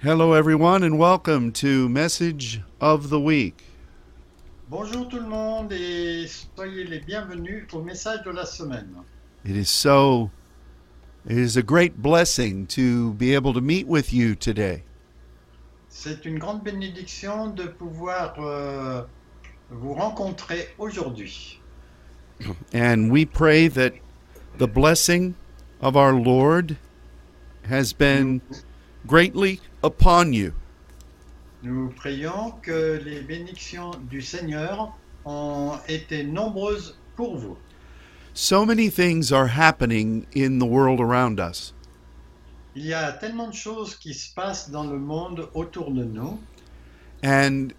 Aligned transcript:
Hello, 0.00 0.32
everyone, 0.32 0.84
and 0.84 0.96
welcome 0.96 1.50
to 1.50 1.88
Message 1.88 2.60
of 2.80 3.10
the 3.10 3.18
Week. 3.18 3.64
Bonjour 4.70 5.08
tout 5.08 5.18
le 5.18 5.26
monde 5.26 5.72
et 5.72 6.24
soyez 6.28 6.84
les 6.84 7.00
bienvenus 7.00 7.66
au 7.72 7.82
message 7.82 8.22
de 8.24 8.30
la 8.30 8.44
semaine. 8.44 8.94
It 9.44 9.56
is 9.56 9.68
so, 9.68 10.30
it 11.26 11.36
is 11.36 11.56
a 11.56 11.64
great 11.64 12.00
blessing 12.00 12.68
to 12.68 13.12
be 13.14 13.34
able 13.34 13.52
to 13.52 13.60
meet 13.60 13.88
with 13.88 14.12
you 14.12 14.36
today. 14.36 14.84
C'est 15.88 16.24
une 16.24 16.38
grande 16.38 16.62
bénédiction 16.62 17.48
de 17.48 17.64
pouvoir 17.64 18.36
euh, 18.38 19.02
vous 19.68 19.94
rencontrer 19.94 20.68
aujourd'hui. 20.78 21.58
And 22.72 23.10
we 23.10 23.24
pray 23.24 23.66
that 23.66 23.94
the 24.58 24.68
blessing 24.68 25.34
of 25.80 25.96
our 25.96 26.12
Lord 26.12 26.76
has 27.68 27.92
been 27.92 28.42
greatly 29.08 29.60
upon 29.82 30.32
you. 30.32 30.52
Nous 31.62 31.88
prions 31.96 32.52
que 32.62 33.00
les 33.04 33.22
bénédictions 33.22 33.90
du 34.08 34.22
Seigneur 34.22 34.92
ont 35.24 35.78
été 35.88 36.22
nombreuses 36.22 36.96
pour 37.16 37.36
vous. 37.36 37.56
So 38.34 38.64
many 38.64 38.88
things 38.88 39.32
are 39.32 39.48
happening 39.48 40.26
in 40.36 40.60
the 40.60 40.66
world 40.66 41.00
around 41.00 41.40
us. 41.40 41.72
Il 42.76 42.86
y 42.86 42.94
a 42.94 43.10
tellement 43.12 43.48
de 43.48 43.54
choses 43.54 43.96
qui 43.96 44.14
se 44.14 44.32
passent 44.32 44.70
dans 44.70 44.84
le 44.84 44.98
monde 44.98 45.48
autour 45.54 45.90
de 45.90 46.04
nous 46.04 46.38
And 47.24 47.74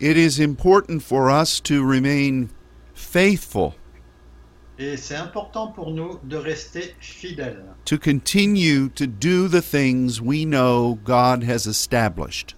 it 0.00 0.16
is 0.16 0.40
important 0.40 1.02
for 1.02 1.28
us 1.28 1.60
to 1.60 1.84
remain 1.84 2.48
faithful, 2.94 3.74
et 4.78 4.96
c'est 4.96 5.16
important 5.16 5.68
pour 5.68 5.90
nous 5.90 6.18
de 6.24 6.36
rester 6.36 6.94
fidèles, 7.00 7.64
to 7.84 7.96
continue 7.98 8.88
to 8.88 9.06
do 9.06 9.48
the 9.48 9.62
things 9.62 10.20
we 10.20 10.44
know 10.44 10.98
God 11.04 11.44
has 11.44 11.66
established. 11.66 12.56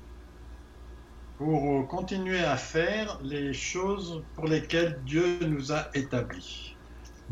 pour 1.39 1.87
continuer 1.89 2.43
à 2.45 2.57
faire 2.57 3.19
les 3.23 3.53
choses 3.53 4.23
pour 4.35 4.47
lesquelles 4.47 4.99
Dieu 5.05 5.39
nous 5.43 5.71
a 5.71 5.89
établis. 5.95 6.75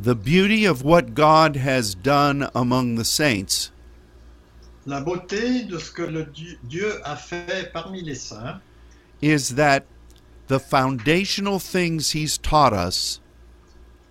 The 0.02 0.14
beauty 0.14 0.66
of 0.66 0.82
what 0.84 1.14
God 1.14 1.56
has 1.56 1.94
done 1.94 2.50
among 2.54 2.96
the 2.96 3.04
saints 3.04 3.70
La 4.86 5.00
beauté 5.00 5.64
de 5.64 5.78
ce 5.78 5.90
que 5.90 6.02
le 6.02 6.26
Dieu, 6.64 7.00
a 7.04 7.16
fait 7.16 7.72
parmi 7.72 8.02
les 8.02 8.16
saints, 8.16 8.60
is 9.22 9.54
that 9.54 9.86
the 10.48 10.58
foundational 10.58 11.58
things 11.58 12.10
He's 12.10 12.36
taught 12.36 12.74
us 12.74 13.20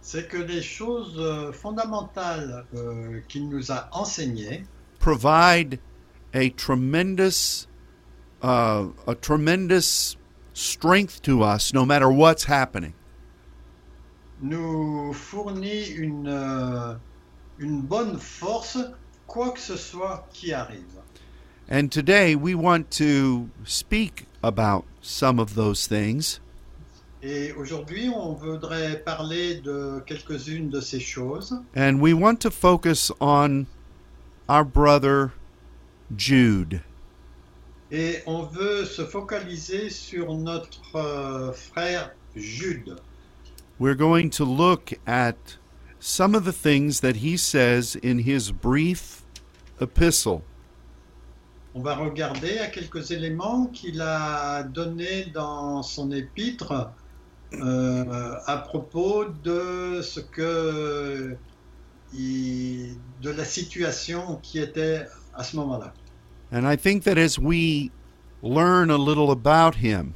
c'est 0.04 0.28
que 0.28 0.38
les 0.38 0.62
choses 0.62 1.16
euh, 1.18 1.52
fondamentales 1.52 2.66
euh, 2.76 3.22
qu'il 3.30 3.50
nous 3.50 3.72
a 3.72 3.90
enseignées 3.94 4.66
provide 5.00 5.80
a 6.34 6.50
tremendous, 6.52 7.68
uh, 8.44 8.86
a 9.08 9.16
tremendous 9.16 10.18
strength 10.54 11.22
to 11.22 11.44
us, 11.44 11.74
no 11.74 11.86
matter 11.86 12.12
what's 12.12 12.44
happening. 12.46 12.94
nous 14.42 15.14
fournit 15.14 15.88
une, 15.88 16.28
euh, 16.28 16.96
une 17.60 17.82
bonne 17.82 18.20
force, 18.20 18.78
quoi 19.26 19.52
que 19.52 19.60
ce 19.60 19.78
soit 19.78 20.28
qui 20.34 20.54
arrive. 20.54 20.84
And 21.70 21.90
today 21.90 22.36
we 22.36 22.54
want 22.54 22.92
to 22.98 23.50
speak 23.64 24.28
about 24.44 24.84
some 25.02 25.40
of 25.40 25.56
those 25.56 25.88
things. 25.88 26.42
Et 27.26 27.54
aujourd'hui, 27.54 28.10
on 28.10 28.34
voudrait 28.34 29.00
parler 29.00 29.56
de 29.56 30.04
quelques-unes 30.06 30.70
de 30.70 30.82
ces 30.82 31.00
choses. 31.00 31.58
And 31.74 32.02
we 32.02 32.14
want 32.14 32.42
to 32.42 32.52
focus 32.52 33.14
on 33.22 33.66
our 34.50 34.66
brother 34.66 35.32
Jude. 36.18 36.82
Et 37.92 38.18
on 38.26 38.44
veut 38.44 38.84
se 38.84 39.06
focaliser 39.06 39.90
sur 39.90 40.34
notre 40.34 40.98
euh, 40.98 41.54
frère 41.54 42.12
Jude. 42.36 42.98
We're 43.80 43.96
going 43.96 44.30
to 44.32 44.44
look 44.44 45.00
at 45.08 45.58
some 46.02 46.36
of 46.36 46.44
the 46.44 46.52
things 46.52 47.00
that 47.00 47.16
he 47.24 47.38
says 47.38 47.96
in 48.04 48.20
his 48.20 48.52
brief 48.52 49.24
epistle. 49.80 50.42
On 51.74 51.82
va 51.82 51.96
regarder 51.96 52.60
à 52.60 52.68
quelques 52.68 53.12
éléments 53.12 53.68
qu'il 53.68 54.02
a 54.02 54.64
donnés 54.64 55.28
dans 55.34 55.82
son 55.84 56.12
épître 56.12 56.92
euh, 57.62 58.36
à 58.46 58.58
propos 58.58 59.26
de 59.44 60.02
ce 60.02 60.20
que 60.20 61.36
il- 62.14 62.96
de 63.22 63.30
la 63.32 63.46
situation 63.46 64.40
qui 64.42 64.60
était 64.60 65.06
à 65.34 65.44
ce 65.44 65.56
moment-là. 65.58 65.94
And 66.52 66.66
I 66.72 66.76
think 66.78 67.04
that 67.04 67.18
as 67.18 67.40
we 67.40 67.92
learn 68.44 68.92
a 68.92 68.98
little 68.98 69.32
about 69.32 69.76
him, 69.82 70.14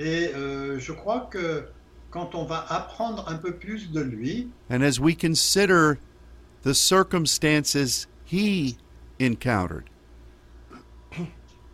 Et 0.00 0.32
euh, 0.34 0.78
je 0.80 0.92
crois 0.92 1.28
que 1.30 1.66
quand 2.10 2.34
on 2.34 2.44
va 2.44 2.64
apprendre 2.68 3.24
un 3.28 3.36
peu 3.36 3.52
plus 3.54 3.92
de 3.92 4.00
lui 4.00 4.48
and 4.70 4.82
as 4.82 4.98
we 4.98 5.14
consider 5.16 5.98
the 6.64 6.72
circumstances 6.74 8.08
he 8.26 8.76
encountered, 9.20 9.84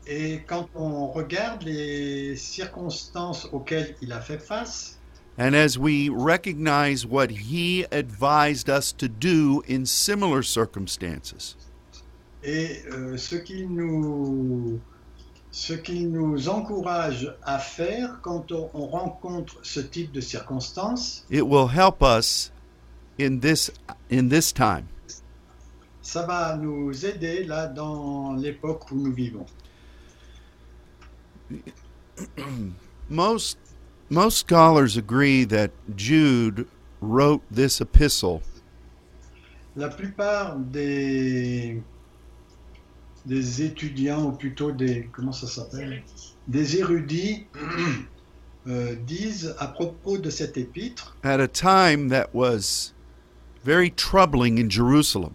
et 0.09 0.41
quand 0.47 0.69
on 0.75 1.09
regarde 1.09 1.63
les 1.65 2.35
circonstances 2.37 3.47
auxquelles 3.53 3.95
il 4.01 4.13
a 4.13 4.21
fait 4.21 4.39
face, 4.39 4.99
and 5.39 5.55
as 5.55 5.79
we 5.79 6.09
recognize 6.09 7.07
what 7.07 7.31
he 7.31 7.85
advised 7.93 8.69
us 8.69 8.93
to 8.93 9.07
do 9.07 9.63
in 9.69 9.85
similar 9.85 10.43
circumstances, 10.43 11.57
Et 12.43 12.83
euh, 12.93 13.17
ce 13.17 13.37
qu'il 13.37 13.69
nous, 13.69 14.81
ce 15.51 15.75
qu'il 15.75 16.11
nous 16.11 16.49
encourage 16.49 17.35
à 17.43 17.59
faire 17.59 18.21
quand 18.23 18.53
on, 18.53 18.71
on 18.75 18.87
rencontre 18.87 19.59
ce 19.63 19.81
type 19.81 20.13
de 20.13 20.21
circonstances, 20.21 21.25
it 21.31 21.43
will 21.47 21.69
help 21.69 22.03
us 22.03 22.51
in 23.21 23.41
this 23.41 23.71
in 24.11 24.29
this 24.29 24.53
time. 24.53 24.87
ça 26.09 26.23
va 26.23 26.57
nous 26.57 27.05
aider 27.05 27.45
là 27.45 27.67
dans 27.67 28.33
l'époque 28.33 28.91
où 28.91 28.95
nous 28.97 29.13
vivons. 29.13 29.45
Most 33.09 33.59
most 34.11 34.39
scholars 34.39 34.97
agree 34.97 35.45
that 35.45 35.71
Jude 35.95 36.67
wrote 37.01 37.43
this 37.51 37.81
epistle 37.81 38.43
La 39.77 39.89
plupart 39.89 40.57
des, 40.57 41.81
des 43.27 43.63
étudiants, 43.63 44.25
ou 44.25 44.33
plutôt 44.33 44.73
des, 44.73 45.09
comment 45.13 45.33
ça 45.33 45.47
s'appelle? 45.47 46.03
Des 46.49 46.79
érudits 46.79 47.47
euh, 48.67 48.97
disent 49.07 49.55
à 49.59 49.69
propos 49.69 50.19
de 50.19 50.31
cet 50.31 50.57
épître 50.57 51.17
at 51.23 51.39
a 51.39 51.47
time 51.47 52.09
that 52.09 52.35
was 52.35 52.93
very 53.65 53.91
troubling 53.91 54.59
in 54.59 54.69
Jerusalem. 54.69 55.35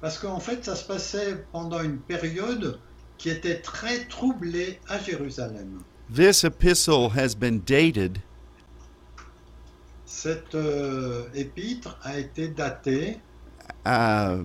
Parce 0.00 0.18
qu'en 0.18 0.40
fait, 0.40 0.64
ça 0.64 0.74
se 0.74 0.84
passait 0.84 1.44
pendant 1.52 1.82
une 1.82 1.98
période 1.98 2.78
qui 3.24 3.30
était 3.30 3.62
très 3.62 4.04
troublée 4.04 4.78
à 4.86 4.98
Jérusalem. 4.98 5.82
This 6.14 6.44
epistle 6.44 7.08
has 7.16 7.34
been 7.34 7.60
dated 7.60 8.18
Cette 10.04 10.54
euh, 10.54 11.24
épître 11.32 11.98
a 12.02 12.18
été 12.18 12.48
datée 12.48 13.18
uh, 13.86 14.44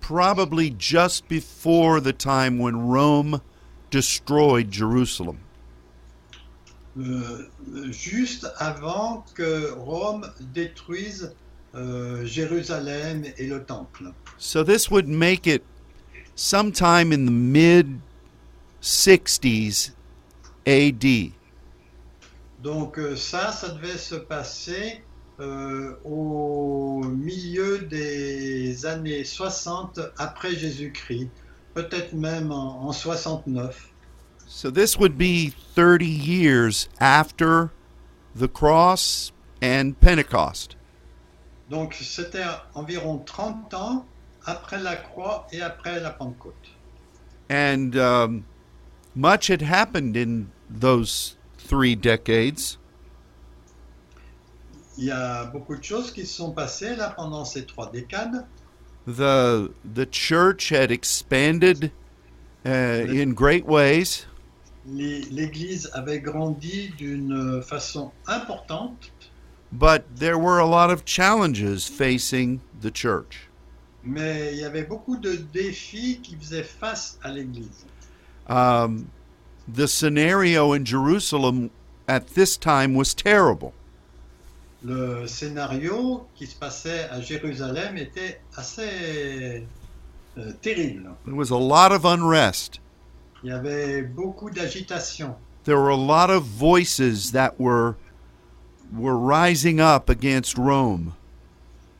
probably 0.00 0.76
just 0.78 1.26
before 1.28 2.00
the 2.00 2.12
time 2.12 2.60
when 2.60 2.76
Rome 2.88 3.40
destroyed 3.90 4.72
Jerusalem. 4.72 5.38
euh, 6.96 7.48
juste 7.90 8.46
avant 8.58 9.24
que 9.34 9.72
Rome 9.72 10.30
détruise 10.54 11.34
euh, 11.74 12.24
Jérusalem 12.24 13.24
et 13.36 13.48
le 13.48 13.64
temple. 13.64 14.12
So 14.38 14.62
this 14.62 14.88
would 14.88 15.08
make 15.08 15.48
it 15.48 15.64
sometime 16.34 17.12
in 17.12 17.26
the 17.26 17.32
mid 17.32 18.00
60s 18.82 19.92
AD. 20.66 21.32
Donc 22.62 22.98
euh, 22.98 23.16
ça, 23.16 23.52
ça 23.52 23.68
devait 23.70 23.98
se 23.98 24.14
passer 24.14 25.02
euh, 25.40 25.96
au 26.04 27.02
milieu 27.04 27.80
des 27.80 28.86
années 28.86 29.24
60 29.24 30.00
après 30.18 30.54
Jésus-Christ, 30.54 31.28
peut-être 31.74 32.14
même 32.14 32.52
en, 32.52 32.86
en 32.86 32.92
69. 32.92 33.90
So 34.46 34.70
this 34.70 34.98
would 34.98 35.18
be 35.18 35.52
30 35.74 36.02
years 36.02 36.88
after 37.00 37.70
the 38.34 38.48
cross 38.48 39.32
and 39.62 39.94
Pentecost. 40.00 40.76
Donc 41.70 41.94
c'était 41.94 42.44
environ 42.74 43.18
30 43.18 43.74
ans 43.74 44.06
après 44.46 44.80
la 44.80 44.96
croix 44.96 45.46
et 45.52 45.60
après 45.60 46.00
la 46.00 46.10
Pentecôte. 46.10 46.54
And 47.50 47.96
um, 47.96 48.44
much 49.14 49.48
had 49.48 49.62
happened 49.62 50.16
in 50.16 50.50
those 50.70 51.36
three 51.58 51.94
decades. 51.94 52.78
Il 54.96 55.06
y 55.06 55.10
a 55.10 55.46
beaucoup 55.46 55.76
de 55.76 55.82
choses 55.82 56.12
qui 56.12 56.24
se 56.24 56.36
sont 56.36 56.52
passées 56.52 56.94
là 56.94 57.10
pendant 57.16 57.44
ces 57.44 57.66
trois 57.66 57.90
décades. 57.90 58.46
The 59.06 59.70
the 59.84 60.06
church 60.10 60.70
had 60.70 60.90
expanded 60.90 61.90
uh, 62.64 63.04
in 63.06 63.34
great 63.34 63.66
ways, 63.66 64.24
L'Église 64.86 65.88
avait 65.94 66.20
grandi 66.20 66.92
d'une 66.98 67.62
façon 67.62 68.12
importante, 68.26 69.10
but 69.72 70.04
there 70.16 70.38
were 70.38 70.58
a 70.58 70.66
lot 70.66 70.90
of 70.90 71.04
challenges 71.06 71.88
facing 71.88 72.60
the 72.82 72.90
church. 72.90 73.48
Mais 74.04 74.52
il 74.52 74.60
y 74.60 74.64
avait 74.64 74.84
beaucoup 74.84 75.16
de 75.16 75.34
défis 75.52 76.20
qui 76.22 76.36
faisaient 76.36 76.62
face 76.62 77.18
à 77.22 77.30
l'Église. 77.30 77.86
Um, 78.48 79.06
the 79.66 79.86
scenario 79.86 80.72
in 80.74 80.84
Jerusalem 80.84 81.70
at 82.08 82.34
this 82.34 82.56
time 82.56 82.94
was 82.94 83.14
terrible. 83.14 83.72
Le 84.82 85.26
scénario 85.26 86.26
qui 86.34 86.46
se 86.46 86.54
passait 86.54 87.08
à 87.10 87.20
Jérusalem 87.20 87.96
était 87.96 88.40
assez 88.56 89.66
euh, 90.36 90.52
terrible. 90.60 91.16
There 91.24 91.34
was 91.34 91.50
a 91.50 91.58
lot 91.58 91.90
of 91.90 92.04
unrest. 92.04 92.80
Il 93.42 93.50
y 93.50 93.52
avait 93.52 94.02
beaucoup 94.02 94.50
d'agitation. 94.50 95.36
There 95.64 95.78
were 95.78 95.90
a 95.90 95.96
lot 95.96 96.28
of 96.28 96.44
voices 96.44 97.32
that 97.32 97.58
were 97.58 97.96
were 98.92 99.16
rising 99.16 99.80
up 99.80 100.10
against 100.10 100.58
Rome. 100.58 101.14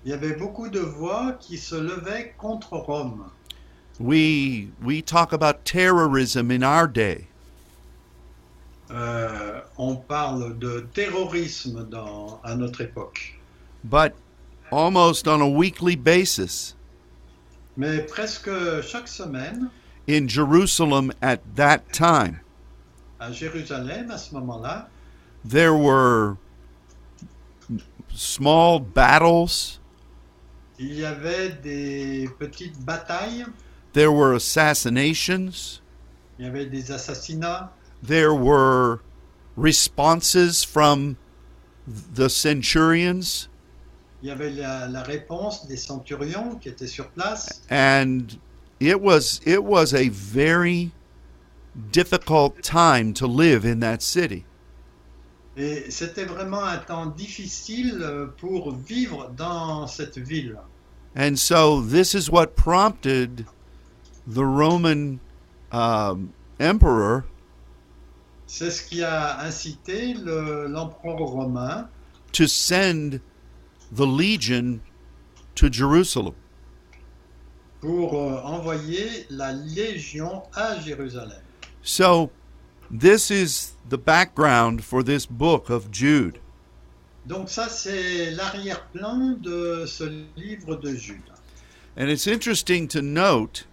Il 0.05 0.11
y 0.11 0.12
avait 0.12 0.35
beaucoup 0.35 0.69
de 0.69 0.81
voix 0.81 1.33
qui 1.41 1.56
se 1.56 1.77
levaient 1.77 2.35
contre 2.37 2.77
Rome. 2.77 3.31
We 3.99 4.69
we 4.83 5.03
talk 5.03 5.33
about 5.33 5.65
terrorism 5.65 6.51
in 6.51 6.62
our 6.62 6.87
day. 6.89 7.29
Euh, 8.91 9.61
on 9.79 9.97
parle 9.97 10.59
de 10.59 10.87
terrorisme 10.93 11.89
dans, 11.89 12.41
à 12.45 12.55
notre 12.55 12.83
époque. 12.83 13.39
but 13.85 14.15
almost 14.71 15.27
on 15.29 15.41
a 15.41 15.49
weekly 15.49 15.97
basis 15.97 16.75
Mais 17.77 18.01
presque 18.06 18.51
chaque 18.83 19.09
semaine, 19.09 19.71
in 20.06 20.29
Jerusalem 20.29 21.12
at 21.23 21.41
that 21.56 21.93
time, 21.93 22.41
à 23.21 23.33
Jérusalem, 23.33 24.11
à 24.11 24.19
ce 24.19 24.35
moment-là, 24.35 24.89
there 25.45 25.75
were 25.75 26.37
small 28.15 28.79
battles, 28.79 29.81
il 30.79 30.94
y 30.94 31.05
avait 31.05 31.50
des 31.62 32.29
petites 32.38 32.79
batailles, 32.85 33.47
there 33.93 34.11
were 34.12 34.35
assassinations, 34.35 35.81
il 36.38 36.47
y 36.47 36.49
avait 36.49 36.67
des 36.67 36.91
assassinats, 36.91 37.71
there 38.03 38.35
were 38.35 39.00
responses 39.56 40.65
from 40.65 41.17
the 42.15 42.29
centurions, 42.29 43.49
il 44.23 44.29
y 44.29 44.32
avait 44.32 44.50
la, 44.50 44.88
la 44.88 45.03
réponse 45.03 45.67
des 45.69 45.76
centurions 45.76 46.56
qui 46.61 46.69
étaient 46.71 46.88
sur 46.88 47.09
place. 47.11 47.62
and 47.70 48.38
it 48.81 49.00
was 49.00 49.41
it 49.47 49.62
was 49.62 49.94
a 49.94 50.09
very 50.09 50.91
difficult 51.93 52.62
time 52.62 53.12
to 53.15 53.27
live 53.27 53.65
in 53.65 53.81
that 53.81 54.03
city. 54.03 54.44
Et 55.56 55.91
c'était 55.91 56.25
vraiment 56.25 56.65
un 56.65 56.79
temps 56.79 57.06
difficile 57.06 57.99
euh, 58.03 58.27
pour 58.39 58.75
vivre 58.75 59.31
dans 59.37 59.87
cette 59.87 60.19
ville. 60.19 60.56
And 61.17 61.37
so 61.37 61.81
this 61.81 62.12
is 62.15 62.29
what 62.29 62.56
prompted 62.56 63.45
the 64.27 64.43
Roman 64.43 65.21
um, 65.73 66.31
emperor 66.61 67.23
C'est 68.47 68.71
ce 68.71 68.83
qui 68.83 69.03
a 69.03 69.39
incité 69.41 70.15
le- 70.15 70.67
l'empereur 70.67 71.19
romain 71.19 71.89
to 72.33 72.47
send 72.49 73.21
the 73.95 74.05
legion 74.06 74.81
to 75.55 75.69
Jerusalem. 75.71 76.35
pour 77.81 78.15
euh, 78.15 78.41
envoyer 78.43 79.27
la 79.31 79.53
légion 79.53 80.43
à 80.55 80.79
Jérusalem. 80.81 81.41
So 81.83 82.31
this 82.91 83.31
is 83.31 83.73
the 83.89 83.99
background 83.99 84.85
for 84.85 85.03
this 85.03 85.27
book 85.27 85.71
of 85.71 85.91
Jude. 85.91 86.39
Donc 87.27 87.49
ça, 87.49 87.69
c'est 87.69 88.31
l'arrière-plan 88.33 89.39
de 89.41 89.87
ce 89.87 90.05
livre 90.37 90.77
de 90.77 90.95
Jude. 90.95 91.23
And 91.97 92.09
it's 92.11 92.27
interesting 92.27 92.87
to 92.89 93.01
note 93.01 93.67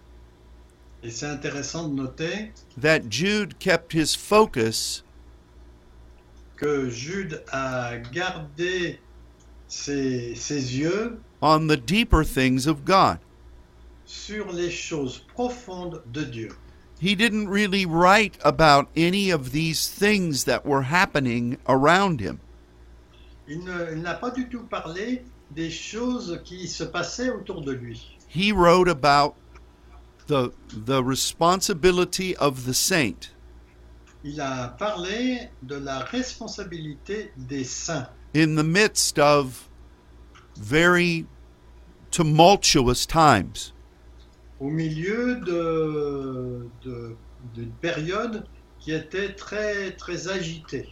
Et 1.02 1.10
c'est 1.10 1.26
intéressant 1.26 1.88
de 1.88 1.94
noter 1.94 2.52
that 2.80 3.10
Jude 3.10 3.58
kept 3.58 3.92
his 3.92 4.14
focus 4.14 5.02
que 6.56 6.88
Jude 6.88 7.42
a 7.50 7.98
gardé 8.12 9.00
ses, 9.66 10.34
ses 10.36 10.78
yeux 10.78 11.18
on 11.40 11.66
the 11.66 11.76
deeper 11.76 12.22
things 12.24 12.66
of 12.68 12.84
God. 12.84 13.18
sur 14.06 14.52
les 14.52 14.70
choses 14.70 15.18
profondes 15.34 16.02
de 16.12 16.22
Dieu. 16.22 16.50
He 17.02 17.16
didn't 17.16 17.48
really 17.48 17.84
write 17.84 18.38
about 18.44 18.88
any 18.94 19.30
of 19.30 19.50
these 19.50 19.88
things 19.88 20.44
that 20.44 20.64
were 20.64 20.82
happening 20.82 21.58
around 21.66 22.20
him. 22.20 22.38
Il 23.48 23.64
n'a 23.64 24.14
pas 24.14 24.30
du 24.32 24.44
tout 24.44 24.68
parlé 24.70 25.24
des 25.52 25.68
choses 25.68 26.38
qui 26.44 26.68
se 26.68 26.84
passaient 26.84 27.28
autour 27.28 27.62
de 27.62 27.72
lui. 27.72 28.00
he 28.28 28.52
wrote 28.52 28.88
about 28.88 29.34
the 30.28 30.52
the 30.72 31.02
responsibility 31.02 32.36
of 32.36 32.66
the 32.66 32.72
saint 32.72 33.32
Il 34.22 34.40
a 34.40 34.76
parlé 34.78 35.48
de 35.60 35.78
la 35.78 36.04
responsabilité 36.04 37.30
des 37.36 37.64
saints 37.64 38.08
in 38.32 38.54
the 38.54 38.62
midst 38.62 39.18
of 39.18 39.68
very 40.56 41.26
tumultuous 42.12 43.06
times. 43.06 43.72
Au 44.62 44.70
milieu 44.70 45.36
de, 45.40 46.68
de- 46.84 47.16
d'une 47.54 47.72
période 47.80 48.44
qui 48.78 48.92
était 48.92 49.34
très 49.34 49.90
très 49.96 50.28
agitée. 50.28 50.88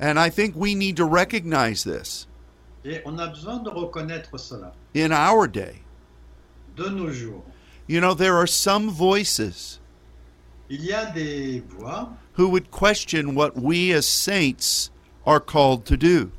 And 0.00 0.16
I 0.18 0.30
think 0.30 0.54
we 0.56 0.74
need 0.76 0.96
to 0.96 1.04
recognize 1.06 1.82
this 1.82 2.28
Et 2.84 3.00
on 3.04 3.18
a 3.18 3.26
besoin 3.28 3.58
de 3.58 3.68
reconnaître 3.68 4.38
cela 4.38 4.72
in 4.94 5.10
our 5.12 5.48
day. 5.48 5.82
de 6.76 6.88
nos 6.88 7.10
jours. 7.12 7.42
You 7.88 8.00
know, 8.00 8.14
there 8.14 8.34
are 8.36 8.46
some 8.48 8.88
voices 8.88 9.80
Il 10.70 10.84
y 10.84 10.92
a 10.92 11.06
des 11.12 11.60
voix 11.68 12.10
who 12.38 12.48
would 12.48 12.70
question 12.70 13.34
what 13.34 13.56
we 13.56 13.92
as 13.92 14.06
saints 14.06 14.90
are 15.26 15.40
called 15.40 15.84
to 15.86 15.96
do. 15.96 16.30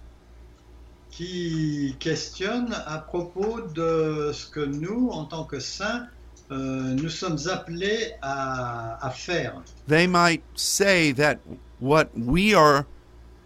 qui 1.11 1.95
questionnent 1.99 2.73
à 2.87 2.97
propos 2.97 3.61
de 3.75 4.31
ce 4.33 4.47
que 4.49 4.61
nous, 4.65 5.09
en 5.11 5.25
tant 5.25 5.43
que 5.43 5.59
saints, 5.59 6.07
euh, 6.53 6.93
nous 6.95 7.09
sommes 7.09 7.37
appelés 7.51 8.11
à, 8.21 9.05
à 9.05 9.09
faire. 9.09 9.61
They 9.87 10.07
might 10.07 10.43
say 10.55 11.11
that 11.13 11.39
what 11.79 12.09
we 12.15 12.53
are 12.53 12.85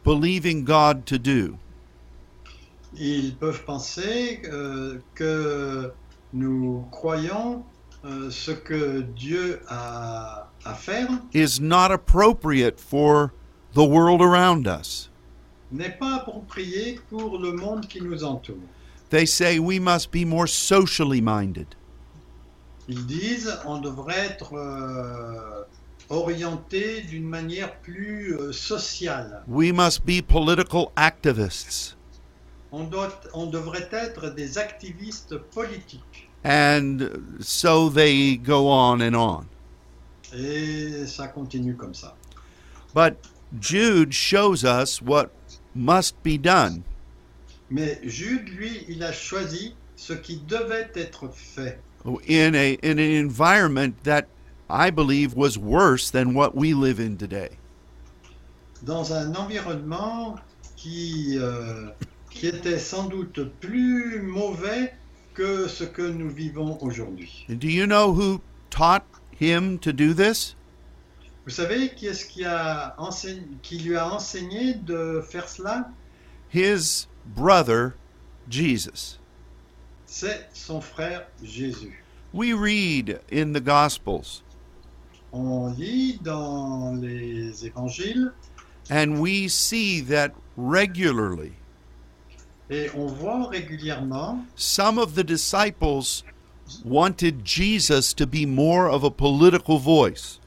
believing 0.03 0.65
God 0.65 1.05
to 1.07 1.17
do 1.17 1.57
Ils 2.99 3.35
peuvent 3.35 3.63
penser 3.65 4.41
euh, 4.45 4.99
que 5.15 5.91
nous 6.33 6.85
croyons 6.91 7.63
euh, 8.05 8.29
ce 8.29 8.51
que 8.51 9.01
Dieu 9.01 9.61
a 9.69 10.49
à 10.65 10.73
faire 10.73 11.09
is 11.33 11.59
not 11.61 11.91
appropriate 11.91 12.79
for 12.79 13.31
the 13.73 13.83
world 13.83 14.21
around 14.21 14.67
us. 14.67 15.09
n'est 15.71 15.97
pas 15.97 16.15
approprié 16.15 16.99
pour 17.09 17.37
le 17.39 17.51
monde 17.53 17.87
qui 17.87 18.01
nous 18.01 18.23
entoure. 18.23 18.57
They 19.09 19.25
say 19.25 19.59
we 19.59 19.79
must 19.79 20.11
be 20.11 20.25
more 20.25 20.47
socially 20.47 21.21
minded. 21.21 21.75
Ils 22.89 23.05
disent 23.05 23.53
on 23.65 23.79
devrait 23.79 24.27
être 24.27 24.53
euh, 24.53 25.63
orienté 26.09 27.01
d'une 27.01 27.27
manière 27.27 27.75
plus 27.81 28.33
euh, 28.33 28.51
sociale. 28.53 29.43
We 29.47 29.71
must 29.73 30.05
be 30.05 30.21
political 30.21 30.87
activists. 30.95 31.95
On, 32.71 32.85
doit, 32.85 33.19
on 33.33 33.47
devrait 33.47 33.89
être 33.91 34.29
des 34.29 34.57
activistes 34.57 35.37
politiques. 35.37 36.29
And 36.45 37.09
so 37.41 37.89
they 37.89 38.37
go 38.37 38.69
on 38.69 39.01
and 39.01 39.15
on. 39.15 39.45
Et 40.33 41.05
ça 41.07 41.27
continue 41.27 41.75
comme 41.75 41.93
ça. 41.93 42.15
But 42.93 43.17
Jude 43.59 44.13
shows 44.13 44.63
us 44.63 45.01
what 45.01 45.29
must 45.75 46.15
be 46.23 46.37
done. 46.37 46.83
Mais 47.69 47.99
Jude, 48.03 48.47
lui, 48.49 48.85
il 48.87 49.03
a 49.03 49.11
choisi 49.11 49.75
ce 49.97 50.13
qui 50.13 50.37
devait 50.37 50.89
être 50.95 51.29
fait 51.33 51.81
in 52.25 52.55
a 52.55 52.73
in 52.81 52.99
an 52.99 53.11
environment 53.11 54.03
that 54.03 54.27
I 54.69 54.89
believe 54.89 55.33
was 55.33 55.57
worse 55.57 56.09
than 56.09 56.33
what 56.33 56.55
we 56.55 56.73
live 56.73 56.99
in 56.99 57.17
today. 57.17 57.57
dans 58.83 59.13
un 59.13 59.35
environnement 59.35 60.35
qui, 60.75 61.37
euh, 61.37 61.87
qui 62.29 62.47
était 62.47 62.79
sans 62.79 63.07
doute 63.07 63.51
plus 63.59 64.21
mauvais 64.21 64.93
que 65.33 65.67
ce 65.67 65.83
que 65.83 66.01
nous 66.01 66.29
vivons 66.29 66.77
aujourd'hui. 66.81 67.45
Do 67.49 67.67
you 67.67 67.85
know 67.85 68.13
who 68.13 68.41
taught 68.69 69.03
him 69.39 69.77
to 69.79 69.91
do 69.91 70.13
this? 70.13 70.55
Vous 71.45 71.53
savez 71.53 71.89
qui 71.95 72.07
est-ce 72.07 72.25
qui, 72.25 72.43
a 72.43 72.93
enseigné, 72.97 73.43
qui 73.61 73.79
lui 73.79 73.95
a 73.95 74.07
enseigné 74.07 74.73
de 74.73 75.21
faire 75.21 75.47
cela? 75.47 75.89
His 76.49 77.07
brother 77.25 77.95
Jesus. 78.49 79.17
C'est 80.07 80.49
son 80.53 80.81
frère 80.81 81.27
Jésus. 81.43 82.03
We 82.33 82.53
read 82.53 83.19
in 83.31 83.53
the 83.53 83.61
Gospels, 83.63 84.41
On 85.31 85.73
lit 85.77 86.19
dans 86.23 86.95
les 86.99 87.65
évangiles 87.65 88.31
and 88.89 89.19
we 89.19 89.47
see 89.49 90.01
that 90.01 90.31
regularly 90.55 91.51
et 92.69 92.89
on 92.95 93.07
voit 93.07 93.49
régulièrement 93.49 94.45
some 94.55 94.97
of 94.97 95.15
the 95.15 95.23
disciples 95.23 96.23
wanted 96.85 97.45
Jesus 97.45 98.13
to 98.13 98.25
be 98.25 98.45
more 98.45 98.89
of 98.89 99.03
a 99.03 99.09
political 99.11 99.77
voice. 99.77 100.39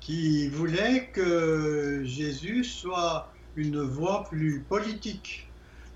qui 0.00 0.48
voulait 0.48 1.10
que 1.12 2.02
Jésus 2.04 2.64
soit 2.64 3.30
une 3.56 3.80
voix 3.82 4.24
plus 4.30 4.60
politique. 4.68 5.47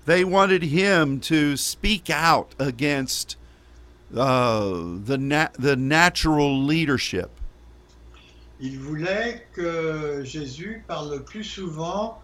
They 0.05 0.23
wanted 0.23 0.63
him 0.63 1.19
to 1.21 1.55
speak 1.55 2.09
out 2.09 2.53
against 2.59 3.37
uh, 4.15 4.71
the 5.05 5.17
na- 5.17 5.49
the 5.53 5.75
natural 5.75 6.61
leadership. 6.61 7.31
Il 8.59 8.79
voulait 8.79 9.41
que 9.53 10.23
Jésus 10.23 10.83
parle 10.87 11.23
plus 11.25 11.43
souvent 11.43 12.21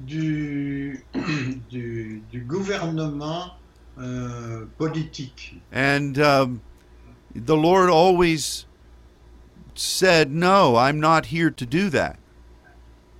du, 0.00 1.04
du, 1.70 2.22
du 2.30 2.40
gouvernement 2.40 3.52
euh, 3.98 4.66
politique. 4.78 5.60
And 5.70 6.18
um, 6.18 6.60
the 7.34 7.56
Lord 7.56 7.90
always 7.90 8.66
said, 9.74 10.30
No, 10.30 10.76
I'm 10.76 11.00
not 11.00 11.26
here 11.26 11.50
to 11.50 11.66
do 11.66 11.90
that. 11.90 12.18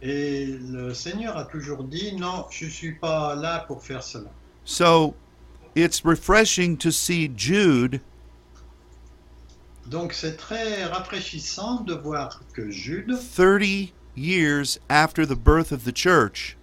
Et 0.02 0.46
le 0.46 0.92
Seigneur 0.92 1.36
a 1.36 1.44
toujours 1.44 1.84
dit, 1.84 2.16
non, 2.16 2.46
je 2.50 2.64
ne 2.64 2.70
suis 2.70 2.92
pas 2.92 3.36
là 3.36 3.60
pour 3.68 3.82
faire 3.82 4.02
cela. 4.02 4.30
So 4.64 5.14
it's 5.76 6.04
refreshing 6.04 6.76
to 6.78 6.90
see 6.90 7.30
Jude 7.36 8.00
Donc 9.86 10.12
c'est 10.12 10.36
très 10.36 10.84
rafraîchissant 10.84 11.80
de 11.84 11.94
voir 11.94 12.40
que 12.52 12.70
Jude, 12.70 13.16
30 13.36 13.92
years 14.16 14.78
after 14.88 15.24
the 15.26 15.36
birth 15.36 15.72
of 15.72 15.84
the 15.84 15.92
church, 15.92 16.56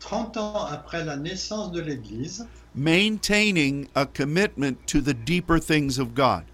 30 0.00 0.36
ans 0.36 0.66
après 0.66 1.04
la 1.04 1.16
naissance 1.16 1.72
de 1.72 1.80
l'Église, 1.80 2.46
maintaining 2.74 3.88
a 3.94 4.04
commitment 4.06 4.76
to 4.86 5.00
the 5.00 5.14
deeper 5.14 5.58
things 5.58 5.98
of 5.98 6.14
God. 6.14 6.44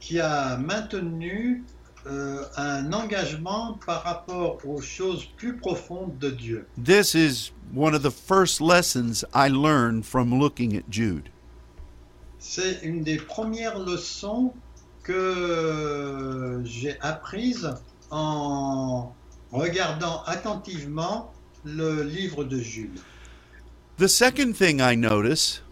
qui 0.00 0.20
a 0.20 0.56
maintenu 0.56 1.64
euh, 2.06 2.44
un 2.56 2.92
engagement 2.92 3.78
par 3.84 4.02
rapport 4.04 4.58
aux 4.64 4.80
choses 4.80 5.26
plus 5.36 5.56
profondes 5.56 6.18
de 6.18 6.30
Dieu. 6.30 6.66
This 6.82 7.14
is 7.14 7.52
one 7.74 7.94
of 7.94 8.02
the 8.02 8.10
first 8.10 8.60
lessons 8.60 9.24
I 9.34 9.48
learned 9.48 10.04
from 10.04 10.38
looking 10.38 10.76
at 10.76 10.84
Jude. 10.90 11.28
C'est 12.38 12.80
une 12.82 13.02
des 13.02 13.16
premières 13.16 13.78
leçons 13.78 14.54
que 15.02 16.62
j'ai 16.64 16.96
apprises 17.00 17.74
en 18.10 19.12
regardant 19.50 20.22
attentivement 20.26 21.32
le 21.64 22.02
livre 22.02 22.44
de 22.44 22.58
Jude. 22.58 23.00
The 23.98 24.08
second 24.08 24.52
thing 24.52 24.80
I 24.80 24.96
notice 24.96 25.62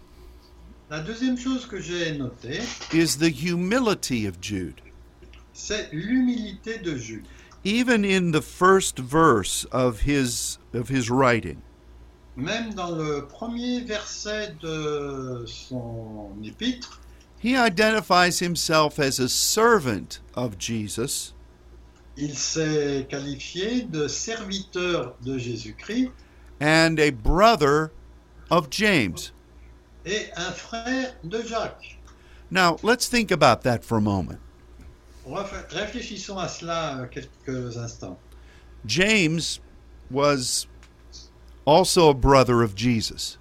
La 0.89 0.99
deuxième 0.99 1.37
chose 1.37 1.65
que 1.65 1.81
j'ai 1.81 2.15
notée, 2.15 2.59
is 2.93 3.17
the 3.17 3.31
humility 3.31 4.27
of 4.27 4.35
Jude. 4.39 4.81
C'est 5.55 5.89
l'humilité 5.91 6.77
de 6.77 6.95
Jude. 6.95 7.25
Even 7.63 8.05
in 8.05 8.31
the 8.31 8.41
first 8.41 8.99
verse 8.99 9.65
of 9.71 10.01
his 10.01 10.59
of 10.73 10.89
his 10.89 11.09
writing, 11.09 11.61
Même 12.37 12.75
dans 12.75 12.91
le 12.91 13.25
premier 13.25 13.79
verset 13.79 14.55
de 14.61 15.45
son 15.47 16.31
épître, 16.43 16.99
he 17.39 17.55
identifies 17.55 18.39
himself 18.39 18.99
as 18.99 19.19
a 19.19 19.29
servant 19.29 20.19
of 20.35 20.57
Jesus 20.59 21.33
il 22.17 22.35
s'est 22.37 23.07
qualifié 23.09 23.81
de 23.83 24.07
serviteur 24.07 25.15
de 25.23 25.37
Jésus-Christ 25.37 26.11
and 26.61 26.99
a 26.99 27.11
brother 27.11 27.91
of 28.49 28.69
James. 28.69 29.31
et 30.05 30.29
un 30.37 30.51
frère 30.51 31.15
de 31.23 31.41
Jacques. 31.41 31.97
Now, 32.51 32.77
let's 32.83 33.07
think 33.09 33.31
about 33.31 33.63
that 33.63 33.83
for 33.83 33.97
a 33.97 34.01
moment. 34.01 34.39
Réfléchissons 35.69 36.37
à 36.37 36.47
cela 36.47 36.97
euh, 36.99 37.05
quelques 37.07 37.77
instants. 37.77 38.19
James 38.85 39.59
was 40.11 40.67
also 41.65 42.09
a 42.09 42.13
brother 42.13 42.61
of 42.61 42.75
Jesus. 42.75 43.37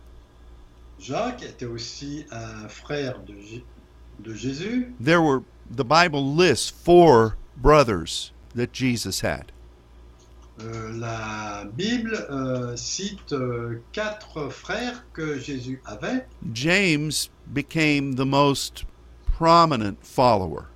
Jacques 0.98 1.42
était 1.42 1.66
aussi 1.66 2.24
un 2.30 2.68
frère 2.68 3.18
de, 3.26 3.34
J- 3.38 3.64
de 4.20 4.34
Jésus. 4.34 4.94
There 4.98 5.20
were 5.20 5.42
the 5.70 5.84
Bible 5.84 6.22
lists 6.34 6.70
four 6.70 7.36
brothers 7.56 8.32
that 8.54 8.72
Jesus 8.72 9.20
had. 9.20 9.52
Euh, 10.60 10.92
la 10.92 11.64
Bible 11.76 12.14
euh, 12.30 12.76
cite 12.76 13.32
euh, 13.32 13.82
quatre 13.92 14.48
frères 14.50 15.04
que 15.12 15.38
Jésus 15.38 15.82
avait. 15.84 16.24
James 16.52 17.28
became 17.52 18.14
the 18.14 18.24
most 18.24 18.84
prominent 19.26 19.98
follower. 20.06 20.68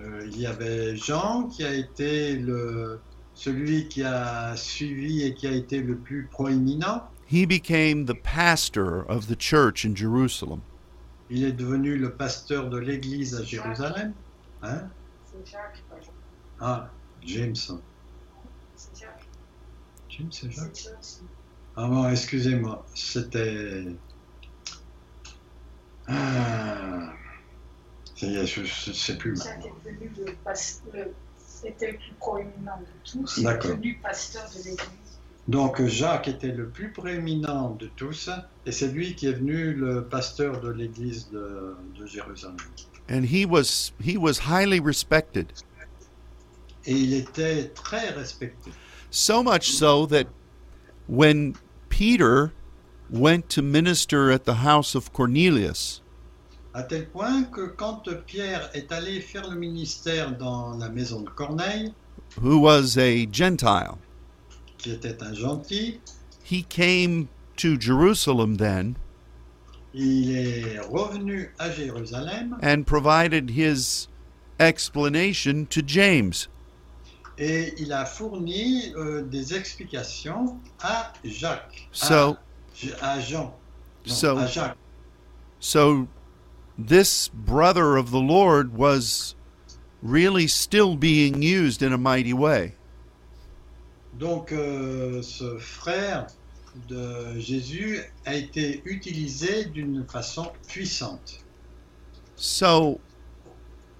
Euh, 0.00 0.26
il 0.26 0.40
y 0.40 0.46
avait 0.46 0.96
Jean 0.96 1.44
qui 1.48 1.64
a 1.64 1.74
été 1.74 2.36
le, 2.36 3.00
celui 3.34 3.88
qui 3.88 4.02
a 4.02 4.56
suivi 4.56 5.22
et 5.22 5.34
qui 5.34 5.46
a 5.46 5.52
été 5.52 5.80
le 5.80 5.96
plus 5.96 6.26
proéminent. 6.30 7.02
He 7.30 7.46
became 7.46 8.06
the 8.06 8.14
pastor 8.14 9.04
of 9.08 9.26
the 9.28 9.36
church 9.38 9.84
in 9.84 9.94
Jerusalem. 9.94 10.60
Il 11.28 11.44
est 11.44 11.52
devenu 11.52 11.96
le 11.96 12.10
pasteur 12.10 12.70
de 12.70 12.78
l'église 12.78 13.34
à 13.36 13.44
Jérusalem. 13.44 14.12
Hein? 14.62 14.88
Ah, 16.60 16.90
James. 17.24 17.54
James, 20.08 20.32
c'est 20.32 20.50
Jacques? 20.50 20.90
Ah 21.76 21.86
bon, 21.86 22.08
excusez-moi, 22.08 22.84
c'était... 22.94 23.84
Ah, 26.08 27.12
je 28.20 28.60
ne 28.60 28.94
sais 28.94 29.16
plus 29.16 29.36
Jacques 29.36 29.58
maintenant. 29.58 29.76
est 29.86 29.92
devenu 29.92 30.10
le 30.26 30.32
pasteur, 30.44 31.06
c'était 31.38 31.92
le 31.92 31.98
plus 31.98 32.12
proéminent 32.18 32.78
de 32.80 33.10
tous. 33.10 33.36
Il 33.36 33.40
est 33.40 33.44
D'accord. 33.44 33.70
devenu 33.72 33.98
pasteur 34.02 34.48
de 34.50 34.58
l'église. 34.58 34.78
Donc 35.48 35.84
Jacques 35.86 36.28
était 36.28 36.52
le 36.52 36.68
plus 36.68 36.92
prééminent 36.92 37.70
de 37.70 37.88
tous, 37.96 38.30
et 38.66 38.72
c'est 38.72 38.88
lui 38.88 39.14
qui 39.14 39.26
est 39.26 39.32
venu 39.32 39.72
le 39.72 40.04
pasteur 40.04 40.60
de 40.60 40.70
l'église 40.70 41.28
de, 41.30 41.74
de 41.98 42.06
Jérusalem. 42.06 42.56
And 43.08 43.24
he 43.24 43.44
was 43.44 43.92
he 44.00 44.16
was 44.16 44.38
highly 44.38 44.78
respected. 44.80 45.52
Et 46.86 46.92
il 46.94 47.14
était 47.14 47.68
très 47.74 48.10
respecté. 48.10 48.70
So 49.10 49.42
much 49.42 49.70
so 49.72 50.06
that 50.06 50.26
when 51.08 51.54
Peter 51.88 52.52
went 53.10 53.48
to 53.50 53.62
minister 53.62 54.30
at 54.30 54.44
the 54.44 54.54
house 54.64 54.94
of 54.94 55.12
Cornelius, 55.12 56.00
À 56.72 56.82
tel 56.84 57.08
point 57.08 57.44
que 57.44 57.66
quand 57.66 58.02
Pierre 58.26 58.70
est 58.74 58.92
allé 58.92 59.20
faire 59.20 59.48
le 59.50 59.56
ministère 59.56 60.36
dans 60.36 60.76
la 60.78 60.88
maison 60.88 61.20
de 61.22 61.28
Corneille, 61.30 61.92
who 62.40 62.60
was 62.60 62.96
a 62.96 63.26
Gentile, 63.32 63.96
qui 64.78 64.92
était 64.92 65.20
un 65.22 65.34
gentil, 65.34 65.98
he 66.48 66.62
came 66.68 67.26
to 67.56 67.76
Jerusalem 67.78 68.56
then 68.56 68.94
il 69.92 70.30
est 70.36 70.78
revenu 70.78 71.52
à 71.58 71.70
Jérusalem 71.72 72.56
and 72.62 72.84
provided 72.86 73.50
his 73.50 74.06
explanation 74.60 75.66
to 75.66 75.80
James. 75.84 76.46
et 77.36 77.74
il 77.78 77.92
a 77.92 78.04
fourni 78.04 78.92
euh, 78.96 79.22
des 79.22 79.54
explications 79.54 80.56
à 80.80 81.12
Jacques, 81.24 81.88
So- 81.90 82.36
à, 83.02 83.12
à 83.14 83.20
Jean, 83.20 83.52
non, 84.06 84.14
So- 84.14 84.38
à 84.38 84.46
Jacques. 84.46 84.76
So 85.58 86.06
this 86.88 87.28
brother 87.28 87.96
of 87.96 88.10
the 88.10 88.20
Lord 88.20 88.76
was 88.76 89.34
really 90.02 90.46
still 90.46 90.96
being 90.96 91.42
used 91.42 91.82
in 91.82 91.92
a 91.92 91.98
mighty 91.98 92.32
way. 92.32 92.74
Donc 94.18 94.52
euh, 94.52 95.22
ce 95.22 95.58
frère 95.58 96.26
de 96.88 97.38
Jésus 97.38 98.00
a 98.26 98.34
été 98.34 98.82
utilisé 98.84 99.66
d'une 99.66 100.04
façon 100.04 100.52
puissante. 100.68 101.44
So 102.36 103.00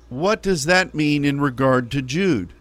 what 0.09 0.43
does 0.43 0.65
that 0.65 0.95
mean 0.95 1.25
in 1.25 1.41
regard 1.41 1.91
to 1.91 2.03
Jude? 2.03 2.53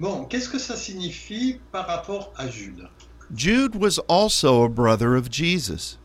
Bon, 0.00 0.24
qu'est-ce 0.24 0.48
que 0.48 0.58
ça 0.58 0.76
signifie 0.76 1.60
par 1.70 1.86
rapport 1.86 2.32
à 2.36 2.48
Jude 2.48 2.88
Jude 3.34 3.76
was 3.76 3.98
also 4.08 4.64
a 4.64 4.68
brother 4.68 5.16
of 5.16 5.30
Jesus. 5.30 5.98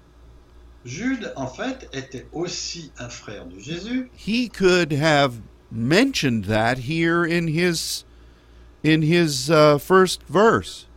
Jude, 0.89 1.31
en 1.35 1.47
fait, 1.47 1.87
était 1.93 2.25
aussi 2.33 2.91
un 2.97 3.09
frère 3.09 3.45
de 3.45 3.59
Jésus. 3.59 4.09
He 4.15 4.49
could 4.49 4.91
have 4.91 5.35
mentioned 5.71 6.45
that 6.45 6.79
here 6.79 7.23
in 7.23 7.47
his 7.47 8.03
in 8.83 9.03
his 9.03 9.49
uh, 9.51 9.77
first 9.77 10.23
verse. 10.27 10.87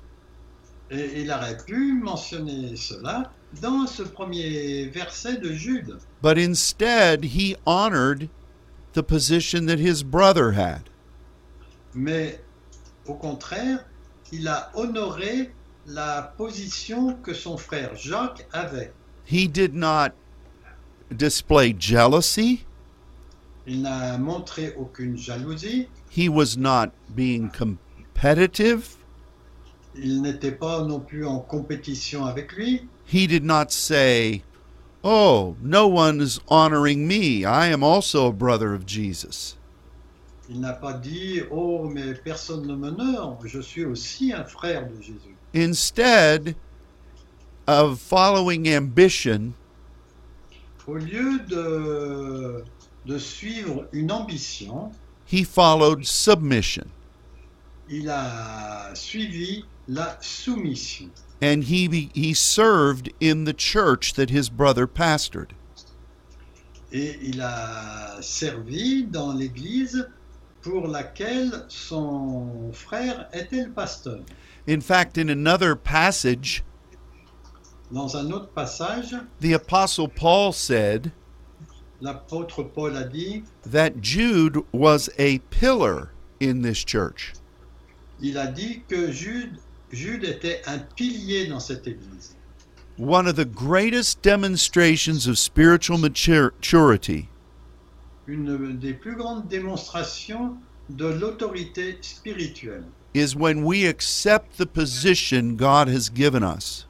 Et 0.90 1.22
il 1.22 1.30
aurait 1.30 1.58
pu 1.66 1.92
mentionner 1.94 2.74
cela 2.76 3.30
dans 3.60 3.86
ce 3.86 4.02
premier 4.02 4.86
verset 4.88 5.36
de 5.38 5.52
Jude. 5.52 5.98
but 6.22 6.38
instead 6.38 7.24
he 7.24 7.56
honored 7.66 8.30
the 8.94 9.02
position 9.02 9.66
that 9.66 9.78
his 9.78 10.02
brother 10.02 10.52
had. 10.52 10.88
Mais 11.94 12.38
au 13.06 13.14
contraire, 13.14 13.84
il 14.32 14.48
a 14.48 14.70
honoré 14.74 15.50
la 15.86 16.22
position 16.38 17.14
que 17.22 17.34
son 17.34 17.56
frère 17.58 17.94
Jacques 17.96 18.46
avait. 18.52 18.92
He 19.32 19.48
did 19.48 19.72
not 19.74 20.12
display 21.10 21.72
jealousy, 21.72 22.66
Il 23.66 23.80
n'a 23.80 24.18
montré 24.18 24.74
aucune 24.76 25.16
jalousie, 25.16 25.88
he 26.10 26.28
was 26.28 26.58
not 26.58 26.92
being 27.14 27.48
competitive, 27.48 28.94
il 29.94 30.20
n'était 30.20 30.52
pas 30.52 30.82
non 30.84 31.00
plus 31.00 31.24
en 31.24 31.38
compétition 31.40 32.26
avec 32.26 32.52
lui, 32.52 32.82
he 33.06 33.26
did 33.26 33.42
not 33.42 33.72
say, 33.72 34.42
Oh, 35.02 35.56
no 35.62 35.88
one 35.88 36.20
is 36.20 36.38
honoring 36.48 37.08
me. 37.08 37.46
I 37.46 37.68
am 37.68 37.82
also 37.82 38.26
a 38.26 38.32
brother 38.32 38.74
of 38.74 38.84
Jesus. 38.84 39.56
il 40.50 40.60
n'a 40.60 40.74
pas 40.74 40.92
dit 40.92 41.40
Oh, 41.50 41.88
mais 41.88 42.12
personne 42.22 42.66
ne 42.66 42.76
m'honore, 42.76 43.38
je 43.46 43.60
suis 43.60 43.86
aussi 43.86 44.34
un 44.34 44.44
frère 44.44 44.86
de 44.90 45.00
Jésus. 45.00 45.34
Instead 45.54 46.54
of 47.66 48.00
following 48.00 48.66
ambition, 48.68 49.54
Au 50.86 50.94
lieu 50.94 51.38
de, 51.48 52.64
de 53.06 53.18
suivre 53.18 53.86
une 53.92 54.10
ambition, 54.10 54.90
he 55.24 55.44
followed 55.44 56.04
submission. 56.06 56.90
il 57.88 58.08
a 58.08 58.90
suivi 58.94 59.64
la 59.88 60.16
soumission. 60.20 61.10
And 61.40 61.64
he, 61.64 62.10
he 62.14 62.34
served 62.34 63.12
in 63.20 63.44
the 63.44 63.52
church 63.52 64.14
that 64.14 64.30
his 64.30 64.48
brother 64.48 64.86
pastored. 64.86 65.52
Et 66.92 67.16
il 67.22 67.40
a 67.40 68.18
servi 68.20 69.04
dans 69.04 69.32
l'église 69.36 70.06
pour 70.62 70.86
laquelle 70.88 71.64
son 71.68 72.70
frère 72.72 73.28
était 73.32 73.64
le 73.64 73.70
pasteur. 73.72 74.20
In 74.68 74.80
fact, 74.80 75.16
in 75.18 75.28
another 75.28 75.74
passage, 75.74 76.62
Dans 77.92 78.16
un 78.16 78.30
autre 78.30 78.48
passage, 78.48 79.14
the 79.40 79.52
Apostle 79.52 80.08
Paul 80.08 80.52
said 80.52 81.12
l'apôtre 82.00 82.62
Paul 82.72 82.96
a 82.96 83.04
dit, 83.04 83.44
that 83.70 84.00
Jude 84.00 84.58
was 84.72 85.10
a 85.18 85.38
pillar 85.50 86.10
in 86.40 86.62
this 86.62 86.78
church. 86.84 87.34
il 88.20 88.38
a 88.38 88.46
dit 88.46 88.82
que 88.88 89.12
Jude, 89.12 89.58
Jude 89.92 90.24
était 90.24 90.62
un 90.66 90.78
pilier 90.96 91.46
dans 91.48 91.60
cette 91.60 91.86
église. 91.86 92.34
One 92.96 93.26
of 93.26 93.36
the 93.36 93.44
greatest 93.44 94.22
demonstrations 94.22 95.26
of 95.26 95.38
spiritual 95.38 95.98
maturity 95.98 97.28
Une 98.26 98.78
des 98.78 98.94
plus 98.94 99.16
grandes 99.16 99.48
démonstrations 99.48 100.56
de 100.88 101.06
l'autorité 101.06 101.98
spirituelle. 102.00 102.84
is 103.14 103.36
when 103.36 103.64
we 103.64 103.84
accept 103.86 104.56
the 104.56 104.66
position 104.66 105.56
God 105.56 105.88
has 105.88 106.08
given 106.08 106.42
us. 106.42 106.86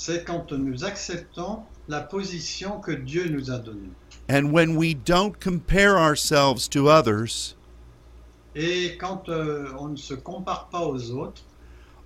C'est 0.00 0.22
quand 0.24 0.52
nous 0.52 0.84
acceptons 0.84 1.64
la 1.88 2.00
position 2.02 2.78
que 2.78 2.92
Dieu 2.92 3.28
nous 3.28 3.50
a 3.50 3.58
donnée. 3.58 3.90
And 4.30 4.52
when 4.52 4.76
we 4.76 4.94
don't 4.94 5.32
compare 5.40 5.98
ourselves 5.98 6.68
to 6.68 6.88
others 6.88 7.56
Et 8.54 8.96
quand 8.96 9.28
euh, 9.28 9.72
on 9.76 9.88
ne 9.88 9.96
se 9.96 10.14
compare 10.14 10.68
pas 10.70 10.86
aux 10.86 11.10
autres, 11.10 11.42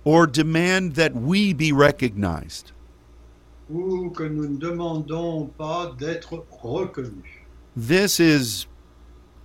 or 0.05 0.25
demand 0.25 0.95
that 0.95 1.11
we 1.13 1.53
be 1.53 1.71
recognized. 1.71 2.71
ou 3.69 4.09
que 4.09 4.23
nous 4.23 4.47
ne 4.49 4.57
demandons 4.57 5.51
pas 5.55 5.93
d'être 5.95 6.43
reconnus. 6.63 7.43
This 7.77 8.19
is 8.19 8.65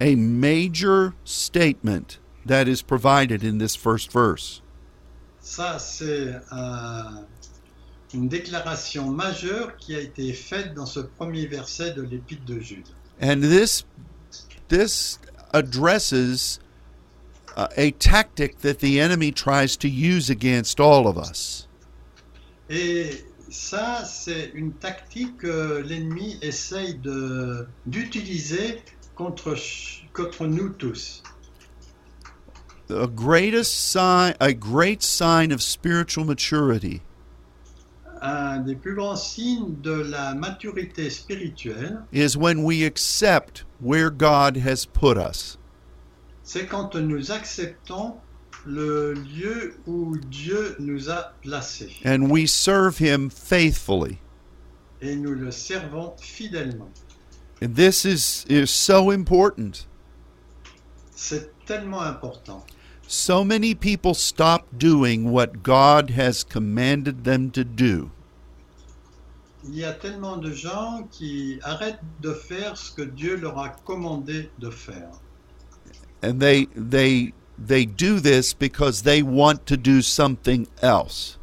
a 0.01 0.15
major 0.17 1.13
statement 1.23 2.19
that 2.47 2.67
is 2.67 2.81
provided 2.81 3.45
in 3.45 3.59
this 3.59 3.77
first 3.77 4.11
verse. 4.11 4.63
Ça, 5.43 5.79
c'est 5.79 6.41
un- 6.51 7.27
une 8.15 8.29
déclaration 8.29 9.11
majeure 9.11 9.77
qui 9.77 9.95
a 9.95 10.01
été 10.01 10.33
faite 10.33 10.75
dans 10.75 10.87
ce 10.87 11.01
premier 11.01 11.47
verset 11.47 11.93
de 11.93 12.03
l'épître 12.03 12.45
de 12.45 12.59
Jude. 12.61 12.87
And 13.21 13.41
this 13.43 13.85
this 14.69 15.19
addresses 15.53 16.61
uh, 17.57 17.67
a 17.77 17.91
tactic 17.93 18.59
that 18.61 18.79
the 18.79 19.01
enemy 19.01 19.33
tries 19.33 19.77
to 19.79 19.89
use 19.89 20.31
against 20.31 20.81
all 20.81 21.07
of 21.07 21.19
us. 21.19 21.67
Et 22.71 23.25
ça, 23.51 24.05
c'est 24.05 24.53
une 24.55 24.73
tactique 24.73 25.39
que 25.39 25.83
l'ennemi 25.87 26.39
essaye 26.43 26.95
de- 26.95 27.67
d'utiliser 27.87 28.83
contre, 29.17 29.57
contre 30.13 30.47
nous 30.47 30.69
tous. 30.71 31.23
The 32.89 33.07
greatest 33.07 33.75
sign 33.91 34.35
a 34.41 34.53
great 34.53 35.03
sign 35.03 35.51
of 35.53 35.63
spiritual 35.63 36.25
maturity 36.25 37.03
Un 38.21 38.61
des 38.61 38.75
plus 38.75 38.95
grands 38.95 39.17
signes 39.17 39.77
de 39.83 39.93
la 39.93 40.35
maturité 40.35 41.11
spirituelle, 41.11 42.03
is 42.13 42.37
when 42.37 42.65
we 42.65 42.85
accept 42.85 43.65
where 43.81 44.11
God 44.11 44.57
has 44.57 44.85
put 44.85 45.17
us. 45.17 45.59
c'est 46.43 46.67
quand 46.67 46.95
nous 46.95 47.31
acceptons 47.31 48.15
le 48.67 49.13
lieu 49.13 49.75
où 49.87 50.17
Dieu 50.17 50.75
nous 50.79 51.11
a 51.11 51.33
placés 51.43 51.93
and 52.05 52.31
we 52.31 52.47
serve 52.47 52.99
him 52.99 53.31
faithfully. 53.31 54.19
et 55.01 55.15
nous 55.15 55.35
le 55.35 55.51
servons 55.51 56.15
fidèlement. 56.19 56.91
And 57.61 57.75
this 57.75 58.05
is, 58.05 58.45
is 58.49 58.71
so 58.71 59.11
important. 59.11 59.87
C'est 61.15 61.51
tellement 61.67 62.03
important. 62.03 62.65
So 63.11 63.43
many 63.43 63.75
people 63.75 64.13
stop 64.13 64.67
doing 64.77 65.33
what 65.33 65.63
God 65.63 66.11
has 66.11 66.45
commanded 66.45 67.25
them 67.25 67.51
to 67.53 67.65
do. 67.65 68.11
Il 69.65 69.79
y 69.79 69.85
a 69.85 69.95
tellement 69.95 70.37
de 70.37 70.53
gens 70.53 71.09
qui 71.11 71.59
arrêtent 71.63 72.03
de 72.21 72.35
faire 72.35 72.77
ce 72.77 72.93
que 72.93 73.01
Dieu 73.01 73.37
leur 73.37 73.59
a 73.59 73.71
commandé 73.87 74.51
de 74.59 74.69
faire. 74.69 75.09
And 76.23 76.39
they 76.39 76.69
they 76.77 77.33
they 77.57 77.87
do 77.87 78.21
this 78.21 78.53
because 78.53 79.05
they 79.05 79.23
want 79.23 79.65
to 79.69 79.79
do 79.79 80.03
something 80.03 80.67
else. 80.83 81.39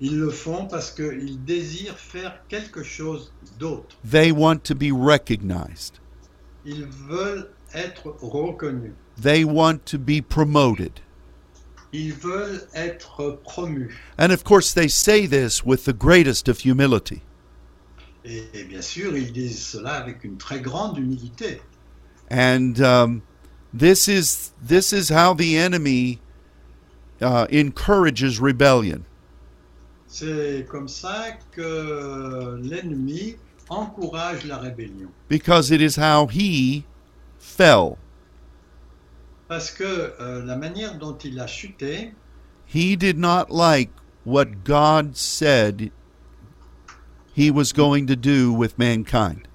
Ils 0.00 0.16
le 0.16 0.30
font 0.30 0.68
parce 0.68 0.92
qu'ils 0.92 1.42
désirent 1.44 1.98
faire 1.98 2.46
quelque 2.48 2.84
chose 2.84 3.32
d'autre. 3.58 3.96
They 4.08 4.30
want 4.30 4.62
to 4.62 4.76
be 4.76 4.92
recognized. 4.92 5.98
Ils 6.64 6.86
veulent 6.86 7.50
être 7.74 8.14
reconnus. 8.22 8.94
They 9.18 9.44
want 9.44 9.86
to 9.86 9.98
be 9.98 10.20
promoted. 10.20 11.00
Ils 11.92 12.12
veulent 12.12 12.60
être 12.74 13.38
promus. 13.44 13.92
And 14.18 14.32
of 14.32 14.44
course 14.44 14.74
they 14.74 14.88
say 14.88 15.26
this 15.26 15.64
with 15.64 15.84
the 15.84 15.92
greatest 15.94 16.48
of 16.48 16.60
humility. 16.60 17.22
Et 18.24 18.64
bien 18.68 18.82
sûr, 18.82 19.16
ils 19.16 19.32
disent 19.32 19.64
cela 19.64 19.94
avec 19.94 20.24
une 20.24 20.36
très 20.36 20.60
grande 20.60 20.98
humilité. 20.98 21.60
And 22.28 22.80
um, 22.80 23.22
this 23.72 24.08
is 24.08 24.50
this 24.60 24.92
is 24.92 25.10
how 25.10 25.32
the 25.32 25.56
enemy 25.56 26.18
uh, 27.22 27.46
encourages 27.50 28.40
rebellion. 28.40 29.04
C'est 30.08 30.66
comme 30.68 30.88
ça 30.88 31.38
que 31.52 32.58
l'ennemi 32.62 33.36
encourage 33.68 34.44
la 34.44 34.58
rébellion. 34.58 35.10
because 35.28 35.70
it 35.70 35.80
is 35.80 35.96
how 35.96 36.26
he 36.26 36.84
fell. 37.38 37.98
Parce 39.48 39.70
que 39.70 39.84
euh, 40.20 40.44
la 40.44 40.56
manière 40.56 40.98
dont 40.98 41.16
il 41.18 41.38
a 41.40 41.46
chuté, 41.46 42.12
He 42.66 42.96
did 42.96 43.16
not 43.16 43.48
like 43.50 43.90
what 44.24 44.64
God 44.64 45.16
said 45.16 45.92
he 47.32 47.50
was 47.50 47.72
going 47.72 48.06
to 48.08 48.16
do 48.16 48.52
with 48.52 48.76
mankind. 48.78 49.46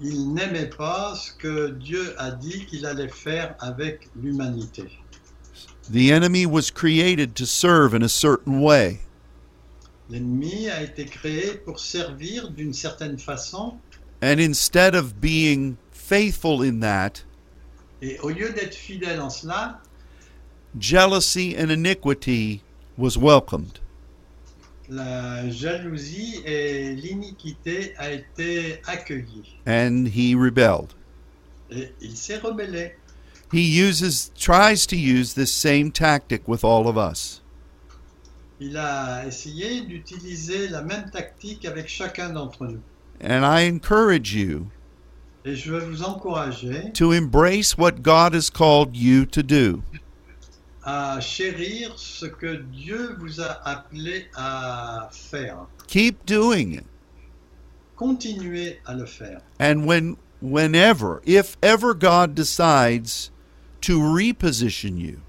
il 0.00 0.32
n'aimait 0.34 0.70
pas 0.76 1.14
ce 1.14 1.30
que 1.32 1.70
Dieu 1.72 2.14
a 2.18 2.30
dit 2.32 2.64
qu'il 2.66 2.86
allait 2.86 3.12
faire 3.12 3.54
avec 3.60 4.08
l'humanité. 4.20 4.90
The 5.92 6.10
enemy 6.10 6.46
was 6.46 6.70
created 6.70 7.34
to 7.36 7.44
serve 7.46 7.94
in 7.94 8.02
a 8.02 8.08
certain 8.08 8.60
way, 8.62 9.00
L'ennemi 10.10 10.68
a 10.68 10.82
été 10.82 11.04
créé 11.06 11.56
pour 11.64 11.78
servir 11.80 12.50
d'une 12.50 12.72
certaine 12.72 13.18
façon, 13.18 13.78
and 14.22 14.40
instead 14.40 14.94
of 14.94 15.20
being 15.20 15.76
faithful 15.90 16.62
in 16.62 16.80
that, 16.80 17.22
et 18.02 18.18
au 18.20 18.28
lieu 18.28 18.50
d'être 18.52 18.74
fidèle 18.74 19.20
en 19.20 19.30
cela, 19.30 19.80
jealousy 20.78 21.54
and 21.58 21.70
iniquity 21.70 22.60
was 22.98 23.16
welcomed. 23.16 23.78
la 24.88 25.48
jalousie 25.48 26.42
et 26.44 26.94
l'iniquité 26.94 27.94
a 27.96 28.10
été 28.10 28.80
accueillie. 28.86 29.56
And 29.66 30.06
he 30.06 30.34
rebelled. 30.34 30.92
Et 31.70 31.92
il 32.02 32.16
s'est 32.16 32.38
rebellé. 32.38 32.92
He 33.52 33.78
uses 33.80 34.30
tries 34.36 34.86
to 34.86 34.96
use 34.96 35.34
this 35.34 35.52
same 35.52 35.90
tactic 35.92 36.46
with 36.46 36.64
all 36.64 36.88
of 36.88 36.96
us. 36.98 37.40
il 38.60 38.76
a 38.76 39.26
essayé 39.26 39.80
d'utiliser 39.82 40.68
la 40.68 40.82
même 40.82 41.10
tactique 41.10 41.64
avec 41.64 41.88
chacun 41.88 42.30
d'entre 42.30 42.66
nous. 42.66 42.82
And 43.20 43.44
I 43.44 43.68
encourage 43.68 44.34
you 44.34 44.68
Et 45.44 45.56
je 45.56 45.72
vais 45.72 45.84
vous 45.84 46.02
encourager 46.04 46.92
to 46.92 47.12
embrace 47.12 47.76
what 47.76 48.02
God 48.02 48.34
has 48.34 48.48
called 48.50 48.96
you 48.96 49.26
to 49.26 49.42
do. 49.42 49.82
à 50.84 51.20
chérir 51.20 51.92
ce 51.96 52.26
que 52.26 52.56
Dieu 52.72 53.16
vous 53.18 53.40
a 53.40 53.60
appelé 53.68 54.26
à 54.34 55.08
faire. 55.12 55.66
Keep 55.86 56.26
doing 56.26 56.74
it. 56.74 56.84
Continuez 57.96 58.80
à 58.86 58.94
le 58.94 59.06
faire. 59.06 59.40
And 59.60 59.86
when 59.86 60.16
whenever, 60.40 61.20
if 61.24 61.56
ever 61.62 61.94
God 61.94 62.34
decides 62.34 63.30
to 63.82 64.00
reposition 64.00 64.96
you, 64.98 65.20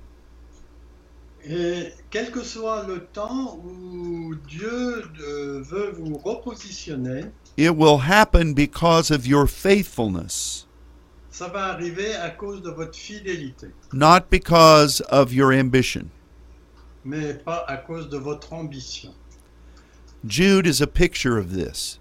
Et 1.46 1.92
quel 2.10 2.32
que 2.32 2.42
soit 2.42 2.88
le 2.88 3.00
temps 3.12 3.60
où 3.66 4.34
Dieu 4.48 5.04
euh, 5.22 5.62
veut 5.62 5.92
vous 5.92 6.18
repositionner, 6.18 7.26
it 7.58 7.76
will 7.76 8.00
happen 8.00 8.54
because 8.54 9.12
of 9.12 9.26
your 9.28 9.48
faithfulness, 9.48 10.66
ça 11.32 11.48
va 11.48 11.74
arriver 11.74 12.16
à 12.16 12.30
cause 12.30 12.62
de 12.62 12.70
votre 12.70 12.96
fidélité, 12.98 13.72
not 13.92 14.30
because 14.30 15.02
of 15.10 15.34
your 15.34 15.52
ambition. 15.54 16.10
mais 17.06 17.34
pas 17.34 17.66
à 17.68 17.78
cause 17.78 18.10
de 18.10 18.18
votre 18.18 18.54
ambition. 18.54 19.14
Jude 20.26 20.66
is 20.66 20.82
a 20.82 20.88
picture 20.88 21.38
of 21.38 21.52
this. 21.54 22.00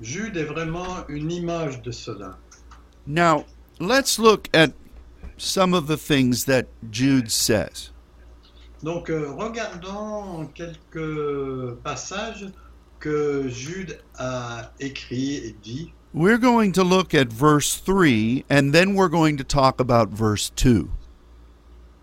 Jude 0.00 0.36
est 0.36 0.44
vraiment 0.44 1.04
une 1.08 1.30
image 1.30 1.82
de 1.82 1.90
cela. 1.90 2.38
Now, 3.06 3.44
let's 3.80 4.18
look 4.18 4.48
at 4.54 4.72
some 5.36 5.74
of 5.74 5.86
the 5.88 5.96
things 5.96 6.44
that 6.44 6.66
Jude 6.90 7.30
says. 7.30 7.90
Donc 8.82 9.10
euh, 9.10 9.32
regardons 9.32 10.46
quelques 10.54 11.74
passages 11.82 12.46
que 13.00 13.48
Jude 13.48 14.00
a 14.18 14.70
écrits 14.80 15.36
et 15.44 15.54
dit. 15.62 15.92
We're 16.14 16.38
going 16.38 16.72
to 16.72 16.84
look 16.84 17.14
at 17.14 17.32
verse 17.32 17.76
3 17.76 18.44
and 18.48 18.72
then 18.72 18.94
we're 18.94 19.08
going 19.08 19.36
to 19.36 19.44
talk 19.44 19.80
about 19.80 20.08
verse 20.08 20.50
2. 20.56 20.90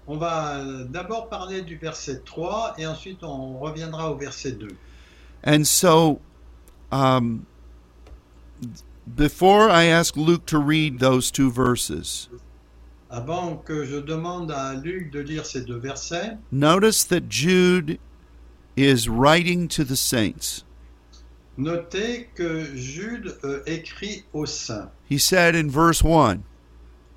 On 0.07 0.17
va 0.17 0.63
d'abord 0.89 1.29
parler 1.29 1.61
du 1.63 1.77
verset 1.77 2.23
3 2.25 2.75
et 2.77 2.85
ensuite 2.85 3.23
on 3.23 3.57
reviendra 3.59 4.11
au 4.11 4.15
verset 4.15 4.59
2. 4.59 4.67
And 5.43 5.65
so, 5.65 6.21
um, 6.91 7.45
before 9.15 9.69
I 9.69 9.85
ask 9.85 10.15
Luke 10.15 10.45
to 10.47 10.59
read 10.59 10.99
those 10.99 11.31
two 11.31 11.51
verses, 11.51 12.29
Avant 13.11 13.63
que 13.63 13.85
je 13.85 14.01
demande 14.01 14.51
à 14.51 14.73
Luc 14.73 15.11
de 15.11 15.19
lire 15.19 15.45
ces 15.45 15.61
deux 15.61 15.77
versets, 15.77 16.37
notice 16.51 17.03
that 17.03 17.29
Jude 17.29 17.99
is 18.75 19.07
writing 19.07 19.67
to 19.69 19.83
the 19.83 19.95
saints. 19.95 20.63
Notez 21.57 22.29
que 22.35 22.65
Jude 22.75 23.37
euh, 23.43 23.61
écrit 23.65 24.23
aux 24.33 24.45
saints. 24.45 24.89
He 25.09 25.17
said 25.19 25.55
in 25.55 25.69
verse 25.69 26.03
1 26.03 26.39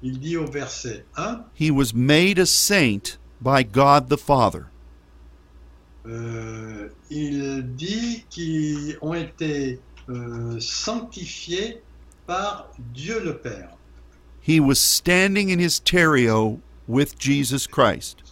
Il 0.03 0.19
dit 0.21 0.37
au 0.37 0.47
verset 0.47 1.05
1, 1.17 1.45
He 1.55 1.71
was 1.71 1.93
made 1.95 2.39
a 2.39 2.47
saint 2.47 3.19
by 3.41 3.63
God 3.65 4.09
the 4.09 4.17
Father. 4.17 4.67
euh, 6.07 6.89
il 7.11 7.65
dit 7.77 8.25
qu'ils 8.31 8.97
ont 9.03 9.15
été 9.15 9.81
euh, 10.09 10.59
sanctifiés 10.61 11.83
par 12.27 12.71
Dieu 12.95 13.21
le 13.23 13.37
Père. 13.39 13.71
He 14.41 14.61
was 14.61 14.77
standing 14.77 15.51
in 15.51 15.59
his 15.59 15.79
terrio 15.81 16.61
with 16.87 17.19
Jesus 17.19 17.67
Christ. 17.67 18.28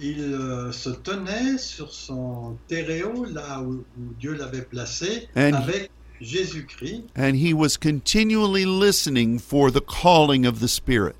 Il 0.00 0.20
euh, 0.34 0.72
se 0.72 0.90
tenait 0.90 1.56
sur 1.58 1.92
son 1.92 2.56
terreau, 2.68 3.24
là 3.26 3.60
où, 3.60 3.84
où 3.98 4.14
Dieu 4.18 4.34
l'avait 4.34 4.62
placé, 4.62 5.28
And- 5.36 5.54
avec 5.54 5.90
Jésus-Christ, 6.20 7.04
and 7.16 7.34
he 7.36 7.52
was 7.52 7.76
continually 7.76 8.64
listening 8.64 9.38
for 9.38 9.70
the 9.70 9.80
calling 9.80 10.46
of 10.46 10.60
the 10.60 10.68
Spirit. 10.68 11.14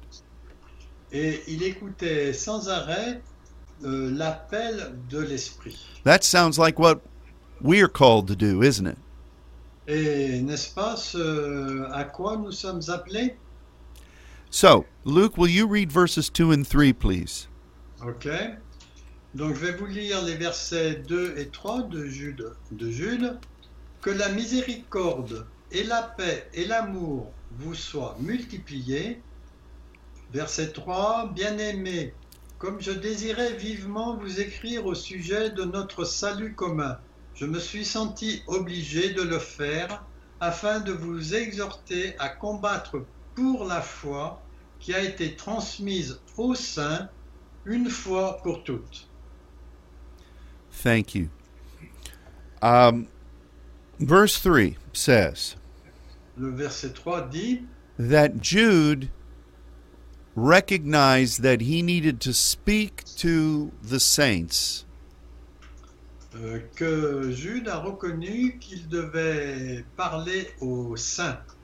et 1.12 1.40
il 1.46 1.62
écoutait 1.62 2.32
sans 2.32 2.68
arrêt 2.68 3.20
euh, 3.84 4.10
l'appel 4.12 4.96
de 5.10 5.18
l'Esprit. 5.20 5.78
That 6.04 6.24
sounds 6.24 6.58
like 6.58 6.78
what 6.78 7.00
we 7.60 7.80
are 7.80 7.88
called 7.88 8.26
to 8.28 8.34
do, 8.34 8.62
isn't 8.62 8.86
it? 8.86 8.98
Et 9.86 10.40
n'est-ce 10.40 10.72
pas 10.74 10.96
ce 10.96 11.84
à 11.92 12.04
quoi 12.04 12.36
nous 12.36 12.50
sommes 12.52 12.80
appelés? 12.88 13.36
So, 14.50 14.86
Luke, 15.04 15.36
will 15.36 15.50
you 15.50 15.66
read 15.66 15.92
verses 15.92 16.30
2 16.30 16.50
and 16.52 16.64
3, 16.66 16.92
please? 16.92 17.46
Ok. 18.04 18.26
Donc 19.34 19.56
je 19.56 19.66
vais 19.66 19.72
vous 19.72 19.86
lire 19.86 20.22
les 20.22 20.36
versets 20.36 20.94
2 21.08 21.34
et 21.38 21.48
3 21.48 21.82
de 21.82 22.06
Jude. 22.06 22.52
De 22.70 22.88
Jude. 22.88 23.36
Que 24.00 24.10
la 24.10 24.28
miséricorde 24.28 25.44
et 25.72 25.82
la 25.82 26.02
paix 26.02 26.48
et 26.54 26.66
l'amour 26.66 27.32
vous 27.58 27.74
soient 27.74 28.16
multipliés. 28.20 29.20
Verset 30.32 30.70
3. 30.70 31.32
Bien-aimés, 31.34 32.14
comme 32.58 32.80
je 32.80 32.92
désirais 32.92 33.54
vivement 33.54 34.16
vous 34.16 34.40
écrire 34.40 34.86
au 34.86 34.94
sujet 34.94 35.50
de 35.50 35.64
notre 35.64 36.04
salut 36.04 36.54
commun, 36.54 36.96
je 37.34 37.46
me 37.46 37.58
suis 37.58 37.84
senti 37.84 38.44
obligé 38.46 39.14
de 39.14 39.22
le 39.22 39.40
faire 39.40 40.04
afin 40.38 40.78
de 40.78 40.92
vous 40.92 41.34
exhorter 41.34 42.14
à 42.20 42.28
combattre 42.28 43.04
pour 43.34 43.64
la 43.64 43.82
foi 43.82 44.40
qui 44.78 44.94
a 44.94 45.00
été 45.00 45.34
transmise 45.34 46.20
aux 46.36 46.54
saints 46.54 47.08
une 47.64 47.90
fois 47.90 48.40
pour 48.44 48.62
toutes. 48.62 49.08
Thank 50.84 51.14
you. 51.14 51.30
Um, 52.60 53.08
verse 53.98 54.38
3 54.38 54.76
says 54.92 55.56
Le 56.36 56.50
verset 56.50 56.94
3 56.94 57.30
dit 57.30 57.62
that 57.98 58.42
Jude 58.42 59.08
recognized 60.34 61.40
that 61.40 61.62
he 61.62 61.80
needed 61.80 62.20
to 62.20 62.34
speak 62.34 63.02
to 63.16 63.72
the 63.82 63.98
saints 63.98 64.84
euh, 66.36 66.58
que 66.76 67.32
Jude 67.32 67.66
a 67.66 67.80
reconnu 67.80 68.58
qu'il 68.60 68.86
devait 68.86 69.84
parler 69.96 70.50
aux 70.60 70.96
saints 70.96 71.56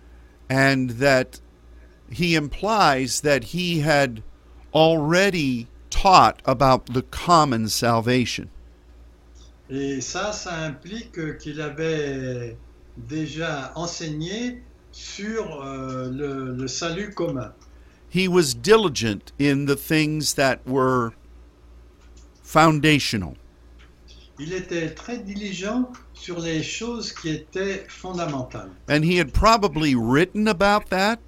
and 0.49 0.93
that 0.93 1.41
he 2.11 2.35
implies 2.35 3.21
that 3.21 3.53
he 3.53 3.81
had 3.81 4.23
already 4.73 5.67
taught 5.91 6.41
about 6.47 6.87
the 6.87 7.03
common 7.03 7.69
salvation. 7.69 8.49
Et 9.71 10.01
ça, 10.01 10.33
ça 10.33 10.55
implique 10.57 11.39
qu'il 11.39 11.61
avait 11.61 12.57
déjà 12.97 13.73
enseigné 13.77 14.63
sur 14.91 15.63
euh, 15.63 16.11
le, 16.11 16.55
le 16.55 16.69
salut 16.69 17.15
commun. 17.15 17.53
He 18.13 18.27
was 18.27 18.55
diligent 18.55 19.33
in 19.39 19.67
the 19.67 19.77
things 19.77 20.35
that 20.35 20.59
were 20.67 21.13
foundational. 22.43 23.37
Il 24.41 24.53
était 24.53 24.91
très 24.95 25.19
diligent 25.19 25.87
sur 26.15 26.41
les 26.41 26.63
choses 26.63 27.13
qui 27.13 27.29
étaient 27.29 27.85
fondamentales. 27.89 28.71
And 28.89 29.05
he 29.05 29.19
had 29.19 29.33
probably 29.33 29.95
written 29.95 30.49
about 30.49 30.89
that 30.91 31.21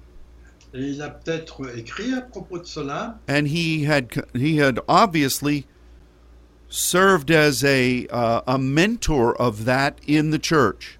Et 0.73 0.89
il 0.89 1.01
a 1.03 1.09
peut-être 1.09 1.77
écrit 1.77 2.13
à 2.13 2.21
propos 2.21 2.57
de 2.57 2.65
cela, 2.65 3.19
and 3.29 3.45
he 3.45 3.85
had 3.85 4.07
he 4.33 4.59
had 4.59 4.79
obviously 4.87 5.67
served 6.73 7.29
as 7.29 7.63
a 7.63 8.07
uh, 8.07 8.41
a 8.47 8.57
mentor 8.57 9.39
of 9.39 9.65
that 9.65 9.99
in 10.07 10.31
the 10.31 10.39
church. 10.39 10.97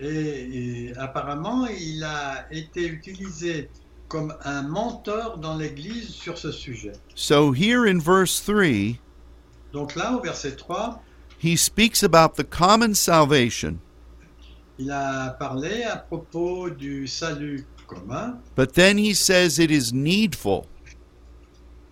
Et, 0.00 0.88
et 0.90 0.96
apparemment, 0.96 1.66
il 1.68 2.02
a 2.02 2.46
été 2.50 2.86
utilisé 2.86 3.68
comme 4.08 4.34
un 4.44 4.62
mentor 4.62 5.38
dans 5.38 5.56
l'Église 5.56 6.08
sur 6.08 6.36
ce 6.36 6.50
sujet. 6.50 6.94
So 7.14 7.52
here 7.52 7.86
in 7.86 8.00
verse 8.00 8.40
3, 8.40 8.98
Donc 9.72 9.94
là, 9.94 10.12
au 10.12 10.20
verset 10.20 10.56
3, 10.56 11.00
he 11.38 11.54
speaks 11.56 12.02
about 12.02 12.34
the 12.34 12.44
common 12.44 12.94
salvation, 12.94 13.78
il 14.78 14.90
a 14.90 15.36
parlé 15.38 15.84
à 15.84 15.96
propos 15.96 16.70
du 16.70 17.06
salut 17.06 17.64
commun, 17.86 18.40
but 18.56 18.72
then 18.72 18.98
he 18.98 19.14
says 19.14 19.60
it 19.60 19.70
is 19.70 19.92
needful 19.92 20.66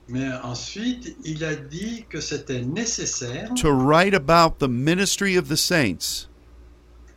mais 0.09 0.29
ensuite, 0.43 1.17
il 1.25 1.45
a 1.45 1.55
dit 1.55 2.07
que 2.09 2.21
c'était 2.21 2.63
nécessaire 2.63 3.53
to 3.55 3.71
write 3.71 4.15
about 4.15 4.59
the 4.59 4.69
ministry 4.69 5.37
of 5.37 5.49
the 5.49 5.57
saints 5.57 6.29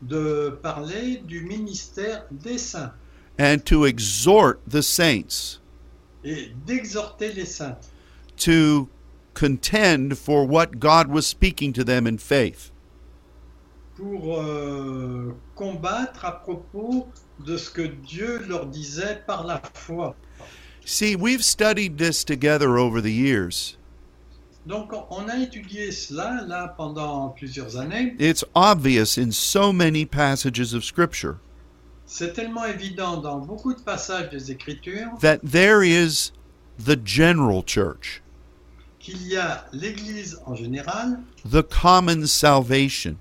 de 0.01 0.57
parler 0.61 1.21
du 1.25 1.41
ministère 1.41 2.25
des 2.31 2.57
saints 2.57 2.93
and 3.39 3.59
to 3.65 3.85
exhort 3.85 4.59
the 4.67 4.81
saints 4.81 5.59
et 6.23 6.51
d'exhorter 6.65 7.31
les 7.33 7.45
saints 7.45 7.77
to 8.35 8.89
contend 9.33 10.17
for 10.17 10.45
what 10.45 10.79
God 10.79 11.07
was 11.07 11.25
speaking 11.25 11.71
to 11.73 11.83
them 11.83 12.05
in 12.05 12.17
faith. 12.17 12.71
pour 14.01 14.39
euh, 14.39 15.35
combattre 15.55 16.25
à 16.25 16.31
propos 16.31 17.07
de 17.45 17.57
ce 17.57 17.69
que 17.69 17.81
Dieu 17.81 18.41
leur 18.47 18.65
disait 18.65 19.21
par 19.27 19.45
la 19.45 19.61
foi. 19.73 20.15
See, 20.85 21.15
we've 21.15 21.43
studied 21.43 21.97
this 21.97 22.23
together 22.23 22.77
over 22.77 23.01
the 23.01 23.11
years, 23.11 23.77
Donc 24.65 24.91
on- 25.09 25.27
a 25.29 25.37
étudié 25.39 25.91
cela 25.91 26.41
là 26.47 26.75
pendant 26.77 27.29
plusieurs 27.35 27.75
années. 27.77 28.15
It's 28.19 28.43
obvious 28.55 29.17
in 29.17 29.31
so 29.31 29.71
many 29.73 30.05
passages 30.05 30.73
of 30.73 30.83
Scripture 30.83 31.37
C'est 32.05 32.33
tellement 32.33 32.65
évident 32.65 33.17
dans 33.21 33.39
beaucoup 33.39 33.73
de 33.73 33.79
passages 33.81 34.29
des 34.29 34.51
Écritures 34.51 35.17
that 35.21 35.39
there 35.43 35.81
is 35.83 36.31
the 36.77 36.97
general 37.03 37.63
church, 37.65 38.21
qu'il 38.99 39.21
y 39.27 39.37
a 39.37 39.65
l'Église 39.71 40.39
en 40.45 40.53
général, 40.55 41.19
the 41.49 41.63
common 41.63 42.25
salvation, 42.27 43.15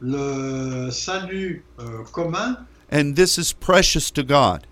le 0.00 0.90
salut 0.90 1.64
euh, 1.78 2.02
commun, 2.12 2.56
and 2.90 3.14
this 3.14 3.36
is 3.38 3.52
precious 3.52 4.10
to 4.10 4.22
God. 4.22 4.66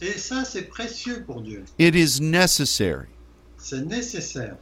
Et 0.00 0.18
ça 0.18 0.44
c'est 0.44 0.68
précieux 0.68 1.24
pour 1.24 1.40
Dieu. 1.42 1.64
It 1.78 1.94
is 1.94 2.20
necessary. 2.20 3.06
C'est 3.56 3.84
nécessaire. 3.84 4.56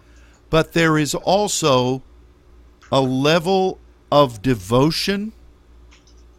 But 0.51 0.73
there 0.73 0.99
is 0.99 1.15
also 1.15 2.03
a 2.91 3.01
level 3.01 3.79
of 4.11 4.41
devotion, 4.43 5.33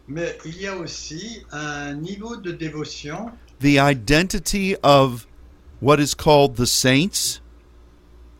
Mais 0.08 0.38
il 0.46 0.62
y 0.62 0.66
a 0.66 0.74
aussi 0.74 1.44
un 1.52 1.94
niveau 1.94 2.36
de 2.36 2.52
dévotion, 2.52 3.30
the 3.60 3.78
identity 3.78 4.74
of 4.82 5.26
what 5.80 6.00
is 6.00 6.14
called 6.14 6.56
the 6.56 6.66
saints, 6.66 7.40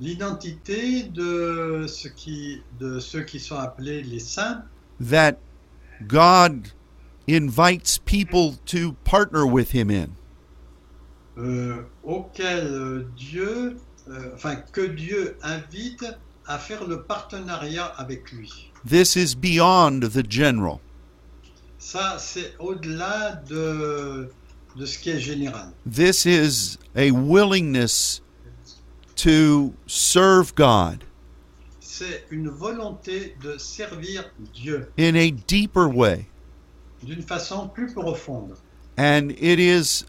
l'identité 0.00 1.02
de, 1.02 1.86
ce 1.86 2.08
qui, 2.08 2.62
de 2.80 2.98
ceux 3.00 3.22
qui 3.22 3.38
sont 3.38 3.56
appelés 3.56 4.02
les 4.02 4.20
saints, 4.20 4.62
that 4.98 5.38
God 6.06 6.72
invites 7.28 7.98
people 7.98 8.56
to 8.64 8.94
partner 9.04 9.44
with 9.44 9.72
Him 9.72 9.90
in. 9.90 10.16
Euh, 11.38 11.82
auquel 12.02 12.66
euh, 12.66 13.06
Dieu, 13.16 13.76
euh, 14.08 14.30
enfin 14.34 14.56
que 14.56 14.80
Dieu 14.80 15.36
invite 15.42 16.04
à 16.46 16.58
faire 16.58 16.86
le 16.86 17.02
partenariat 17.02 17.86
avec 17.96 18.32
lui. 18.32 18.70
This 18.86 19.16
is 19.16 19.34
beyond 19.36 20.00
the 20.00 20.28
general. 20.30 20.78
Ça, 21.78 22.16
c'est 22.18 22.54
au-delà 22.58 23.42
de, 23.48 24.28
de 24.76 24.86
ce 24.86 24.98
qui 24.98 25.10
est 25.10 25.20
général. 25.20 25.70
This 25.90 26.24
is 26.24 26.78
a 26.96 27.10
willingness 27.10 28.20
to 29.16 29.72
serve 29.86 30.54
God 30.54 31.04
C'est 31.80 32.24
une 32.30 32.48
volonté 32.48 33.36
de 33.42 33.58
servir 33.58 34.24
Dieu 34.54 34.90
in 34.98 35.14
a 35.16 35.30
deeper 35.46 35.88
way. 35.88 36.26
d'une 37.02 37.22
façon 37.22 37.68
plus 37.68 37.92
profonde. 37.92 38.54
And 38.96 39.30
it 39.40 39.60
is 39.60 40.04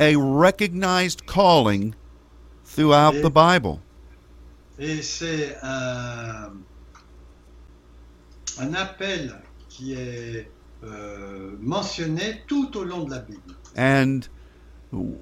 a 0.00 0.16
recognized 0.16 1.26
calling 1.26 1.94
throughout 2.64 3.14
the 3.22 3.30
Bible. 3.30 3.80
C'est 5.02 5.56
un, 5.62 6.46
um, 6.46 6.64
un 8.58 8.74
appel 8.74 9.42
qui 9.68 9.92
est 9.92 10.48
euh, 10.82 11.50
mentionné 11.60 12.42
tout 12.46 12.74
au 12.76 12.84
long 12.84 13.04
de 13.04 13.10
la 13.10 13.20
Bible. 13.20 13.54
And 13.76 14.26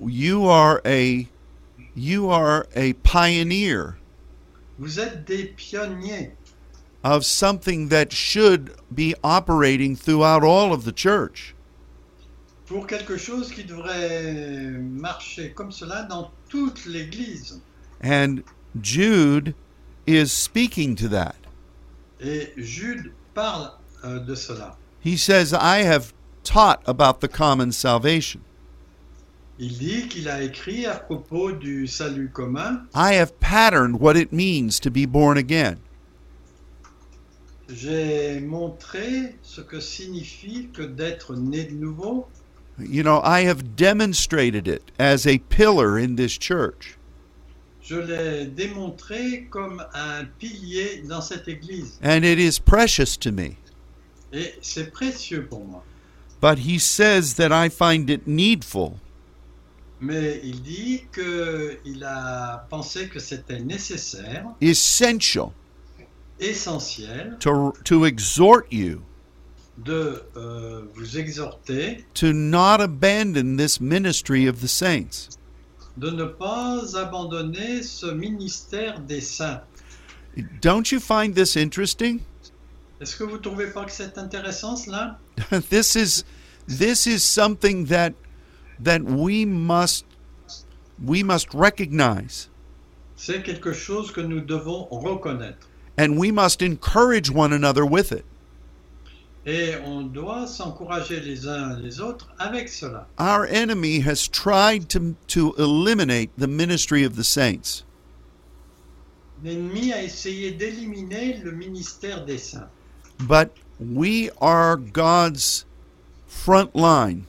you 0.07 0.47
are 0.47 0.81
a 0.87 1.29
you 1.95 2.31
are 2.31 2.67
a 2.77 2.93
pioneer 3.03 3.97
Vous 4.79 5.01
êtes 5.01 5.27
des 5.27 5.53
pionniers 5.57 6.31
of 7.03 7.25
something 7.25 7.89
that 7.89 8.13
should 8.13 8.71
be 8.95 9.15
operating 9.25 9.97
throughout 9.97 10.45
all 10.45 10.73
of 10.73 10.85
the 10.85 10.93
church. 10.93 11.55
Pour 12.69 12.87
quelque 12.87 13.17
chose 13.17 13.51
qui 13.51 13.65
devrait 13.65 14.71
marcher 14.79 15.53
comme 15.53 15.73
cela 15.73 16.03
dans 16.03 16.31
toute 16.49 16.85
l'Église. 16.85 17.61
And 18.05 18.43
Jude 18.81 19.55
is 20.07 20.31
speaking 20.31 20.95
to 20.97 21.09
that. 21.09 21.37
Et 22.21 22.53
Jude 22.57 23.13
parle 23.35 23.73
euh, 24.05 24.21
de 24.21 24.35
cela. 24.35 24.77
He 25.01 25.17
says, 25.17 25.53
I 25.53 25.85
have 25.85 26.13
taught 26.45 26.81
about 26.87 27.21
the 27.21 27.29
common 27.29 27.73
salvation. 27.73 28.41
Il 29.59 29.77
dit 29.79 30.07
qu'il 30.09 30.29
a 30.29 30.43
écrit 30.43 30.87
à 30.87 30.95
propos 30.95 31.51
du 31.51 31.89
salut 31.89 32.31
commun, 32.33 32.87
I 32.95 33.15
have 33.15 33.33
patterned 33.41 33.99
what 33.99 34.17
it 34.17 34.33
means 34.33 34.79
to 34.81 34.91
be 34.91 35.05
born 35.05 35.37
again. 35.37 35.79
j'ai 37.69 38.41
montré 38.41 39.37
ce 39.43 39.61
que 39.61 39.81
signifie 39.81 40.69
que 40.73 40.83
d'être 40.83 41.37
né 41.37 41.65
de 41.65 41.75
nouveau. 41.75 42.27
You 42.79 43.03
know, 43.03 43.21
I 43.23 43.43
have 43.43 43.77
demonstrated 43.77 44.69
it 44.69 44.91
as 44.99 45.27
a 45.27 45.39
pillar 45.39 45.99
in 45.99 46.17
this 46.17 46.39
church. 46.39 46.97
Je 47.83 47.97
l'ai 47.97 48.47
démontré 48.47 49.49
comme 49.51 49.83
un 49.95 50.27
pilier 50.39 51.03
dans 51.09 51.23
cette 51.23 51.49
Église. 51.49 51.99
And 52.03 52.25
it 52.25 52.39
is 52.39 52.59
precious 52.59 53.17
to 53.19 53.33
me. 53.33 53.57
Et 54.33 54.55
c'est 54.61 54.93
précieux 54.93 55.47
pour 55.49 55.65
moi. 55.65 55.83
But 56.41 56.59
he 56.59 56.79
says 56.79 57.35
that 57.35 57.51
I 57.51 57.69
find 57.69 58.11
it 58.11 58.27
needful 58.27 59.01
Mais 60.01 60.41
il 60.45 60.63
dit 60.63 61.03
qu'il 61.13 62.05
a 62.05 62.67
pensé 62.71 63.09
que 63.09 63.19
c'était 63.19 63.59
nécessaire, 63.59 64.47
essential 64.61 65.53
essentiel, 66.41 67.37
to, 67.41 67.73
to 67.85 68.05
exhort 68.05 68.73
you 68.73 69.03
de 69.85 70.23
euh, 70.37 70.83
vous 70.95 71.19
exhorter 71.19 72.05
to 72.15 72.33
not 72.33 72.81
abandon 72.81 73.57
this 73.57 73.81
ministry 73.81 74.47
of 74.49 74.61
the 74.61 74.69
saints. 74.69 75.37
de 75.97 76.11
ne 76.11 76.25
pas 76.25 76.97
abandonner 76.97 77.83
ce 77.83 78.07
ministère 78.07 79.01
des 79.01 79.21
saints. 79.21 79.63
Don't 80.61 80.93
you 80.93 81.01
find 81.01 81.35
this 81.35 81.57
interesting? 81.57 82.21
Est-ce 83.01 83.17
que 83.17 83.25
vous 83.25 83.39
trouvez 83.39 83.73
pas 83.73 83.85
que 83.85 83.93
c'est 83.93 84.17
intéressant 84.19 84.77
cela 84.77 85.19
this 85.71 85.95
is 85.97 86.25
this 86.67 87.07
is 87.07 87.21
something 87.23 87.87
that 87.87 88.13
that 88.83 89.03
we 89.03 89.45
must 89.45 90.05
we 91.05 91.23
must 91.23 91.53
recognize 91.55 92.49
C'est 93.17 93.43
quelque 93.43 93.73
chose 93.73 94.13
que 94.13 94.21
nous 94.21 94.41
devons 94.41 94.87
reconnaître. 94.91 95.69
and 95.97 96.17
we 96.19 96.31
must 96.31 96.63
encourage 96.63 97.31
one 97.31 97.53
another 97.53 97.85
with 97.85 98.13
it. 98.13 98.25
Et 99.47 99.77
on 99.85 100.03
doit 100.03 100.47
s'encourager 100.47 101.21
les 101.21 101.47
uns 101.47 101.79
les 101.79 102.01
autres 102.01 102.29
avec 102.39 102.69
cela. 102.69 103.07
Our 103.19 103.47
enemy 103.47 104.01
has 104.01 104.29
tried 104.29 104.89
to 104.91 105.15
to 105.29 105.55
eliminate 105.59 106.31
the 106.37 106.49
ministry 106.49 107.05
of 107.05 107.17
the 107.17 107.25
saints. 107.25 107.85
L'ennemi 109.43 109.93
a 109.93 110.03
essayé 110.03 110.51
d'éliminer 110.51 111.41
le 111.43 111.53
ministère 111.53 112.25
des 112.25 112.39
saints. 112.39 112.69
But 113.21 113.53
we 113.79 114.31
are 114.41 114.77
God's 114.77 115.65
front 116.27 116.75
line. 116.75 117.25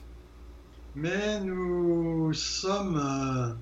Mais 0.96 1.40
nous 1.40 2.32
sommes 2.34 2.96
euh, 2.96 3.54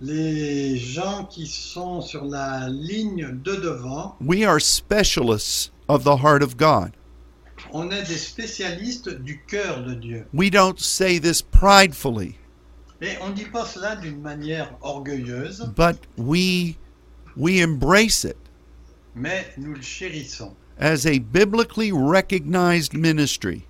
les 0.00 0.76
gens 0.76 1.24
qui 1.24 1.46
sont 1.46 2.00
sur 2.00 2.24
la 2.24 2.68
ligne 2.68 3.40
de 3.42 3.56
devant. 3.56 4.14
We 4.20 4.44
are 4.44 4.60
specialists 4.60 5.70
of 5.88 6.04
the 6.04 6.18
heart 6.18 6.42
of 6.42 6.56
God. 6.56 6.92
On 7.72 7.90
est 7.90 8.02
des 8.02 8.16
spécialistes 8.16 9.08
du 9.08 9.42
cœur 9.46 9.84
de 9.84 9.94
Dieu. 9.94 10.26
We 10.32 10.50
don't 10.50 10.78
say 10.78 11.18
this 11.18 11.42
pridefully, 11.42 12.36
Et 13.00 13.16
on 13.22 13.30
dit 13.30 13.44
pas 13.44 13.64
cela 13.64 13.96
d'une 13.96 14.20
manière 14.20 14.76
orgueilleuse, 14.80 15.70
but 15.76 15.98
we 16.16 16.76
we 17.36 17.62
embrace 17.62 18.24
it 18.24 18.36
mais 19.14 19.46
nous 19.56 19.74
le 19.74 19.82
chérissons 19.82 20.54
as 20.78 21.06
a 21.06 21.18
biblically 21.18 21.90
recognized 21.90 22.94
ministry. 22.94 23.64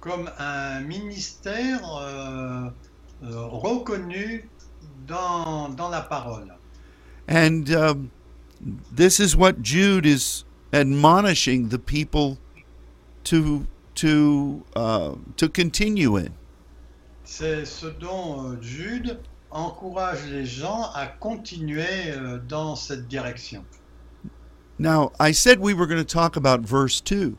comme 0.00 0.30
un 0.38 0.80
ministère 0.80 1.80
euh, 2.00 2.70
euh, 3.24 3.46
reconnu 3.46 4.48
dans, 5.06 5.70
dans 5.70 5.88
la 5.88 6.02
parole. 6.02 6.54
And 7.28 7.68
um, 7.70 8.10
this 8.94 9.18
is 9.18 9.36
what 9.36 9.60
Jude 9.62 10.06
is 10.06 10.44
admonishing 10.72 11.70
the 11.70 11.78
people 11.78 12.38
to 13.28 13.66
to 13.94 14.64
uh, 14.76 15.14
to 15.36 15.48
continue 15.48 16.16
in. 16.16 16.32
C'est 17.24 17.66
ce 17.66 17.86
dont 17.86 18.52
euh, 18.52 18.62
Jude 18.62 19.18
encourage 19.50 20.26
les 20.30 20.46
gens 20.46 20.90
à 20.94 21.06
continuer 21.06 22.10
euh, 22.10 22.38
dans 22.48 22.74
cette 22.74 23.06
direction. 23.06 23.64
Now, 24.78 25.12
I 25.20 25.32
said 25.32 25.58
we 25.58 25.74
were 25.74 25.86
going 25.86 26.02
to 26.02 26.04
talk 26.04 26.36
about 26.36 26.60
verse 26.60 27.00
two, 27.00 27.36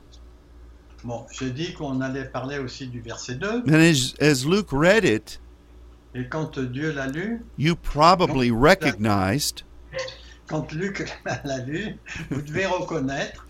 Bon, 1.03 1.25
j'ai 1.31 1.51
dit 1.51 1.73
qu'on 1.73 2.01
allait 2.01 2.25
parler 2.25 2.59
aussi 2.59 2.87
du 2.87 2.99
verset 2.99 3.35
2, 3.35 3.63
and 3.67 3.73
as 3.73 4.13
as 4.19 4.45
Luke 4.45 4.71
read 4.71 5.05
it, 5.05 5.39
et 6.13 6.27
quand 6.27 6.59
Dieu 6.59 6.91
l'a 6.91 7.07
lu, 7.07 7.41
you 7.57 7.75
probably 7.75 8.51
recognized 8.51 9.63
quand 10.47 10.73
Luc 10.73 11.09
l'a 11.45 11.59
lu, 11.59 11.95
vous 12.29 12.41
devez 12.41 12.65
reconnaître 12.65 13.47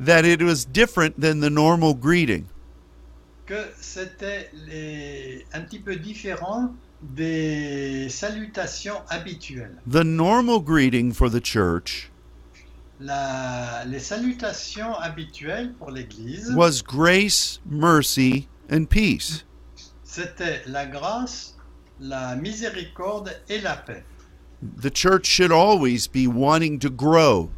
that 0.00 0.24
it 0.24 0.42
was 0.42 0.64
different 0.64 1.20
than 1.20 1.40
the 1.40 1.50
normal 1.50 1.94
greeting. 1.94 2.46
que 3.46 3.64
c'était 3.80 4.50
les- 4.66 5.46
un 5.54 5.62
petit 5.62 5.78
peu 5.78 5.96
différent 5.96 6.74
des 7.00 8.08
salutations 8.10 9.00
habituelles. 9.08 9.76
The 9.90 10.04
normal 10.04 10.60
greeting 10.60 11.12
for 11.14 11.30
the 11.30 11.40
church 11.42 12.10
La- 13.00 13.84
les 13.86 14.00
salutations 14.00 14.94
habituelles 14.98 15.72
pour 15.78 15.90
l'Église, 15.92 16.52
was 16.54 16.82
grace, 16.82 17.60
mercy, 17.64 18.48
and 18.70 18.84
peace. 18.90 19.44
c'était 20.04 20.62
la 20.66 20.84
grâce, 20.84 21.56
la 22.00 22.36
miséricorde 22.36 23.30
et 23.48 23.60
la 23.62 23.76
paix. 23.76 24.04
The 24.82 24.90
church 24.92 25.26
should 25.26 25.52
always 25.52 26.06
be 26.08 26.26
wanting 26.26 26.78
to 26.80 26.90
grow 26.90 27.50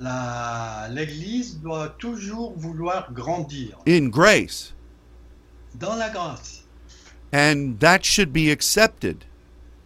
L'Église 0.00 1.58
doit 1.60 1.90
toujours 1.98 2.54
vouloir 2.56 3.12
grandir 3.12 3.78
in 3.86 4.08
grace, 4.08 4.74
dans 5.74 5.94
la 5.96 6.08
grâce. 6.10 6.64
and 7.32 7.78
that 7.80 8.04
should 8.04 8.32
be 8.32 8.50
accepted. 8.50 9.24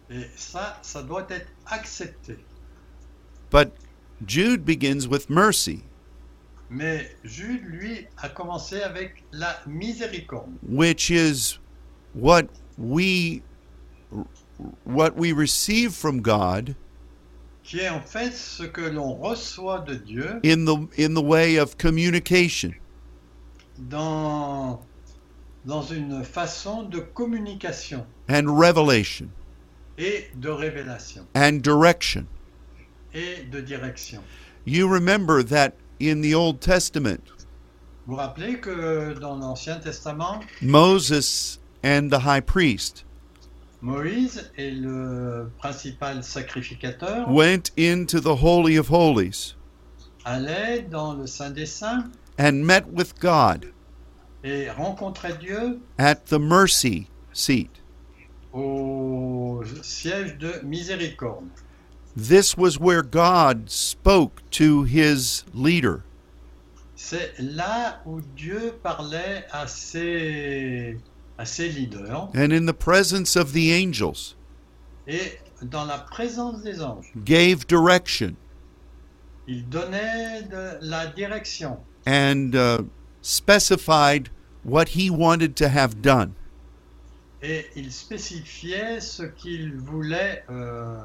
Et 0.09 0.25
ça, 0.35 0.79
ça 0.81 1.03
doit 1.03 1.27
être 1.29 1.47
accepté. 1.67 2.37
But 3.51 3.73
Jude 4.25 4.65
begins 4.65 5.07
with 5.07 5.29
mercy, 5.29 5.83
Mais 6.69 7.11
Jude, 7.23 7.63
lui, 7.63 8.07
a 8.17 8.29
commencé 8.29 8.81
avec 8.81 9.23
la 9.31 9.55
miséricorde, 9.67 10.49
which 10.63 11.11
is 11.11 11.59
what 12.13 12.47
we 12.77 13.41
what 14.85 15.15
we 15.17 15.33
receive 15.33 15.93
from 15.93 16.21
God 16.21 16.75
qui 17.65 17.79
est 17.79 17.89
en 17.89 18.01
fait 18.01 18.31
ce 18.31 18.63
que 18.63 18.81
l'on 18.81 19.15
reçoit 19.15 19.79
de 19.79 19.95
Dieu 19.95 20.39
in 20.45 20.65
the 20.65 20.77
in 20.99 21.13
the 21.15 21.23
way 21.23 21.59
of 21.59 21.75
communication. 21.77 22.71
dans, 23.77 24.79
dans 25.65 25.81
une 25.81 26.23
façon 26.23 26.83
de 26.83 26.99
communication 26.99 28.05
and 28.29 28.45
revelation 28.47 29.27
et 29.97 30.27
de 30.35 30.49
révélation 30.49 31.25
and 31.35 31.61
direction. 31.63 32.25
et 33.13 33.43
de 33.51 33.61
direction. 33.61 34.21
You 34.65 34.87
remember 34.87 35.43
that 35.43 35.73
in 35.99 36.21
the 36.21 36.33
Old 36.35 36.59
Testament, 36.59 37.21
Vous 38.05 38.13
vous 38.13 38.17
rappelez 38.17 38.59
que 38.59 39.13
dans 39.19 39.37
l'Ancien 39.37 39.79
Testament, 39.79 40.41
Moses 40.61 41.59
and 41.83 42.09
the 42.11 42.19
high 42.19 42.41
priest 42.41 43.04
Moïse 43.81 44.51
est 44.57 44.71
le 44.71 45.51
principal 45.57 46.23
sacrificateur, 46.23 47.29
went 47.29 47.71
into 47.77 48.19
the 48.19 48.41
Holy 48.41 48.77
of 48.77 48.89
Holies 48.89 49.55
allait 50.25 50.81
dans 50.81 51.13
le 51.13 51.27
Saint 51.27 51.51
des 51.51 51.67
Saints 51.67 52.09
and 52.39 52.65
met 52.65 52.83
with 52.91 53.13
God 53.19 53.71
et 54.43 54.69
rencontrait 54.69 55.37
Dieu 55.39 55.79
at 55.97 56.25
the 56.25 56.39
mercy 56.39 57.07
seat. 57.31 57.69
au 58.55 59.63
siège 59.81 60.37
de 60.37 60.61
miséricorde. 60.63 61.49
This 62.15 62.57
was 62.57 62.79
where 62.79 63.01
God 63.03 63.69
spoke 63.69 64.41
to 64.51 64.83
his 64.83 65.43
leader. 65.53 66.03
C'est 66.95 67.33
là 67.37 68.01
où 68.05 68.21
Dieu 68.21 68.73
parlait 68.81 69.43
à 69.51 69.67
ses, 69.67 70.97
à 71.37 71.45
ses 71.45 71.69
leaders 71.69 72.29
and 72.33 72.51
in 72.51 72.65
the 72.65 72.73
presence 72.73 73.35
of 73.35 73.51
the 73.53 73.71
angels 73.71 74.35
et 75.07 75.39
dans 75.61 75.85
la 75.85 75.97
présence 75.99 76.61
des 76.63 76.81
anges. 76.81 77.11
gave 77.23 77.65
direction 77.67 78.35
Il 79.47 79.67
donnait 79.69 80.41
de 80.49 80.77
la 80.81 81.05
direction 81.07 81.77
and 82.07 82.55
uh, 82.55 82.79
specified 83.21 84.29
what 84.63 84.89
he 84.95 85.09
wanted 85.09 85.55
to 85.55 85.67
have 85.69 86.01
done. 86.01 86.33
et 87.43 87.65
il 87.75 87.91
spécifiait 87.91 88.99
ce 89.01 89.23
qu'il 89.23 89.75
voulait 89.77 90.43
euh, 90.49 91.03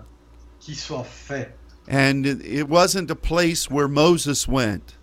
qu'il 0.58 0.76
soit 0.76 1.04
fait. 1.04 1.54
And 1.90 2.24
it 2.24 2.38
it 2.44 2.68
wasn't 2.68 3.10
a 3.10 3.14
place 3.16 3.68
where 3.70 3.88
Moses 3.88 4.46
went 4.48 4.94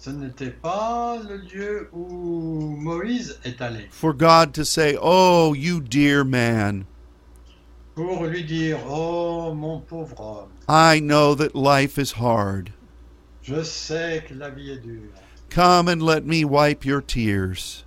Ce 0.00 0.10
n'était 0.10 0.50
pas 0.50 1.18
le 1.28 1.38
lieu 1.38 1.88
où 1.92 2.76
Moïse 2.78 3.38
est 3.44 3.60
allé 3.60 3.88
for 3.90 4.12
God 4.12 4.54
to 4.54 4.64
say, 4.64 4.96
Oh, 5.00 5.54
you 5.54 5.80
dear 5.80 6.24
man, 6.24 6.86
pour 7.96 8.24
lui 8.26 8.44
dire 8.44 8.78
Oh 8.88 9.52
mon 9.54 9.80
pauvre 9.80 10.20
homme, 10.20 10.50
I 10.68 11.00
know 11.00 11.34
that 11.34 11.54
life 11.56 11.98
is 11.98 12.12
hard. 12.12 12.72
je 13.42 13.62
sais 13.64 14.22
que 14.28 14.34
la 14.34 14.50
vie 14.50 14.70
est 14.70 14.82
dure. 14.82 15.10
Come 15.50 15.88
and 15.88 16.00
let 16.02 16.24
me 16.24 16.44
wipe 16.44 16.84
your 16.84 17.00
tears. 17.00 17.84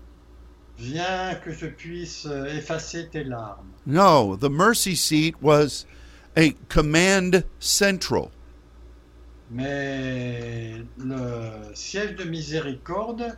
Viens 0.77 1.35
que 1.41 1.53
je 1.53 1.67
puisse 1.67 2.25
effacer 2.25 3.09
tes 3.09 3.23
larmes. 3.23 3.71
No, 3.85 4.35
the 4.35 4.49
mercy 4.49 4.95
seat 4.95 5.41
was 5.41 5.85
a 6.35 6.55
command 6.69 7.43
central. 7.59 8.31
Mais 9.51 10.81
le 10.97 11.73
siège 11.73 12.15
de 12.15 12.23
miséricorde 12.23 13.37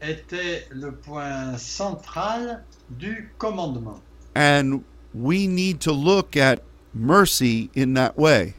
était 0.00 0.66
le 0.70 0.92
point 0.92 1.58
central 1.58 2.64
du 2.90 3.32
commandement. 3.38 4.00
And 4.36 4.84
we 5.12 5.48
need 5.48 5.80
to 5.80 5.92
look 5.92 6.36
at 6.36 6.60
mercy 6.94 7.70
in 7.76 7.94
that 7.94 8.16
way. 8.16 8.54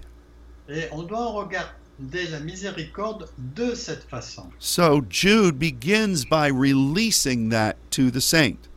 Et 0.68 0.88
on 0.92 1.04
doit 1.04 1.32
regarder 1.32 2.28
la 2.32 2.42
miséricorde 2.42 3.30
de 3.38 3.74
cette 3.76 4.04
façon. 4.04 4.50
So 4.60 5.02
Jude 5.10 5.58
begins 5.58 6.26
by 6.26 6.50
releasing 6.50 7.50
that 7.50 7.78
to 7.92 8.12
the 8.12 8.22
saint. 8.22 8.68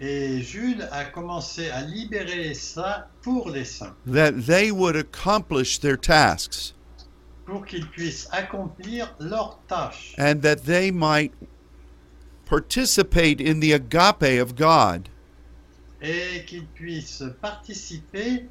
Et 0.00 0.40
Jude 0.40 0.88
a 0.92 1.04
commencé 1.04 1.68
à 1.70 1.82
libérer 1.82 2.54
ça 2.54 3.08
pour 3.22 3.50
les 3.50 3.64
saints, 3.64 3.94
that 4.06 4.46
they 4.46 4.70
would 4.70 4.96
accomplish 4.96 5.78
their 5.80 5.96
tasks 5.96 6.74
pour 7.44 7.64
qu'ils 7.66 7.88
puissent 7.88 8.28
accomplir 8.32 9.14
leurs 9.18 9.58
tâches 9.68 10.14
and 10.18 10.40
that 10.42 10.64
they 10.64 10.90
might 10.90 11.32
participate 12.46 13.40
in 13.40 13.60
the 13.60 13.72
agape 13.72 14.40
of 14.40 14.54
God, 14.54 15.08
et 16.02 16.44
qu'ils 16.46 16.66
puissent 16.66 17.24
participer 17.40 18.46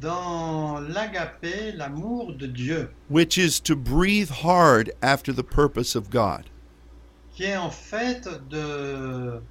dans 0.00 0.80
l'agapé, 0.80 1.72
l'amour 1.72 2.32
de 2.32 2.46
Dieu, 2.46 2.90
which 3.08 3.38
is 3.38 3.60
to 3.60 3.76
breathe 3.76 4.30
hard 4.30 4.92
after 5.02 5.32
the 5.32 5.44
purpose 5.44 5.94
of 5.94 6.10
God. 6.10 6.44
qui 7.36 7.44
est 7.44 7.56
en 7.56 7.70
fait 7.70 8.26
de, 8.48 9.42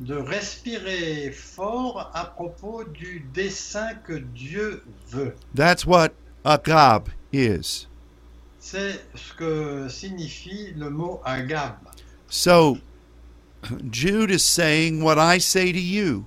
de 0.00 0.14
respirer 0.14 1.30
fort 1.30 2.10
à 2.12 2.26
propos 2.26 2.84
du 2.84 3.24
dessein 3.32 3.94
que 4.04 4.12
Dieu 4.12 4.82
veut. 5.08 5.34
That's 5.54 5.86
what 5.86 6.10
agab 6.44 7.08
is. 7.34 7.86
C'est 8.58 9.04
ce 9.14 9.34
que 9.34 9.88
signifie 9.88 10.72
le 10.76 10.90
mot 10.90 11.20
agab. 11.24 11.76
So 12.28 12.78
Jude 13.90 14.30
is 14.30 14.44
saying 14.44 15.02
what 15.02 15.18
I 15.18 15.38
say 15.38 15.72
to 15.72 15.78
you. 15.78 16.24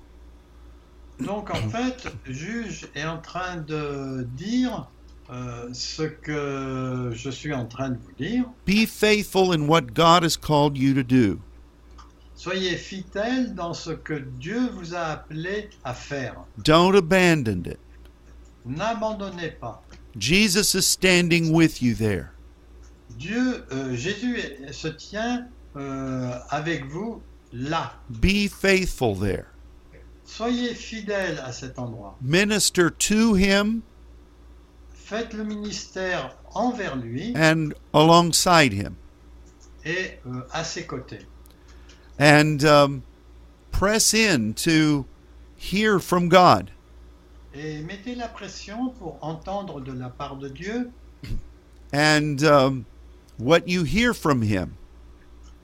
Donc 1.20 1.50
en 1.50 1.70
fait, 1.70 2.08
juge 2.26 2.88
est 2.96 3.06
en 3.06 3.18
train 3.18 3.58
de 3.58 4.28
dire 4.36 4.88
euh, 5.32 5.70
ce 5.74 6.04
que 6.04 7.12
je 7.14 7.30
suis 7.30 7.54
en 7.54 7.66
train 7.66 7.90
de 7.90 7.98
vous 7.98 8.14
dire. 8.18 8.46
Be 8.66 8.86
faithful 8.86 9.52
in 9.52 9.68
what 9.68 9.94
God 9.94 10.24
has 10.24 10.38
called 10.38 10.78
you 10.78 10.94
to 10.94 11.04
do. 11.04 11.40
Soyez 12.36 12.78
fidèles 12.78 13.56
dans 13.56 13.74
ce 13.74 13.90
que 13.92 14.14
Dieu 14.14 14.70
vous 14.74 14.94
a 14.94 15.06
appelé 15.06 15.70
à 15.84 15.96
faire. 15.96 16.36
Don't 16.64 16.96
abandon 16.96 17.64
it. 17.66 17.80
N'abandonnez 18.64 19.52
pas. 19.52 19.82
Jesus 20.18 20.74
is 20.76 20.88
standing 20.88 21.52
with 21.54 21.82
you 21.82 21.94
there. 21.96 22.32
Dieu, 23.18 23.64
euh, 23.72 23.96
Jésus 23.96 24.38
se 24.72 24.88
tient 24.90 25.48
euh, 25.76 26.40
avec 26.52 26.86
vous 26.86 27.22
là. 27.54 27.94
Be 28.10 28.48
faithful 28.48 29.16
there. 29.16 29.48
Soyez 30.26 30.74
fidèles 30.76 31.40
à 31.46 31.52
cet 31.54 31.80
endroit. 31.80 32.18
Minister 32.22 32.90
to 32.90 33.36
him 33.36 33.84
Faites 34.94 35.34
le 35.34 35.46
ministère 35.46 36.36
envers 36.54 36.98
lui 36.98 37.34
and 37.36 37.74
alongside 37.94 38.74
him. 38.74 38.96
et 39.86 40.20
euh, 40.28 40.42
à 40.52 40.64
ses 40.66 40.86
côtés. 40.86 41.26
and 42.20 42.66
um, 42.66 43.04
press 43.72 44.14
in 44.14 44.54
to 44.54 45.06
hear 45.56 45.98
from 46.00 46.28
God. 46.28 46.72
Et 47.54 47.80
mettez 47.80 48.16
la 48.16 48.28
pression 48.28 48.90
pour 48.90 49.18
entendre 49.22 49.82
de 49.82 49.92
la 49.92 50.10
part 50.10 50.38
de 50.38 50.50
Dieu. 50.50 50.92
And 51.94 52.44
um, 52.44 52.86
what 53.40 53.68
you 53.68 53.84
hear 53.84 54.14
from 54.14 54.42
Him. 54.42 54.74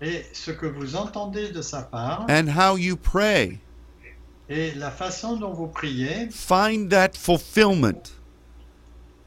Et 0.01 0.25
ce 0.33 0.51
que 0.51 0.65
vous 0.65 0.95
entendez 0.95 1.51
de 1.51 1.61
sa 1.61 1.83
part. 1.83 2.25
And 2.29 2.47
how 2.47 2.77
you 2.77 2.95
pray, 2.95 3.59
et 4.49 4.71
la 4.75 4.91
façon 4.91 5.37
dont 5.37 5.53
vous 5.53 5.67
priez, 5.67 6.29
find 6.29 6.89
that 6.89 7.11
fulfillment. 7.15 8.11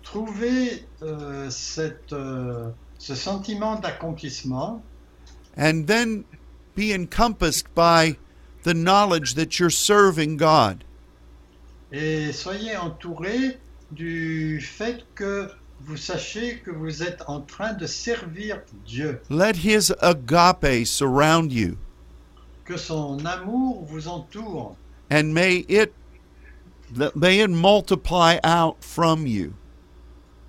trouvez 0.03 0.87
euh, 1.03 1.51
cette, 1.51 2.13
euh, 2.13 2.71
ce 2.99 3.15
sentiment 3.15 3.77
d'accomplissement. 3.77 4.83
And 5.57 5.87
then 5.87 6.25
be 6.77 6.93
encompassed 6.93 7.67
by 7.75 8.17
the 8.63 8.75
knowledge 8.75 9.35
that 9.35 9.59
you're 9.59 9.71
serving 9.71 10.37
God. 10.37 10.85
Et 11.93 12.33
soyez 12.33 12.77
entourés 12.77 13.59
du 13.93 14.61
fait 14.61 15.05
que 15.15 15.49
vous 15.81 15.97
sachiez 15.97 16.59
que 16.59 16.71
vous 16.71 17.03
êtes 17.03 17.23
en 17.29 17.41
train 17.41 17.73
de 17.75 17.87
servir 17.87 18.61
Dieu, 18.87 19.21
Let 19.31 19.57
His 19.63 19.93
agape 20.01 20.85
surround 20.87 21.53
you, 21.53 21.77
que 22.65 22.77
son 22.77 23.25
amour 23.25 23.85
vous 23.85 24.09
entoure 24.09 24.75
and 25.11 25.33
may 25.33 25.65
it 25.69 25.93
may 27.15 27.41
it 27.41 27.51
multiply 27.51 28.39
out 28.43 28.77
from 28.81 29.27
you. 29.27 29.53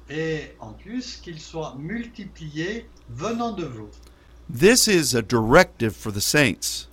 et 0.10 0.56
en 0.60 0.72
plus 0.72 1.18
qu'il 1.18 1.40
soit 1.40 1.76
multiplié 1.78 2.88
venant 3.10 3.52
de 3.52 3.66
vous. 3.66 3.90
This 4.50 4.88
is 4.88 5.14
a 5.16 5.22
directive 5.22 5.94
for 5.94 6.12
the 6.12 6.22
saints. 6.22 6.88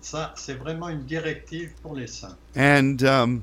Ça, 0.00 0.32
c'est 0.36 0.54
vraiment 0.54 0.88
une 0.88 1.04
directive 1.04 1.72
pour 1.82 1.94
les 1.94 2.06
saints. 2.06 2.36
And 2.56 3.02
um, 3.02 3.42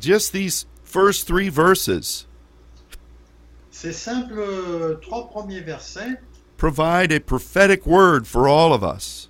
just 0.00 0.32
these 0.32 0.66
first 0.82 1.26
three 1.26 1.48
verses 1.48 2.26
Ces 3.70 3.92
simples 3.92 4.38
euh, 4.38 4.94
trois 5.02 5.28
premiers 5.28 5.60
versets 5.60 6.18
provide 6.56 7.12
a 7.12 7.20
prophetic 7.20 7.84
word 7.86 8.26
for 8.26 8.48
all 8.48 8.72
of 8.72 8.82
us. 8.82 9.28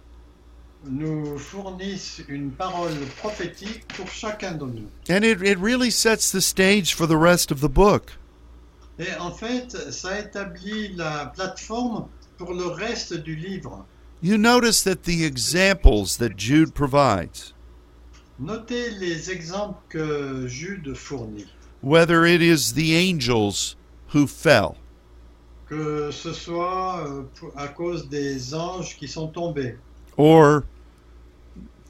nous 0.87 1.39
fournissent 1.39 2.23
une 2.29 2.51
parole 2.51 2.93
prophétique 3.17 3.87
pour 3.97 4.07
chacun 4.09 4.53
de 4.53 4.67
nous. 4.67 4.91
And 5.09 5.25
it, 5.25 5.43
it 5.43 5.59
really 5.59 5.91
sets 5.91 6.31
the 6.31 6.43
stage 6.43 6.93
for 6.93 7.07
the 7.07 7.17
rest 7.17 7.51
of 7.51 7.61
the 7.61 7.71
book. 7.71 8.13
Et 8.99 9.15
en 9.19 9.33
fait, 9.33 9.75
ça 9.91 10.21
établit 10.21 10.95
la 10.95 11.33
plateforme 11.35 12.07
pour 12.37 12.53
le 12.53 12.67
reste 12.67 13.15
du 13.15 13.35
livre. 13.35 13.87
You 14.23 14.37
notice 14.37 14.83
that 14.85 15.05
the 15.05 15.25
examples 15.25 16.17
that 16.19 16.37
Jude 16.37 16.75
provides, 16.75 17.54
Notez 18.39 18.91
les 18.99 19.31
exemples 19.31 19.81
que 19.89 20.49
Jude 20.49 20.95
fournit, 20.95 21.47
whether 21.83 22.27
it 22.27 22.43
is 22.43 22.73
the 22.75 22.97
angels 22.97 23.77
who 24.13 24.27
fell, 24.27 24.77
que 25.69 26.11
ce 26.11 26.33
soit 26.33 27.07
euh, 27.07 27.23
à 27.55 27.69
cause 27.69 28.09
des 28.09 28.53
anges 28.53 28.97
qui 28.97 29.07
sont 29.07 29.29
tombés, 29.29 29.77
or 30.17 30.65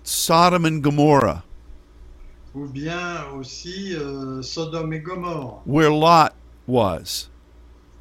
Sodom 0.03 0.67
and 0.67 0.83
Gomorrah, 0.83 1.43
ou 2.55 2.67
bien 2.67 3.25
aussi 3.35 3.95
euh, 3.95 4.43
Sodome 4.43 4.93
et 4.93 5.01
Gomorre, 5.01 5.63
where 5.65 5.91
Lot 5.91 6.35
was, 6.69 7.31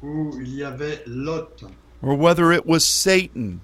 où 0.02 0.38
il 0.38 0.54
y 0.54 0.62
avait 0.62 1.02
Lot, 1.06 1.64
or 2.02 2.14
whether 2.14 2.52
it 2.52 2.66
was 2.66 2.80
Satan, 2.84 3.60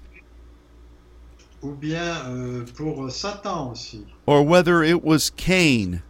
ou 1.61 1.71
bien 1.71 2.25
euh, 2.27 2.65
pour 2.75 3.09
Satan 3.11 3.71
aussi, 3.71 4.05
or 4.25 4.43
whether 4.43 4.83
it 4.83 5.03
was 5.03 5.29
Cain, 5.29 6.01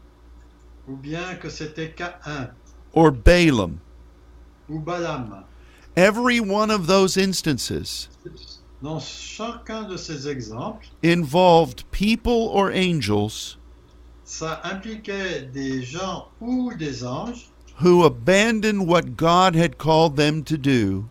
ou 0.87 0.95
bien 0.95 1.35
que 1.35 1.49
c'était 1.49 1.91
Caïn, 1.91 2.51
or 2.93 3.11
Balaam. 3.11 3.79
ou 4.69 4.79
Balaam. 4.79 5.43
Every 5.95 6.39
one 6.39 6.71
of 6.71 6.87
those 6.87 7.17
instances 7.17 8.07
Dans 8.81 8.99
chacun 8.99 9.83
de 9.83 9.97
ces 9.97 10.27
exemples, 10.27 10.87
involved 11.03 11.83
people 11.91 12.49
or 12.49 12.71
angels 12.71 13.57
ça 14.23 14.61
impliquait 14.63 15.41
des 15.51 15.83
gens 15.83 16.29
ou 16.39 16.73
des 16.73 17.03
anges 17.03 17.49
who 17.81 18.05
abandoned 18.05 18.87
what 18.87 19.17
God 19.17 19.55
had 19.55 19.77
called 19.77 20.15
them 20.15 20.41
to 20.43 20.57
do 20.57 21.09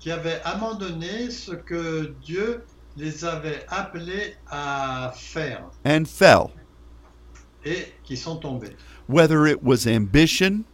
qui 0.00 0.10
avaient 0.10 0.42
abandonné 0.44 1.30
ce 1.30 1.52
que 1.52 2.12
Dieu 2.24 2.64
les 2.96 3.24
avait 3.24 3.64
appelés 3.68 4.34
à 4.50 5.12
faire 5.16 5.64
and 5.84 6.04
fell, 6.06 6.48
et 7.64 7.92
qui 8.04 8.16
sont 8.16 8.36
tombés. 8.36 8.76
whether 9.08 9.46
it 9.46 9.62
was 9.62 9.86
ambition, 9.86 10.64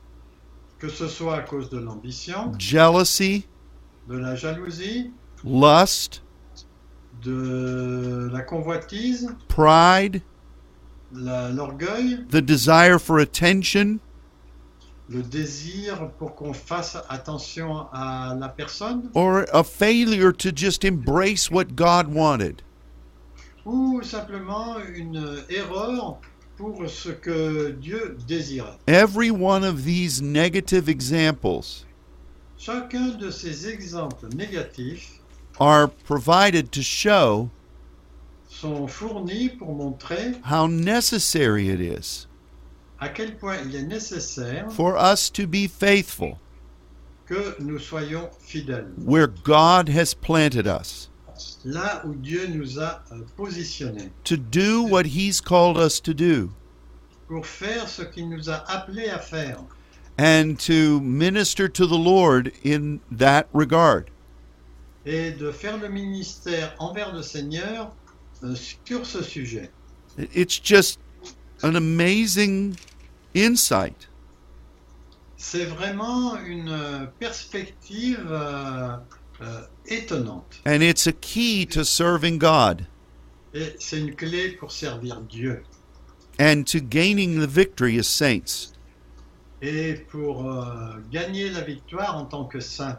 Que 0.78 0.88
ce 0.88 1.08
soit 1.08 1.36
à 1.36 1.40
cause 1.42 1.68
de 1.70 1.78
l'ambition, 1.78 2.52
jealousy, 2.58 3.46
de 4.08 4.16
la 4.16 4.34
jalousie, 4.34 5.10
lust, 5.44 6.22
de 7.22 8.30
la 8.32 8.40
convoitise, 8.42 9.28
pride, 9.48 10.22
l'orgueil, 11.12 12.24
the 12.30 12.40
desire 12.40 12.98
for 12.98 13.18
attention, 13.18 13.98
le 15.10 15.22
désir 15.22 16.10
pour 16.18 16.34
qu'on 16.36 16.52
fasse 16.52 16.96
attention 17.08 17.86
à 17.92 18.36
la 18.38 18.48
personne, 18.48 19.10
or 19.14 19.44
a 19.52 19.64
failure 19.64 20.32
to 20.32 20.50
just 20.54 20.84
embrace 20.84 21.50
what 21.50 21.74
God 21.74 22.06
wanted. 22.14 22.62
ou 23.66 24.00
simplement 24.02 24.78
une 24.94 25.44
erreur 25.50 26.18
pour 26.56 26.88
ce 26.88 27.10
que 27.10 27.72
Dieu 27.72 28.16
désirait. 28.26 28.78
Every 28.86 29.30
one 29.30 29.64
of 29.64 29.84
these 29.84 30.22
negative 30.22 30.88
examples 30.88 31.84
Chacun 32.58 33.16
de 33.18 33.30
ces 33.30 33.68
exemples 33.68 34.28
négatifs 34.34 35.18
are 35.58 35.88
provided 35.88 36.70
to 36.72 36.82
show 36.82 37.50
sont 38.48 38.86
fournis 38.86 39.48
pour 39.48 39.74
montrer 39.74 40.34
how 40.44 40.66
necessary 40.66 41.70
it 41.70 41.80
is 41.80 42.26
à 43.00 43.08
quel 43.08 43.36
point 43.36 43.56
il 43.64 43.74
est 43.74 43.82
nécessaire 43.82 44.70
for 44.70 44.96
us 44.96 45.30
to 45.30 45.46
be 45.46 45.66
faithful. 45.66 46.38
que 47.26 47.54
nous 47.60 47.78
soyons 47.78 48.28
fidèles, 48.40 48.92
where 49.04 49.28
God 49.28 49.88
has 49.88 50.14
planted 50.14 50.66
us, 50.66 51.08
là 51.64 52.02
où 52.04 52.14
Dieu 52.14 52.46
nous 52.48 52.78
a 52.78 53.02
euh, 53.12 53.22
positionnés, 53.36 54.10
to 54.24 54.36
do 54.36 54.82
what 54.82 55.06
He's 55.06 55.40
called 55.40 55.78
us 55.78 56.00
to 56.00 56.12
do, 56.12 56.50
pour 57.28 57.46
faire 57.46 57.88
ce 57.88 58.02
qu'il 58.02 58.28
nous 58.28 58.50
a 58.50 58.64
appelés 58.68 59.08
à 59.08 59.18
faire. 59.18 59.58
And 60.18 60.58
to 60.66 61.00
minister 61.00 61.66
to 61.68 61.86
the 61.86 61.96
Lord 61.96 62.52
in 62.64 63.00
that 63.10 63.46
regard. 63.54 64.06
et 65.06 65.32
de 65.32 65.50
faire 65.50 65.78
le 65.78 65.88
ministère 65.88 66.74
envers 66.78 67.14
le 67.14 67.22
Seigneur 67.22 67.94
euh, 68.42 68.54
sur 68.54 69.06
ce 69.06 69.22
sujet. 69.22 69.70
It's 70.34 70.60
just 70.62 70.98
an 71.62 71.74
amazing 71.76 72.76
insight. 73.34 74.08
C'est 75.36 75.64
vraiment 75.64 76.36
une 76.38 76.68
euh, 76.68 77.06
perspective 77.18 78.26
euh, 78.30 78.96
euh, 79.40 79.62
étonnante 79.86 80.60
And 80.66 80.82
it's 80.82 81.06
a 81.06 81.12
key 81.12 81.66
to 81.66 81.82
serving 81.84 82.38
God 82.38 82.86
et 83.54 83.74
c'est 83.78 83.98
une 83.98 84.14
clé 84.14 84.52
pour 84.52 84.70
servir 84.70 85.20
Dieu 85.22 85.62
and 86.38 86.64
to 86.66 86.78
gaining 86.78 87.40
the 87.40 87.48
victory 87.48 87.98
as 87.98 88.06
saints. 88.06 88.72
et 89.62 89.94
pour 90.10 90.46
euh, 90.50 90.94
gagner 91.10 91.48
la 91.50 91.62
victoire 91.62 92.16
en 92.16 92.26
tant 92.26 92.44
que 92.44 92.60
saint. 92.60 92.98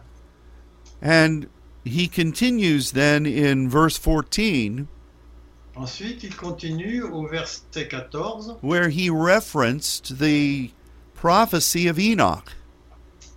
And 1.04 1.48
he 1.86 2.08
continues 2.08 2.92
then 2.92 3.26
in 3.26 3.68
verse 3.70 3.98
14, 3.98 4.88
Ensuite, 5.76 6.24
il 6.24 6.36
continue 6.36 7.02
au 7.02 7.26
verset 7.28 7.88
14 7.88 8.58
where 8.62 8.90
he 8.90 9.10
referenced 9.10 10.18
the 10.20 10.72
prophecy 11.16 11.88
of 11.88 11.98
Enoch. 11.98 12.56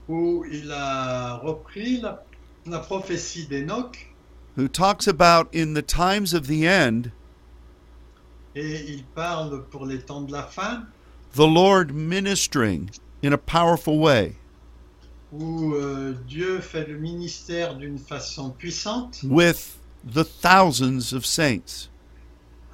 où 0.09 0.45
il 0.51 0.71
a 0.71 1.39
repris 1.43 2.01
la, 2.01 2.23
la 2.67 2.79
prophétie 2.81 3.47
d'Enoch. 3.47 3.97
Who 4.57 4.69
talks 4.69 5.07
about 5.07 5.49
in 5.53 5.75
the 5.75 5.83
times 5.83 6.33
of 6.35 6.47
the 6.47 6.67
end, 6.67 7.11
et 8.55 8.85
il 8.89 9.05
parle 9.15 9.65
pour 9.71 9.85
les 9.87 9.99
temps 9.99 10.23
de 10.23 10.33
la 10.33 10.43
fin. 10.45 10.87
The 11.33 11.47
Lord 11.47 11.93
ministering 11.93 12.91
in 13.23 13.33
a 13.33 13.39
powerful 13.39 13.99
way. 13.99 14.37
Où 15.33 15.75
euh, 15.75 16.15
Dieu 16.29 16.61
fait 16.61 16.87
le 16.87 16.97
ministère 16.97 17.75
d'une 17.75 17.99
façon 17.99 18.51
puissante. 18.51 19.21
With 19.25 19.79
the 20.05 20.25
thousands 20.25 21.13
of 21.13 21.27
saints. 21.27 21.89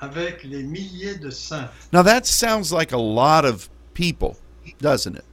Avec 0.01 0.45
les 0.45 0.63
milliers 0.63 1.17
de 1.17 1.31
saints. 1.31 1.69
Now 1.93 2.03
that 2.03 2.27
sounds 2.27 2.73
like 2.73 2.93
a 2.93 2.99
lot 2.99 3.45
of 3.45 3.69
people, 3.95 4.37
doesn't 4.81 5.17
it? 5.17 5.25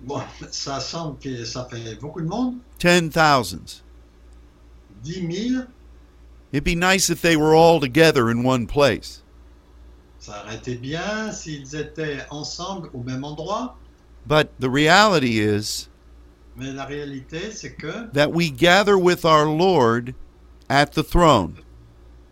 Bon, 0.00 0.22
ça 0.50 0.80
semble 0.80 1.18
que 1.18 1.44
ça 1.44 1.66
fait 1.70 1.98
beaucoup 2.00 2.20
de 2.20 2.26
monde, 2.28 2.56
Ten 2.78 3.10
thousands. 3.10 3.82
10 5.02 5.50
000, 5.50 5.64
It'd 6.52 6.64
be 6.64 6.74
nice 6.76 7.10
if 7.10 7.20
they 7.20 7.36
were 7.36 7.54
all 7.54 7.80
together 7.80 8.30
in 8.30 8.42
one 8.44 8.66
place. 8.66 9.22
ça 10.20 10.42
aurait 10.44 10.56
été 10.56 10.76
bien 10.76 11.30
s'ils 11.32 11.74
étaient 11.74 12.24
ensemble 12.30 12.88
au 12.94 13.02
même 13.02 13.24
endroit, 13.24 13.76
But 14.26 14.48
the 14.60 14.70
reality 14.70 15.40
is 15.40 15.88
mais 16.56 16.72
la 16.72 16.84
réalité 16.86 17.50
c'est 17.50 17.74
que 17.74 18.06
that 18.12 18.30
we 18.32 18.50
gather 18.50 18.96
with 18.96 19.24
our 19.24 19.44
Lord 19.44 20.14
at 20.70 20.92
the 20.92 21.02
throne. 21.02 21.56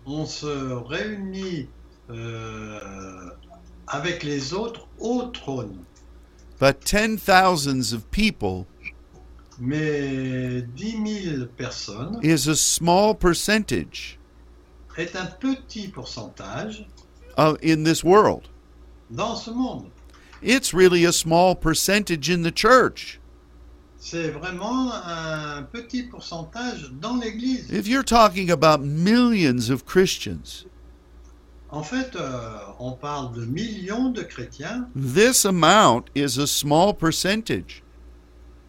On 0.07 0.27
se 0.27 0.73
réunit 0.87 1.69
euh, 2.11 3.31
avec 3.87 4.23
les 4.23 4.55
autres 4.55 4.87
au 4.99 5.23
trône. 5.23 5.85
But 6.59 6.81
ten 6.85 7.17
thousands 7.19 7.93
of 7.93 8.05
people 8.11 8.67
Mais 9.59 10.63
10 10.63 11.25
000 11.37 11.47
personnes, 11.57 12.19
is 12.23 12.49
a 12.49 12.57
small 12.57 13.15
percentage 13.15 14.19
est 14.99 15.17
un 15.17 15.27
petit 15.27 15.89
pourcentage 15.89 16.87
uh, 17.39 17.55
in 17.63 17.85
this 17.85 18.05
world. 18.05 18.49
dans 19.11 19.37
ce 19.37 19.51
monde. 19.51 19.91
It's 20.43 20.75
really 20.75 21.05
a 21.05 21.13
small 21.13 21.55
percentage 21.55 22.29
in 22.29 22.43
the 22.43 22.51
church. 22.51 23.21
C'est 24.05 24.31
vraiment 24.31 24.93
un 24.93 25.63
petit 25.63 26.03
pourcentage 26.03 26.91
dans 27.01 27.19
l'Église. 27.19 27.71
If 27.71 27.87
you're 27.87 28.05
talking 28.05 28.51
about 28.51 28.81
millions 28.85 29.71
of 29.71 29.85
Christians, 29.87 30.67
En 31.71 31.85
fait, 31.85 32.17
euh, 32.17 32.59
on 32.81 32.93
parle 32.93 33.33
de 33.33 33.47
millions 33.47 34.11
de 34.11 34.23
chrétiens. 34.23 34.89
this 34.97 35.45
amount 35.47 36.11
is 36.17 36.37
a 36.39 36.49
small 36.49 36.93
percentage. 36.93 37.85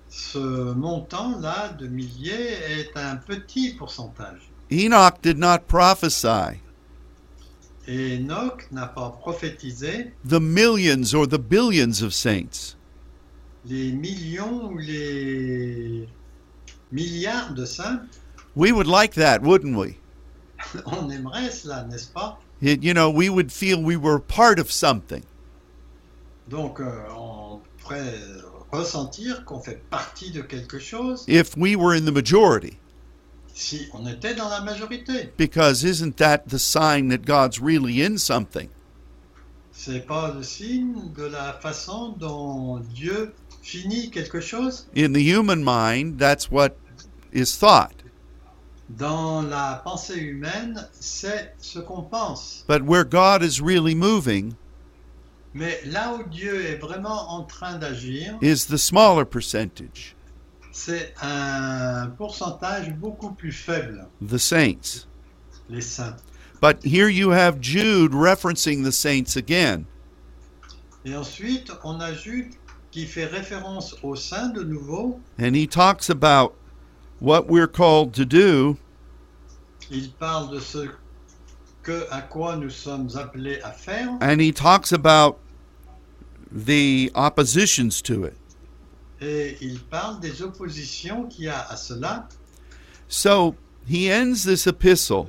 Ce 0.08 0.38
montant-là 0.76 1.70
de 1.80 1.88
milliers 1.88 2.54
est 2.70 2.96
un 2.96 3.16
petit 3.16 3.74
pourcentage. 3.74 4.52
Enoch 4.72 5.16
did 5.24 5.40
not 5.40 5.68
prophesy 5.68 6.60
Et 7.88 8.18
Enoch 8.18 8.68
n'a 8.72 8.86
pas 8.86 9.10
prophétisé 9.10 10.14
the 10.24 10.40
millions 10.40 11.16
or 11.16 11.28
the 11.28 11.40
billions 11.40 12.04
of 12.04 12.14
saints. 12.14 12.78
Les 13.66 13.92
millions 13.92 14.72
ou 14.72 14.78
les 14.78 16.08
milliards 16.92 17.54
de 17.54 17.66
saints. 17.66 18.02
We 18.56 18.72
would 18.72 18.88
like 18.88 19.16
that, 19.16 19.42
wouldn't 19.42 19.78
we? 19.78 19.98
On 20.86 21.10
aimerait 21.10 21.52
cela, 21.52 21.84
n'est-ce 21.86 22.08
pas? 22.08 22.40
It, 22.62 22.84
you 22.84 22.94
know, 22.94 23.10
we 23.10 23.30
would 23.30 23.52
feel 23.52 23.82
we 23.82 23.98
were 23.98 24.20
part 24.20 24.60
of 24.60 24.72
something. 24.72 25.24
Donc, 26.50 26.80
euh, 26.80 27.10
on 27.16 27.62
pourrait 27.78 28.20
ressentir 28.72 29.44
qu'on 29.46 29.60
fait 29.60 29.82
partie 29.90 30.32
de 30.32 30.42
quelque 30.42 30.80
chose 30.80 31.26
if 31.28 31.56
we 31.58 31.76
were 31.76 31.94
in 31.94 32.06
the 32.06 32.12
majority. 32.12 32.78
si 33.54 33.88
on 33.94 34.06
était 34.08 34.34
dans 34.34 34.50
la 34.50 34.62
majorité. 34.62 35.32
Because 35.38 35.84
isn't 35.84 36.18
that 36.18 36.48
the 36.48 36.60
sign 36.60 37.10
that 37.10 37.26
God's 37.26 37.60
really 37.60 38.02
in 38.02 38.18
something? 38.18 38.70
C'est 39.72 40.06
pas 40.06 40.34
le 40.34 40.44
signe 40.44 41.12
de 41.16 41.24
la 41.24 41.54
façon 41.54 42.16
dont 42.20 42.80
Dieu 42.94 43.34
finit 43.64 44.12
quelque 44.12 44.40
chose? 44.40 44.86
In 44.96 45.14
the 45.14 45.22
human 45.22 45.64
mind, 45.64 46.20
that's 46.20 46.52
what 46.52 46.76
is 47.32 47.58
thought. 47.58 47.94
Dans 48.90 49.42
la 49.42 49.82
pensée 49.84 50.20
humaine, 50.20 50.88
c'est 51.00 51.54
ce 51.60 51.80
qu'on 51.80 52.04
pense. 52.04 52.64
But 52.68 52.84
where 52.84 53.04
God 53.06 53.42
is 53.42 53.60
really 53.62 53.96
moving 53.96 54.56
Mais 55.56 55.80
là 55.86 56.14
où 56.16 56.24
Dieu 56.30 56.66
est 56.66 56.78
vraiment 56.78 57.32
en 57.32 57.44
train 57.44 57.78
d'agir, 57.78 58.38
is 58.42 58.66
the 58.66 58.78
smaller 58.78 59.24
percentage, 59.24 60.16
c'est 60.72 61.14
un 61.22 62.08
pourcentage 62.18 62.92
beaucoup 62.94 63.32
plus 63.32 63.52
faible, 63.52 64.08
the 64.20 64.40
saints. 64.40 65.06
les 65.70 65.82
saints. 65.82 66.18
But 66.60 66.84
here 66.84 67.08
you 67.08 67.32
have 67.32 67.60
Jude 67.62 68.14
referencing 68.14 68.84
the 68.84 68.92
saints 68.92 69.36
again. 69.36 69.86
Et 71.06 71.16
ensuite, 71.16 71.70
on 71.84 72.00
a 72.02 72.14
Jude 72.14 72.56
qui 72.94 73.08
fait 73.08 73.26
référence 73.26 73.96
aux 74.04 74.16
saints 74.16 74.50
de 74.50 74.62
nouveau. 74.64 75.20
And 75.40 75.56
he 75.56 75.68
talks 75.68 76.12
about 76.12 76.54
what 77.20 77.48
we're 77.50 77.68
called 77.68 78.14
to 78.14 78.24
do 78.24 78.78
Il 79.90 80.12
parle 80.12 80.52
de 80.54 80.60
ce 80.60 80.88
que, 81.82 82.06
à 82.12 82.22
quoi 82.22 82.56
nous 82.56 82.70
sommes 82.70 83.10
appelés 83.16 83.60
à 83.64 83.72
faire. 83.72 84.10
and 84.22 84.40
he 84.40 84.52
talks 84.54 84.92
about 84.94 85.40
the 86.52 87.10
oppositions 87.16 88.00
to 88.04 88.26
it. 88.26 88.36
Et 89.22 89.58
il 89.62 89.80
parle 89.80 90.20
des 90.20 90.44
oppositions 90.44 91.26
qu'il 91.28 91.46
y 91.46 91.50
a 91.50 91.62
à 91.68 91.76
cela. 91.76 92.28
So 93.08 93.56
he 93.88 94.12
ends 94.12 94.44
this 94.44 94.68
epistle 94.68 95.28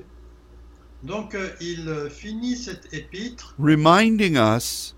Donc, 1.02 1.34
euh, 1.34 1.50
il 1.60 2.08
finit 2.10 2.56
cette 2.56 2.92
épître 2.92 3.54
reminding 3.58 4.36
us 4.36 4.94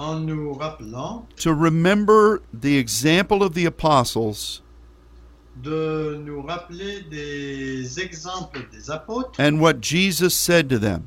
en 0.00 0.20
nous 0.20 0.54
rappelant 0.54 1.26
to 1.36 1.52
remember 1.52 2.40
the 2.58 2.78
example 2.78 3.42
of 3.42 3.52
the 3.52 3.66
apostles 3.66 4.62
de 5.62 6.16
nous 6.24 6.40
rappeler 6.40 7.02
des 7.10 8.00
exemples 8.00 8.66
des 8.72 8.90
apôtres 8.90 9.38
and 9.38 9.60
what 9.60 9.82
Jesus 9.82 10.30
said 10.34 10.70
to 10.70 10.78
them. 10.78 11.02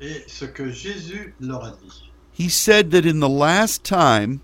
et 0.00 0.22
ce 0.28 0.44
que 0.44 0.70
Jésus 0.70 1.34
leur 1.40 1.64
a 1.64 1.70
dit. 1.72 2.04
He 2.32 2.48
said 2.48 2.92
that 2.92 3.04
in 3.04 3.18
the 3.18 3.28
last 3.28 3.82
time 3.82 4.40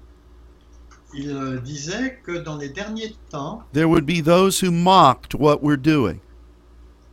Il 1.17 1.31
euh, 1.31 1.61
disait 1.61 2.19
que 2.25 2.39
dans 2.39 2.57
les 2.57 2.71
derniers 2.71 3.15
temps, 3.31 3.63
there 3.73 3.89
would 3.89 4.05
be 4.05 4.21
those 4.21 4.61
who 4.65 4.73
mocked 4.73 5.33
what 5.33 5.63
we're 5.63 5.81
doing. 5.81 6.19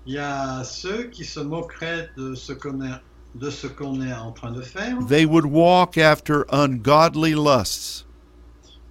il 0.07 0.13
y 0.13 0.17
a 0.17 0.63
ceux 0.63 1.03
qui 1.03 1.23
se 1.23 1.39
moqueraient 1.39 2.09
de 2.17 2.33
ce 2.33 2.51
qu'on 2.53 2.81
est, 2.81 2.99
de 3.35 3.49
ce 3.49 3.67
qu'on 3.67 4.01
est 4.01 4.13
en 4.13 4.31
train 4.31 4.51
de 4.51 4.61
faire. 4.61 4.97
They 5.07 5.25
would 5.25 5.45
walk 5.45 5.97
after 5.97 6.43
ungodly 6.51 7.33
lusts. 7.33 8.05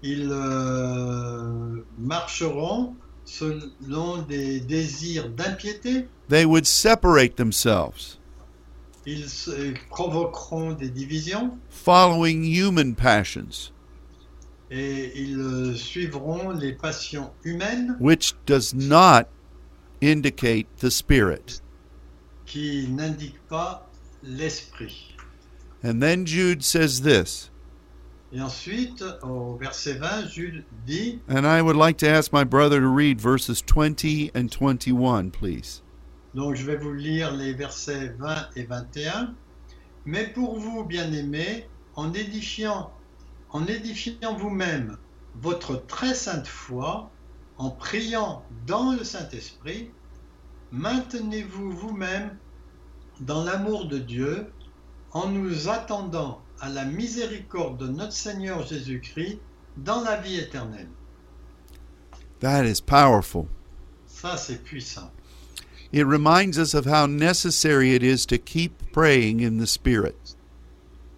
Ils 0.03 0.29
euh, 0.31 1.85
marcheront 1.99 2.95
selon 3.25 4.23
des 4.23 4.61
désirs 4.61 5.29
d'impiété. 5.29 6.09
They 6.29 6.45
would 6.45 6.65
separate 6.67 7.37
themselves, 7.37 8.19
Ils 9.07 9.29
se- 9.29 9.75
provoqueront 9.91 10.73
des 10.73 10.89
divisions 10.91 11.59
following 11.69 12.45
human 12.45 12.95
passions, 12.95 13.73
et 14.71 15.13
ils 15.21 15.39
euh, 15.39 15.75
suivront 15.75 16.51
les 16.51 16.73
passions 16.73 17.31
humaines 17.45 17.97
which 18.01 18.35
does 18.47 18.73
not 18.75 19.25
indicate 20.03 20.67
the 20.79 20.89
Spirit. 20.91 21.61
qui 22.47 22.89
n'indiquent 22.89 23.47
pas 23.49 23.87
l'esprit. 24.23 25.15
And 25.83 26.01
then 26.03 26.27
Jude 26.27 26.63
says 26.63 27.01
this, 27.03 27.51
Et 28.33 28.41
ensuite, 28.41 29.03
au 29.23 29.57
verset 29.57 29.95
20, 29.99 30.29
Jude 30.29 30.65
dit, 30.87 31.21
and 31.29 31.47
I 31.47 31.61
would 31.63 31.77
like 31.77 31.97
to 31.99 32.09
ask 32.09 32.33
my 32.33 32.45
brother 32.45 32.79
to 32.81 32.89
read 32.89 33.21
verses 33.21 33.61
20 33.63 34.31
and 34.35 34.49
21, 34.51 35.31
please. 35.31 35.83
donc 36.35 36.55
je 36.55 36.65
vais 36.65 36.77
vous 36.77 36.93
lire 36.93 37.33
les 37.35 37.53
versets 37.55 38.15
20 38.19 38.51
et 38.57 38.65
21, 38.65 39.35
mais 40.05 40.29
pour 40.29 40.59
vous, 40.61 40.85
bien-aimés, 40.85 41.67
en 41.97 42.13
édifiant, 42.13 42.93
en 43.51 43.67
édifiant 43.67 44.37
vous-même 44.37 44.97
votre 45.35 45.75
très 45.87 46.15
sainte 46.15 46.47
foi, 46.47 47.11
en 47.59 47.71
priant 47.71 48.45
dans 48.67 48.93
le 48.93 49.03
Saint-Esprit, 49.03 49.91
maintenez-vous 50.71 51.73
vous-même 51.73 52.37
dans 53.21 53.45
l'amour 53.45 53.87
de 53.87 53.99
Dieu, 53.99 54.47
en 55.13 55.29
nous 55.29 55.69
attendant 55.69 56.41
à 56.61 56.69
la 56.69 56.85
miséricorde 56.85 57.79
de 57.79 57.89
notre 57.89 58.13
Seigneur 58.13 58.67
Jésus-Christ 58.67 59.39
dans 59.77 60.03
la 60.03 60.17
vie 60.21 60.39
éternelle. 60.39 60.89
That 62.41 62.65
is 62.65 62.81
powerful. 62.81 63.49
Ça, 64.07 64.37
c'est 64.37 64.63
puissant. 64.63 65.11
It 65.93 66.07
reminds 66.07 66.57
us 66.59 66.75
of 66.75 66.87
how 66.87 67.07
necessary 67.07 67.95
it 67.95 68.03
is 68.03 68.25
to 68.27 68.39
keep 68.39 68.93
praying 68.93 69.41
in 69.41 69.59
the 69.59 69.67
Spirit. 69.67 70.37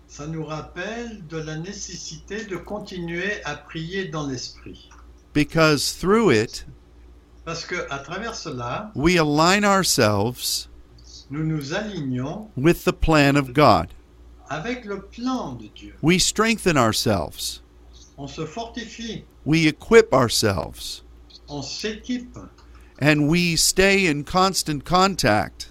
Ça 0.08 0.26
nous 0.26 0.44
rappelle 0.44 1.26
de 1.28 1.38
la 1.38 1.56
nécessité 1.56 2.44
de 2.44 2.56
continuer 2.56 3.42
à 3.44 3.56
prier 3.56 4.08
dans 4.08 4.26
l'esprit. 4.26 4.88
Because 5.32 5.92
through 5.92 6.30
it, 6.30 6.66
Parce 7.44 7.64
que 7.64 7.86
à 7.90 7.98
travers 7.98 8.34
cela, 8.34 8.92
we 8.94 9.16
align 9.16 9.64
ourselves 9.64 10.68
nous 11.32 11.44
nous 11.44 11.72
alignons 11.72 12.50
with 12.56 12.84
the 12.84 12.92
plan 12.92 13.36
of 13.36 13.52
God. 13.54 13.88
avec 14.50 14.84
le 14.84 15.00
plan 15.00 15.54
de 15.58 15.68
Dieu. 15.74 15.94
We 16.02 16.18
strengthen 16.18 16.76
ourselves. 16.76 17.62
On 18.18 18.28
se 18.28 18.44
fortifie, 18.44 19.24
We 19.46 19.66
equip 19.66 20.12
ourselves. 20.12 21.02
on 21.48 21.62
s'équipe 21.62 22.36
And 23.00 23.28
we 23.28 23.56
stay 23.56 24.06
in 24.06 24.22
constant 24.24 24.84
contact 24.84 25.70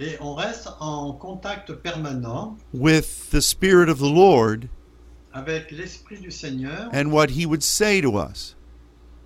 et 0.00 0.16
on 0.20 0.34
reste 0.34 0.66
en 0.80 1.12
contact 1.12 1.70
permanent 1.82 2.56
with 2.72 3.28
the 3.30 3.42
Spirit 3.42 3.88
of 3.90 3.98
the 3.98 4.08
Lord 4.10 4.68
avec 5.34 5.70
l'esprit 5.70 6.18
du 6.20 6.30
Seigneur 6.30 6.88
and 6.92 7.12
what 7.12 7.30
He 7.30 7.44
would 7.46 7.62
say 7.62 8.00
to 8.00 8.16
us. 8.16 8.56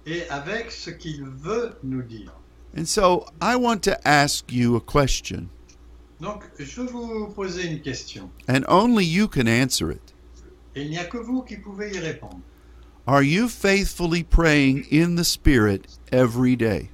et 0.05 0.29
avec 0.29 0.71
ce 0.73 0.91
qu'il 0.91 1.23
veut 1.25 1.77
nous 1.85 2.03
dire. 2.03 2.33
And 2.77 2.87
so 2.89 3.27
I 3.41 3.57
want 3.57 3.83
to 3.85 3.97
ask 4.07 4.51
you 4.53 4.75
a 4.77 4.81
question, 4.81 5.49
Donc, 6.21 6.43
je 6.59 6.81
vous 6.83 7.29
poser 7.35 7.67
une 7.67 7.81
question. 7.81 8.31
and 8.49 8.65
only 8.69 9.05
you 9.05 9.29
can 9.29 9.47
answer 9.47 9.91
it. 9.93 10.13
Et 10.75 10.83
il 10.83 10.91
n'y 10.91 10.99
a 10.99 11.05
que 11.05 11.19
vous 11.19 11.43
qui 11.43 11.57
pouvez 11.57 11.93
y 11.95 11.99
répondre. 11.99 12.41
Are 13.07 13.23
you 13.23 13.49
faithfully 13.49 14.23
praying 14.25 14.87
in 14.91 15.15
the 15.17 15.25
Spirit 15.25 15.87
every 16.11 16.57
day? 16.57 16.91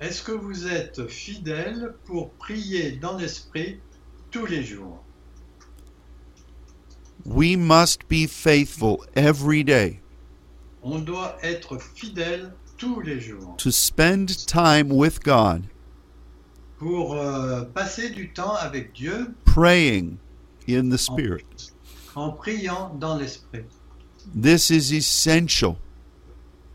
Est-ce 0.00 0.22
que 0.22 0.32
vous 0.32 0.66
êtes 0.68 1.06
fidèle 1.08 1.94
pour 2.06 2.30
prier 2.38 2.92
dans 2.92 3.16
l'esprit 3.18 3.80
tous 4.30 4.46
les 4.46 4.62
jours? 4.62 5.02
We 7.26 7.56
must 7.56 8.08
be 8.08 8.26
faithful 8.26 9.04
every 9.16 9.64
day 9.64 10.00
On 10.82 11.00
doit 11.00 11.36
être 11.42 11.78
fidèle 11.78 12.52
tous 12.78 13.00
les 13.00 13.20
jours 13.20 13.56
to 13.58 13.70
spend 13.70 14.46
time 14.46 14.90
with 14.90 15.22
God 15.22 15.64
pour 16.78 17.14
euh, 17.14 17.64
passer 17.74 18.10
du 18.10 18.32
temps 18.32 18.54
avec 18.54 18.92
Dieu 18.94 19.34
praying 19.44 20.16
in 20.68 20.88
the 20.88 20.96
Spirit. 20.96 21.72
en 22.14 22.32
priant 22.32 22.94
dans 22.98 23.16
l'esprit. 23.16 23.64
This 24.34 24.70
is 24.70 24.92
essential. 24.92 25.76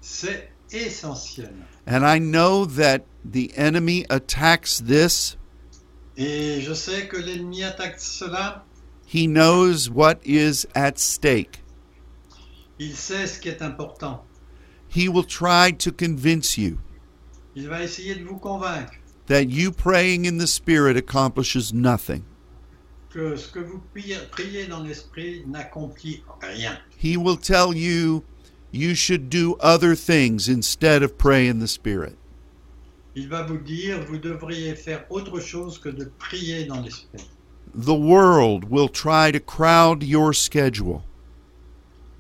C'est 0.02 0.50
essentiel. 0.72 1.54
And 1.86 2.04
I 2.06 2.20
know 2.20 2.66
that 2.66 3.06
the 3.24 3.52
enemy 3.56 4.06
attacks 4.10 4.80
this. 4.80 5.38
Et 6.18 6.62
je 6.62 6.74
sais 6.74 7.08
que 7.08 7.18
l'ennemi 7.18 7.64
attaque 7.64 8.00
cela. 8.00 8.64
He 9.06 9.28
knows 9.28 9.90
what 9.90 10.20
is 10.26 10.66
at 10.76 10.98
stake. 10.98 11.64
Il 12.80 12.96
sait 12.96 13.28
ce 13.28 13.40
qui 13.40 13.50
est 13.50 13.62
important. 13.62 14.26
He 14.94 15.10
will 15.10 15.24
try 15.24 15.72
to 15.72 15.92
convince 15.92 16.58
you 16.58 16.80
Il 17.56 17.68
va 17.68 17.84
essayer 17.84 18.16
de 18.16 18.24
vous 18.24 18.40
convaincre 18.40 18.94
that 19.28 19.50
you 19.50 19.72
praying 19.72 20.26
in 20.26 20.38
the 20.38 20.48
Spirit 20.48 20.98
accomplishes 20.98 21.74
nothing. 21.74 22.24
que 23.14 23.36
ce 23.38 23.48
que 23.48 23.60
vous 23.60 23.82
priez, 23.94 24.68
dans 24.68 24.84
l'esprit 24.84 25.44
n'accomplit 25.46 26.24
rien. 26.42 26.78
He 26.98 27.16
will 27.16 27.38
tell 27.38 27.74
you 27.74 28.24
you 28.72 28.96
should 28.96 29.30
do 29.30 29.56
other 29.60 29.96
things 29.96 30.50
instead 30.50 31.04
of 31.04 31.18
pray 31.18 31.48
in 31.48 31.60
the 31.60 31.68
Spirit. 31.68 32.18
Il 33.16 33.30
va 33.30 33.44
vous 33.44 33.60
dire, 33.60 34.04
vous 34.08 34.18
devriez 34.18 34.76
faire 34.76 35.06
autre 35.12 35.40
chose 35.40 35.78
que 35.78 35.90
de 35.90 36.06
prier 36.18 36.66
dans 36.66 36.82
l'esprit. 36.82 37.24
The 37.76 37.94
world 37.94 38.66
will 38.70 38.90
try 38.90 39.32
to 39.32 39.40
crowd 39.40 40.04
your 40.04 40.34
schedule. 40.34 41.04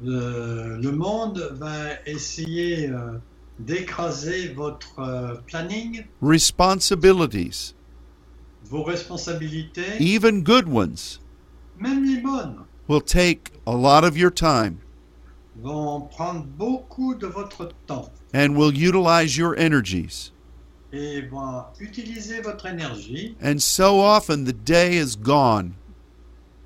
Le, 0.03 0.77
le 0.81 0.91
monde 0.91 1.49
va 1.53 1.93
essayer 2.05 2.89
euh, 2.89 3.17
d'écraser 3.59 4.49
votre 4.49 4.99
euh, 4.99 5.35
planning, 5.47 6.03
Responsibilities, 6.21 7.73
vos 8.65 8.83
responsabilités, 8.83 9.95
even 9.99 10.43
good 10.43 10.67
ones, 10.67 11.19
même 11.79 12.03
les 12.03 12.19
bonnes, 12.21 12.57
will 12.87 13.01
take 13.01 13.51
a 13.65 13.71
lot 13.75 14.03
of 14.03 14.17
your 14.17 14.31
time 14.31 14.77
vont 15.61 16.01
prendre 16.09 16.43
beaucoup 16.57 17.13
de 17.15 17.27
votre 17.27 17.69
temps. 17.85 18.09
and 18.33 18.55
will 18.57 18.71
utilize 18.75 19.37
your 19.37 19.55
energies. 19.57 20.31
et 20.91 21.21
vont 21.21 21.63
utiliser 21.79 22.41
votre 22.41 22.65
énergie. 22.65 23.35
And 23.41 23.59
so 23.59 23.99
often 24.01 24.43
the 24.45 24.53
day 24.53 24.97
is 24.97 25.15
gone 25.15 25.73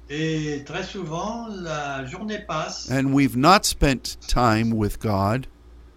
Et 0.10 0.64
très 0.66 0.84
souvent, 0.84 1.48
la 1.50 2.06
journée 2.06 2.40
passe 2.48 2.90
and 2.92 3.14
we've 3.14 3.36
not 3.36 3.64
spent 3.66 4.18
time 4.28 4.72
with 4.74 5.00
God 5.00 5.48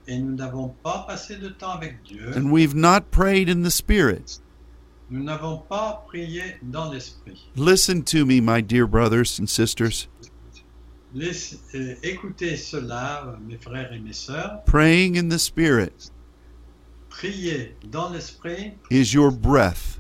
et 0.09 0.19
nous 0.19 0.35
n'avons 0.35 0.75
pas 0.83 1.05
passé 1.07 1.37
de 1.37 1.49
temps 1.51 1.71
avec 1.71 2.03
Dieu. 2.03 2.33
and 2.37 2.51
we've 2.51 2.75
not 2.75 3.11
prayed 3.13 3.49
in 3.49 3.63
the 3.63 3.71
Spirit. 3.71 4.41
Nous 5.11 5.23
n'avons 5.23 5.59
pas 5.69 6.05
prié 6.09 6.57
dans 6.63 6.91
l'esprit. 6.91 7.49
Listen 7.57 8.03
to 8.05 8.25
me, 8.25 8.41
my 8.41 8.61
dear 8.61 8.87
brothers 8.87 9.39
and 9.41 9.47
sisters. 9.49 10.09
Laissez- 11.15 11.59
euh, 11.75 11.95
écoutez 12.03 12.57
cela, 12.57 13.37
mes 13.47 13.57
frères 13.59 13.93
et 13.93 13.99
mes 14.01 14.13
sœurs. 14.13 14.63
Praying 14.67 15.17
in 15.19 15.29
the 15.29 15.39
Spirit 15.39 16.11
Prier 17.09 17.75
dans 17.91 18.11
l'esprit, 18.11 18.73
is 18.91 19.13
your 19.13 19.31
breath. 19.33 19.99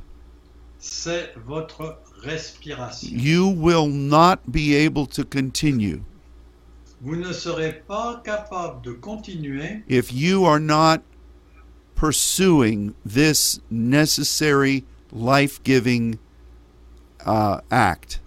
c'est 0.78 1.34
votre 1.44 1.98
respiration. 2.24 3.18
You 3.18 3.48
will 3.48 3.86
not 3.88 4.50
be 4.52 4.74
able 4.74 5.06
to 5.06 5.24
continue 5.24 6.04
Vous 7.02 7.16
ne 7.16 7.32
serez 7.32 7.80
pas 7.86 8.20
capable 8.24 8.82
de 8.82 8.92
continuer 8.94 9.82
if 9.88 10.12
you 10.12 10.44
are 10.44 10.60
not 10.60 11.02
pursuing 11.94 12.94
this 13.04 13.60
necessary 13.70 14.84
life 15.12 15.62
giving 15.64 16.18
uh, 17.26 17.60
act. 17.70 18.20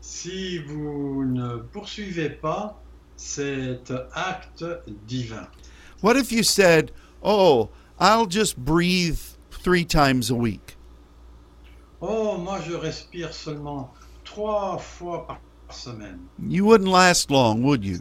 si 0.00 0.58
vous 0.58 1.24
ne 1.24 1.58
poursuivez 1.72 2.30
pas 2.40 2.74
cet 3.16 3.90
acte 4.14 4.64
divin. 5.06 5.46
What 6.00 6.16
if 6.16 6.32
you 6.32 6.42
said, 6.42 6.90
Oh, 7.22 7.68
I'll 7.98 8.26
just 8.26 8.56
breathe 8.56 9.18
three 9.50 9.84
times 9.84 10.30
a 10.30 10.34
week? 10.34 10.76
Oh, 12.00 12.36
moi 12.38 12.60
je 12.66 12.74
respire 12.74 13.32
seulement 13.34 13.92
trois 14.24 14.78
fois 14.78 15.26
par 15.26 15.40
semaine. 15.70 16.20
You 16.38 16.64
wouldn't 16.64 16.88
last 16.90 17.30
long, 17.30 17.62
would 17.62 17.84
you? 17.84 18.00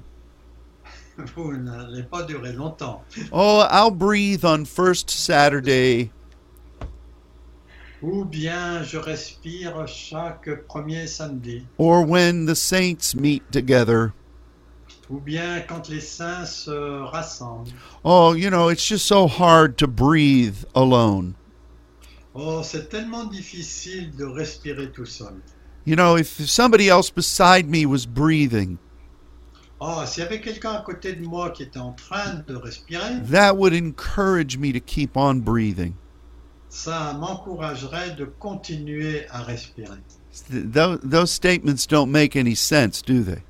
Vous 1.36 1.58
n'allez 1.58 2.04
pas 2.04 2.24
durer 2.24 2.54
longtemps. 2.54 3.04
Oh, 3.32 3.66
I'll 3.70 3.92
breathe 3.92 4.46
on 4.46 4.64
first 4.66 5.10
Saturday 5.10 6.12
Ou 8.02 8.24
bien 8.24 8.82
je 8.84 8.98
respire 8.98 9.86
chaque 9.88 10.66
premier 10.70 11.06
samedi. 11.08 11.66
or 11.78 12.06
when 12.06 12.46
the 12.46 12.56
saints 12.56 13.14
meet 13.14 13.44
together. 13.52 14.14
Ou 15.12 15.20
bien 15.20 15.62
quand 15.68 15.90
les 15.90 16.00
saints 16.00 16.46
se 16.46 16.72
rassemblent. 17.12 17.74
Oh, 18.06 18.32
you 18.34 18.50
know, 18.50 18.70
it's 18.70 18.86
just 18.86 19.06
so 19.06 19.28
hard 19.28 19.78
to 19.80 19.88
breathe 19.88 20.64
alone. 20.74 21.36
Oh, 22.42 22.62
c'est 22.64 22.88
tellement 22.90 23.26
difficile 23.26 24.12
de 24.16 24.24
respirer 24.26 24.92
tout 24.92 25.06
seul. 25.06 25.34
You 25.86 25.96
know, 25.96 26.16
if 26.18 26.28
somebody 26.50 26.88
else 26.90 27.10
beside 27.10 27.68
me 27.70 27.86
was 27.86 28.06
breathing, 28.06 28.78
Oh, 29.82 30.04
s'il 30.06 30.24
y 30.24 30.26
avait 30.28 30.42
quelqu'un 30.42 30.74
à 30.74 30.82
côté 30.82 31.14
de 31.14 31.24
moi 31.26 31.52
qui 31.52 31.64
était 31.64 31.80
en 31.80 31.94
train 31.94 32.44
de 32.48 32.56
respirer, 32.56 33.22
that 33.32 33.56
would 33.56 33.74
encourage 33.74 34.58
me 34.58 34.72
to 34.74 34.80
keep 34.80 35.16
on 35.16 35.40
breathing. 35.40 35.94
ça 36.70 37.14
m'encouragerait 37.14 38.12
de 38.16 38.26
continuer 38.26 39.26
à 39.32 39.42
respirer. 39.42 39.98
Th- 40.52 40.64
tho- 40.72 40.98
those 40.98 41.32
statements 41.32 41.88
don't 41.88 42.12
make 42.12 42.36
any 42.36 42.56
sense, 42.56 43.02
do 43.02 43.24
they? 43.24 43.42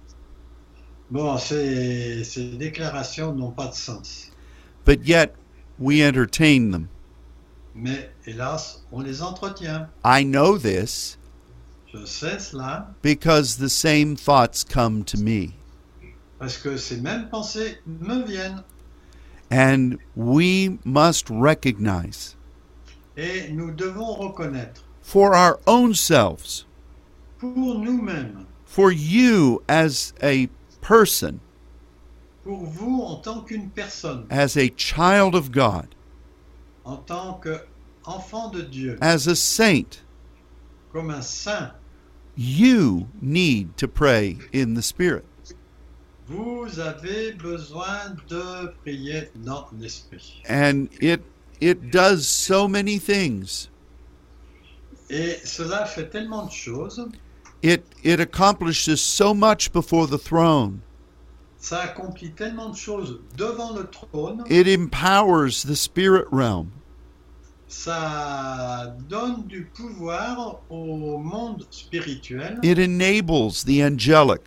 Bon, 1.12 1.38
ces, 1.38 2.24
ces 2.24 2.52
déclarations 2.58 3.34
n'ont 3.34 3.52
pas 3.52 3.68
de 3.68 3.74
sens. 3.76 4.32
But 4.86 5.06
yet, 5.08 5.34
we 5.80 6.02
entertain 6.04 6.72
them. 6.72 6.88
Mais 7.76 8.10
hélas, 8.26 8.84
on 8.92 9.02
les 9.02 9.22
entretient. 9.22 9.88
I 10.04 10.24
know 10.24 10.58
this 10.58 11.18
Je 11.94 12.06
sais 12.06 12.40
cela 12.40 12.88
because 13.02 13.58
the 13.58 13.70
same 13.70 14.16
thoughts 14.16 14.64
come 14.64 15.04
to 15.06 15.18
me. 15.18 15.54
parce 16.40 16.58
que 16.58 16.78
ces 16.78 16.98
mêmes 17.02 17.30
pensées 17.30 17.78
me 17.86 18.24
viennent. 18.26 18.64
And 19.52 19.98
we 20.16 20.78
must 20.86 21.30
recognize 21.30 22.36
Et 23.18 23.50
nous 23.52 23.72
devons 23.72 24.14
reconnaître 24.14 24.84
for 25.02 25.34
our 25.36 25.60
own 25.66 25.94
selves, 25.96 26.66
pour 27.40 27.50
nous-mêmes, 27.80 28.46
for 28.64 28.92
you 28.92 29.62
as 29.68 30.14
a 30.22 30.48
person, 30.82 31.40
pour 32.44 32.66
vous 32.66 33.02
en 33.02 33.16
tant 33.22 33.42
qu'une 33.42 33.70
personne, 33.72 34.26
as 34.30 34.56
a 34.56 34.70
child 34.78 35.34
of 35.36 35.52
God, 35.52 35.88
en 36.90 36.98
tant 36.98 37.40
qu'enfant 37.40 38.50
de 38.50 38.62
Dieu, 38.62 38.98
as 39.02 39.28
a 39.28 39.36
saint, 39.36 40.02
comme 40.92 41.12
un 41.12 41.22
saint, 41.22 41.72
you 42.36 43.08
need 43.22 43.76
to 43.78 43.88
pray 43.88 44.38
in 44.54 44.74
the 44.74 44.82
Spirit. 44.82 45.24
vous 46.28 46.80
avez 46.80 47.34
besoin 47.34 48.16
de 48.28 48.74
prier 48.84 49.30
dans 49.36 49.68
l'esprit. 49.80 50.42
And 50.48 50.88
it 51.02 51.22
it 51.60 51.92
does 51.92 52.28
so 52.28 52.68
many 52.68 52.98
things. 53.00 53.70
Et 55.10 55.38
cela 55.44 55.86
fait 55.86 56.10
tellement 56.10 56.46
de 56.46 56.52
choses, 56.52 57.04
It 57.62 57.84
it 58.04 58.20
accomplishes 58.20 59.02
so 59.02 59.34
much 59.34 59.72
before 59.74 60.08
the 60.08 60.18
throne. 60.20 60.82
ça 61.60 61.82
accomplit 61.82 62.32
tellement 62.32 62.70
de 62.70 62.78
choses 62.78 63.20
devant 63.36 63.74
le 63.76 63.86
trône, 63.88 64.44
It 64.50 64.68
empowers 64.68 65.64
the 65.64 65.76
spirit 65.76 66.26
realm. 66.32 66.72
Ça 67.70 68.96
donne 69.08 69.44
du 69.48 69.66
pouvoir 69.66 70.60
au 70.70 71.20
monde 71.20 71.66
spirituel, 71.70 72.60
It 72.64 72.80
enables 72.80 73.64
the 73.64 73.82
angelic. 73.84 74.42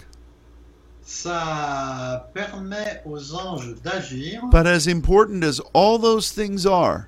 ça 1.04 2.28
permet 2.34 3.00
aux 3.06 3.34
anges 3.34 3.74
d'agir, 3.82 4.42
But 4.50 4.66
as 4.66 4.88
important 4.88 5.44
as 5.44 5.60
all 5.72 5.98
those 5.98 6.32
things 6.32 6.66
are, 6.66 7.06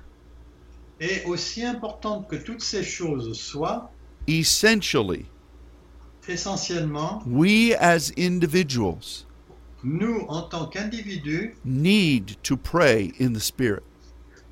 et 1.01 1.23
aussi 1.25 1.63
importante 1.63 2.29
que 2.29 2.37
toutes 2.37 2.61
ces 2.61 2.83
choses 2.83 3.37
soient, 3.37 3.91
essentially, 4.27 5.25
essentiellement, 6.29 7.21
we 7.27 7.73
as 7.79 8.11
individuals 8.17 9.25
nous, 9.83 10.25
en 10.29 10.43
tant 10.43 10.67
qu'individus, 10.67 11.55
need 11.65 12.37
to 12.41 12.55
pray 12.57 13.13
in 13.19 13.33
the 13.33 13.39
spirit. 13.41 13.83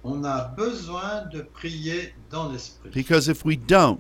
On 0.03 0.23
a 0.25 0.45
besoin 0.55 1.25
de 1.31 1.41
prier 1.41 2.13
dans 2.29 2.49
l'esprit. 2.51 2.91
Because 2.93 3.27
if 3.29 3.45
we 3.45 3.55
don't, 3.57 3.99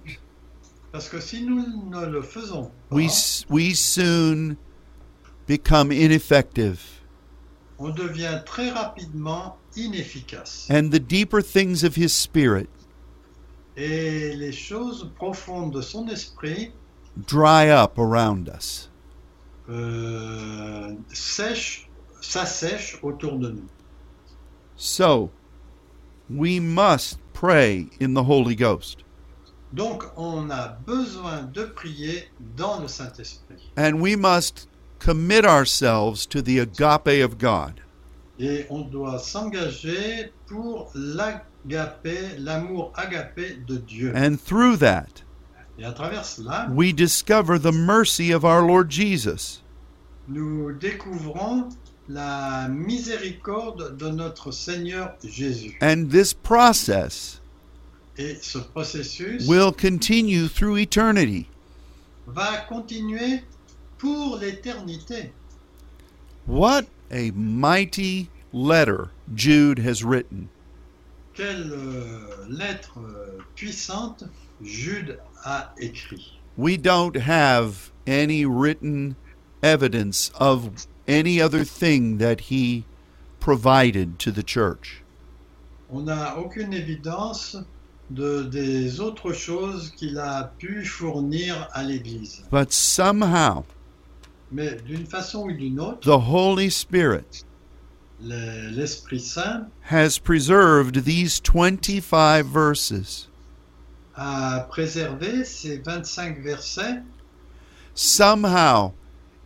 Parce 0.91 1.09
que 1.09 1.19
si 1.19 1.41
nous 1.43 1.65
ne 1.89 2.05
le 2.05 2.21
faisons 2.21 2.71
pas, 2.89 2.95
we 2.95 3.45
we 3.49 3.73
soon 3.73 4.57
become 5.47 5.91
ineffective. 5.91 6.79
on 7.79 7.89
devient 7.89 8.41
très 8.45 8.69
rapidement 8.71 9.57
inefficace. 9.75 10.67
And 10.69 10.91
the 10.91 10.99
deeper 10.99 11.41
things 11.41 11.83
of 11.83 11.95
his 11.95 12.13
spirit 12.13 12.69
et 13.75 14.35
les 14.35 14.51
choses 14.51 15.09
profondes 15.15 15.73
de 15.73 15.81
son 15.81 16.07
esprit 16.07 16.71
dry 17.27 17.69
up 17.69 17.97
around 17.97 18.47
us. 18.49 18.89
euh, 19.69 20.93
sèchent, 21.11 21.89
s'assèchent 22.21 22.99
autour 23.01 23.39
de 23.39 23.49
nous. 23.49 23.67
So, 24.75 25.31
we 26.29 26.59
must 26.59 27.17
pray 27.33 27.87
in 27.99 28.13
the 28.13 28.23
Holy 28.23 28.55
Ghost. 28.55 29.03
Donc 29.73 30.03
on 30.15 30.51
a 30.51 30.77
besoin 30.85 31.51
de 31.51 31.65
prier 31.65 32.25
dans 32.55 32.79
le 32.81 32.87
Saint-Esprit. 32.87 33.71
And 33.75 34.01
we 34.01 34.15
must 34.15 34.67
commit 34.99 35.45
ourselves 35.45 36.25
to 36.27 36.41
the 36.41 36.59
agape 36.59 37.23
of 37.23 37.37
God. 37.37 37.81
Et 38.39 38.65
on 38.69 38.81
doit 38.89 39.19
s'engager 39.19 40.31
pour 40.47 40.91
l'agapé, 40.95 42.37
l'amour 42.37 42.91
agapé 42.95 43.57
de 43.65 43.77
Dieu. 43.77 44.11
And 44.15 44.39
through 44.39 44.77
that, 44.77 45.23
Et 45.79 45.85
à 45.85 45.91
travers 45.91 46.23
cela, 46.25 46.69
we 46.71 46.93
discover 46.93 47.57
the 47.57 47.71
mercy 47.71 48.31
of 48.31 48.45
our 48.45 48.61
Lord 48.65 48.91
Jesus. 48.91 49.61
nous 50.27 50.71
découvrons 50.71 51.69
la 52.09 52.67
miséricorde 52.67 53.97
de 53.97 54.09
notre 54.09 54.51
Seigneur 54.51 55.15
Jésus. 55.23 55.77
And 55.81 56.09
this 56.11 56.33
process 56.33 57.39
Et 58.17 58.37
ce 58.41 58.59
processus 58.59 59.47
will 59.47 59.71
continue 59.71 60.47
through 60.47 60.77
eternity. 60.77 61.47
va 62.27 62.65
continuer 62.69 63.41
pour 63.97 64.37
l'éternité. 64.37 65.31
What 66.45 66.85
a 67.11 67.31
mighty 67.31 68.29
letter 68.51 69.09
Jude 69.33 69.79
has 69.79 70.03
written. 70.03 70.49
Quelle 71.33 71.71
euh, 71.71 72.45
lettre 72.49 72.99
euh, 72.99 73.39
puissante 73.55 74.25
Jude 74.61 75.19
a 75.45 75.73
écrit. 75.79 76.39
We 76.55 76.77
don't 76.77 77.15
have 77.15 77.91
any 78.05 78.45
written 78.45 79.15
evidence 79.63 80.31
of 80.39 80.85
any 81.07 81.41
other 81.41 81.63
thing 81.63 82.17
that 82.19 82.41
he 82.51 82.85
provided 83.39 84.17
to 84.19 84.31
the 84.31 84.43
church. 84.43 85.01
On 85.91 86.01
n'a 86.05 86.37
aucune 86.37 86.73
évidence 86.73 87.57
de, 88.09 88.43
des 88.43 88.99
autres 88.99 89.33
choses 89.33 89.91
qu'il 89.97 90.17
a 90.17 90.51
pu 90.57 90.83
fournir 90.85 91.67
à 91.73 91.83
l'Église. 91.83 92.43
But 92.51 92.71
somehow, 92.71 93.65
Mais 94.51 94.75
d'une 94.85 95.05
façon 95.05 95.45
ou 95.47 95.51
d'une 95.51 95.79
autre, 95.79 95.99
the 96.01 96.19
Holy 96.19 96.69
Spirit 96.69 97.43
le- 98.21 98.69
l'Esprit 98.71 99.19
Saint 99.19 99.67
has 99.91 100.17
preserved 100.19 101.03
these 101.03 101.39
25 101.41 102.45
verses. 102.45 103.27
a 104.15 104.67
préservé 104.69 105.43
ces 105.43 105.77
25 105.79 106.41
versets. 106.43 107.01
Somehow, 107.95 108.93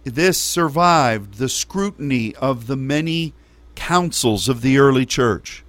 this 0.10 0.38
survived 0.38 1.36
the 1.36 1.49
scrutiny 1.49 2.36
of 2.36 2.68
the 2.68 2.76
many 2.76 3.34
councils 3.76 4.49
of 4.49 4.62
the 4.62 4.78
early 4.78 5.05
church. 5.05 5.64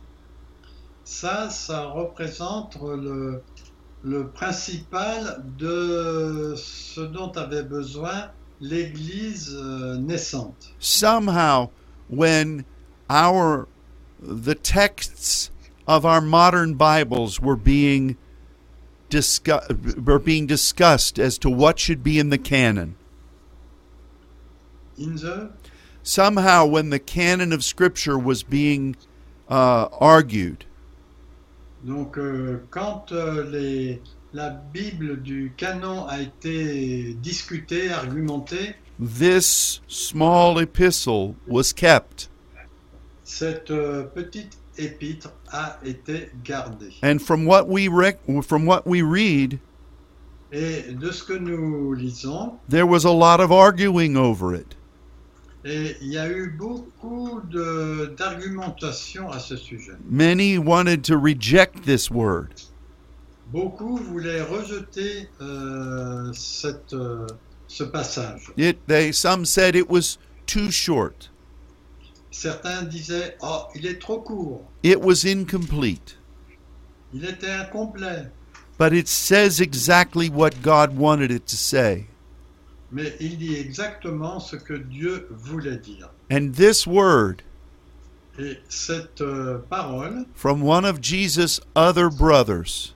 Ça, 1.05 1.51
ça 1.51 1.87
représente 1.87 2.77
le, 2.83 3.43
le 4.03 4.29
principal 4.29 5.43
de 5.57 6.55
ce 6.57 7.01
dont 7.01 7.33
avait 7.37 7.63
besoin 7.63 8.31
l'Église 8.61 9.55
euh, 9.55 9.97
naissante. 9.99 10.73
Somehow, 10.79 11.71
when 12.09 12.65
our 13.09 13.69
the 14.21 14.55
texts 14.55 15.51
of 15.87 16.05
our 16.05 16.21
modern 16.21 16.75
Bibles 16.75 17.41
were 17.41 17.57
being 17.57 18.17
discuss, 19.09 19.67
were 19.97 20.19
being 20.19 20.47
discussed 20.47 21.19
as 21.19 21.39
to 21.39 21.49
what 21.49 21.79
should 21.79 22.03
be 22.03 22.19
in 22.19 22.31
the 22.31 22.39
canon. 22.39 22.97
In 24.99 25.17
the, 25.17 25.51
Somehow, 26.03 26.65
when 26.67 26.91
the 26.91 26.99
canon 26.99 27.53
of 27.53 27.63
Scripture 27.63 28.19
was 28.19 28.43
being 28.43 28.97
uh, 29.49 29.89
argued, 30.01 30.65
donc, 31.85 32.19
euh, 32.19 32.61
quand 32.71 33.13
euh, 33.13 33.45
les, 33.51 34.01
la 34.33 34.51
Bible 34.51 35.23
du 35.23 35.53
canon 35.57 36.07
a 36.09 36.21
été 36.21 37.15
discutée, 37.23 37.93
argumentée, 37.93 38.75
this 38.99 39.81
small 39.87 40.59
epistle 40.59 41.37
was 41.47 41.73
kept. 41.73 42.29
cette 43.23 43.71
euh, 43.71 44.03
petite 44.05 44.59
épître 44.77 45.31
a 45.53 45.79
été 45.85 46.31
gardée. 46.43 46.95
And 47.03 47.21
from 47.21 47.45
what 47.47 47.69
we 47.69 47.89
rec- 47.89 48.19
from 48.43 48.67
what 48.67 48.87
we 48.87 49.03
read, 49.03 49.61
Et 50.51 50.95
de 50.95 51.11
ce 51.13 51.23
que 51.23 51.35
nous 51.35 51.93
lisons, 51.93 52.59
there 52.69 52.87
was 52.87 53.05
a 53.05 53.13
lot 53.13 53.39
of 53.41 53.53
arguing 53.53 54.17
over 54.17 54.55
it. 54.55 54.75
Et 55.69 55.97
il 56.01 56.09
y 56.13 56.19
a 56.19 56.29
eu 56.31 56.51
beaucoup 56.51 57.41
d'argumentation 58.19 59.31
à 59.31 59.39
ce 59.39 59.57
sujet. 59.57 59.93
Many 60.09 60.59
wanted 60.59 61.03
to 61.05 61.17
reject 61.19 61.85
this 61.85 62.11
word. 62.11 62.49
Beaucoup 63.53 63.97
voulaient 63.97 64.43
rejeter 64.43 65.29
euh, 65.41 66.31
cette, 66.35 66.93
euh, 66.93 67.27
ce 67.67 67.85
passage. 67.85 68.51
It 68.57 68.79
they 68.87 69.13
some 69.13 69.45
said 69.45 69.75
it 69.75 69.89
was 69.89 70.19
too 70.47 70.71
short. 70.71 71.31
Certains 72.31 72.83
disaient 72.83 73.37
Oh, 73.43 73.65
il 73.75 73.87
est 73.87 73.99
trop 74.01 74.21
court, 74.21 74.63
It 74.83 75.01
was 75.01 75.25
incomplete. 75.25 76.17
il 77.13 77.25
était 77.25 77.51
incomplet. 77.51 78.31
But 78.79 78.93
it 78.93 79.09
says 79.09 79.61
exactly 79.61 80.29
what 80.31 80.63
God 80.63 80.97
wanted 80.97 81.33
it 81.33 81.47
to 81.47 81.57
say. 81.57 82.07
Mais 82.91 83.15
il 83.21 83.37
dit 83.39 83.55
exactement 83.57 84.41
ce 84.41 84.57
que 84.57 84.75
Dieu 84.75 85.27
voulait 85.31 85.77
dire. 85.77 86.11
And 86.31 86.53
this 86.53 86.87
word 86.87 87.43
Et 88.39 88.59
cette 88.69 89.21
euh, 89.21 89.59
parole 89.69 90.25
from 90.35 90.63
one 90.63 90.85
of 90.85 91.01
Jesus' 91.03 91.61
other 91.75 92.09
brothers 92.09 92.95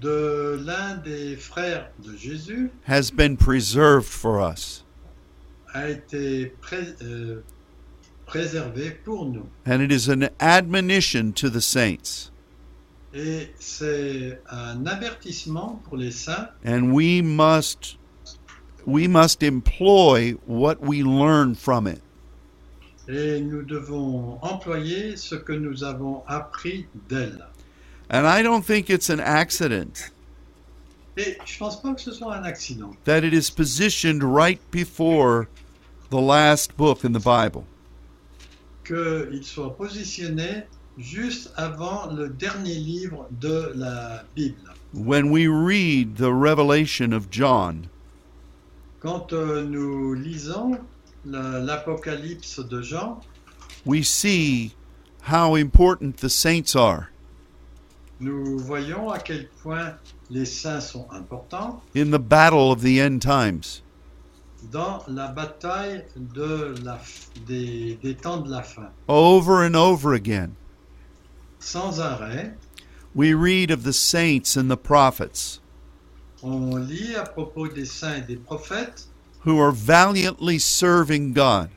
de 0.00 0.58
l'un 0.64 0.96
des 0.96 1.36
frères 1.36 1.90
de 2.04 2.16
Jésus 2.16 2.70
has 2.86 3.10
been 3.10 3.36
preserved 3.36 4.06
for 4.06 4.40
us. 4.40 4.84
a 5.74 5.88
été 5.90 6.46
pré- 6.60 6.94
euh, 7.02 7.42
préservée 8.26 8.90
pour 9.04 9.26
nous. 9.26 9.46
And 9.66 9.80
it 9.82 9.92
is 9.92 10.08
an 10.08 10.28
admonition 10.40 11.32
to 11.34 11.48
the 11.50 11.60
saints. 11.60 12.30
Et 13.14 13.50
c'est 13.58 14.40
un 14.50 14.86
avertissement 14.86 15.80
pour 15.84 15.96
les 15.96 16.10
saints 16.10 16.48
And 16.64 16.92
we 16.92 17.22
must 17.22 17.96
we 18.86 19.08
must 19.08 19.42
employ 19.42 20.32
what 20.46 20.80
we 20.80 21.02
learn 21.02 21.54
from 21.54 21.86
it. 21.86 22.00
et 23.08 23.40
nous 23.40 23.62
devons 23.62 24.38
employer 24.42 25.16
ce 25.16 25.36
que 25.36 25.52
nous 25.52 25.84
avons 25.84 26.22
appris 26.26 26.86
d'elle. 27.08 27.44
And 28.10 28.26
I 28.26 28.42
don't 28.42 28.64
think 28.64 28.88
it's 28.88 29.10
an 29.10 29.20
accident 29.20 30.10
Et 31.16 31.36
je 31.44 31.58
pense 31.58 31.80
pas 31.80 31.94
que 31.94 32.00
ce 32.00 32.12
soit 32.12 32.34
un 32.36 32.44
accident 32.44 32.94
that 33.04 33.24
it 33.24 33.32
is 33.32 33.50
positioned 33.50 34.22
right 34.22 34.60
before 34.70 35.48
the 36.10 36.20
last 36.20 36.76
book 36.76 37.04
in 37.04 37.12
the 37.12 37.22
Bible. 37.22 37.64
qu'il 38.84 39.42
soit 39.42 39.76
positionné 39.76 40.64
juste 40.98 41.52
avant 41.56 42.06
le 42.12 42.28
dernier 42.28 42.74
livre 42.74 43.26
de 43.40 43.72
la 43.74 44.22
Bible. 44.34 44.72
When 44.92 45.30
we 45.30 45.46
read 45.48 46.16
the 46.16 46.32
revelation 46.32 47.12
of 47.12 47.28
John, 47.30 47.88
Quand 49.06 49.32
euh, 49.34 49.62
nous 49.62 50.14
lisons 50.14 50.80
la- 51.24 51.60
l'Apocalypse 51.60 52.58
de 52.58 52.82
Jean, 52.82 53.20
we 53.84 54.02
see 54.02 54.74
how 55.30 55.54
important 55.54 56.16
the 56.16 56.28
saints 56.28 56.74
are 56.74 57.06
nous 58.18 58.58
voyons 58.58 59.08
à 59.12 59.20
quel 59.20 59.46
point 59.62 59.92
les 60.28 60.44
saints 60.44 60.80
sont 60.80 61.06
importants 61.12 61.80
in 61.94 62.10
the 62.10 62.18
battle 62.18 62.72
of 62.72 62.80
the 62.82 62.98
end 63.00 63.20
times. 63.20 63.80
dans 64.72 65.04
la 65.06 65.28
bataille 65.28 66.04
de 66.16 66.74
la 66.82 66.98
des, 67.46 68.00
des 68.02 68.16
temps 68.16 68.38
de 68.38 68.50
la 68.50 68.62
fin. 68.64 68.90
Over 69.06 69.62
and 69.64 69.76
over 69.76 70.14
again, 70.14 70.56
Sans 71.60 72.00
arrêt, 72.00 72.54
we 73.14 73.32
read 73.34 73.70
of 73.70 73.84
the 73.84 73.92
saints 73.92 74.56
and 74.56 74.68
the 74.68 74.76
prophets 74.76 75.60
on 76.46 76.76
lit 76.76 77.16
à 77.16 77.24
propos 77.24 77.68
des 77.68 77.84
saints 77.84 78.16
et 78.16 78.20
des 78.20 78.36
prophètes 78.36 79.08
who 79.44 79.58
are 79.60 79.72
valiantly 79.72 80.58
serving 80.58 81.32
God. 81.32 81.68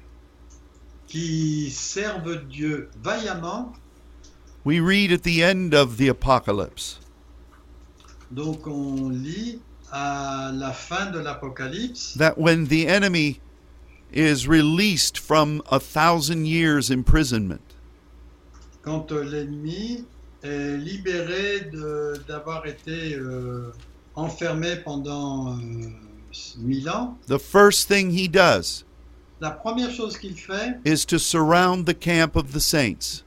qui 1.07 1.72
servent 1.72 2.47
Dieu 2.47 2.89
vaillamment. 3.01 3.74
We 4.63 4.80
read 4.80 5.11
at 5.11 5.24
the 5.24 5.41
end 5.41 5.74
of 5.74 5.97
the 5.97 6.07
apocalypse 6.07 6.99
Donc 8.32 8.67
on 8.67 9.09
lit 9.09 9.59
à 9.91 10.51
la 10.53 10.72
fin 10.72 11.11
de 11.11 11.17
l'Apocalypse 11.20 12.13
that 12.13 12.38
when 12.38 12.67
the 12.67 12.88
enemy 12.88 13.39
is 14.11 14.47
released 14.47 15.17
from 15.17 15.63
a 15.72 15.80
thousand 15.80 16.45
years 16.45 16.91
imprisonment, 16.91 17.74
quand 18.84 19.11
l'ennemi 19.11 20.05
est 20.43 20.78
libéré 20.78 21.72
d'avoir 22.28 22.67
été 22.67 23.15
euh, 23.15 23.74
enfermé 24.20 24.76
pendant 24.78 25.53
euh, 25.53 25.55
mille 26.57 26.89
ans, 26.89 27.17
the 27.28 27.39
first 27.39 27.88
thing 27.88 28.11
he 28.11 28.28
does 28.28 28.86
la 29.41 29.51
première 29.51 29.91
chose 29.91 30.17
qu'il 30.17 30.36
fait, 30.36 30.78
is 30.86 31.05
to 31.05 31.17
surround 31.17 31.86
the 31.86 31.93
camp 31.93 32.36
of 32.36 32.51
the 32.51 32.59
saints. 32.59 33.24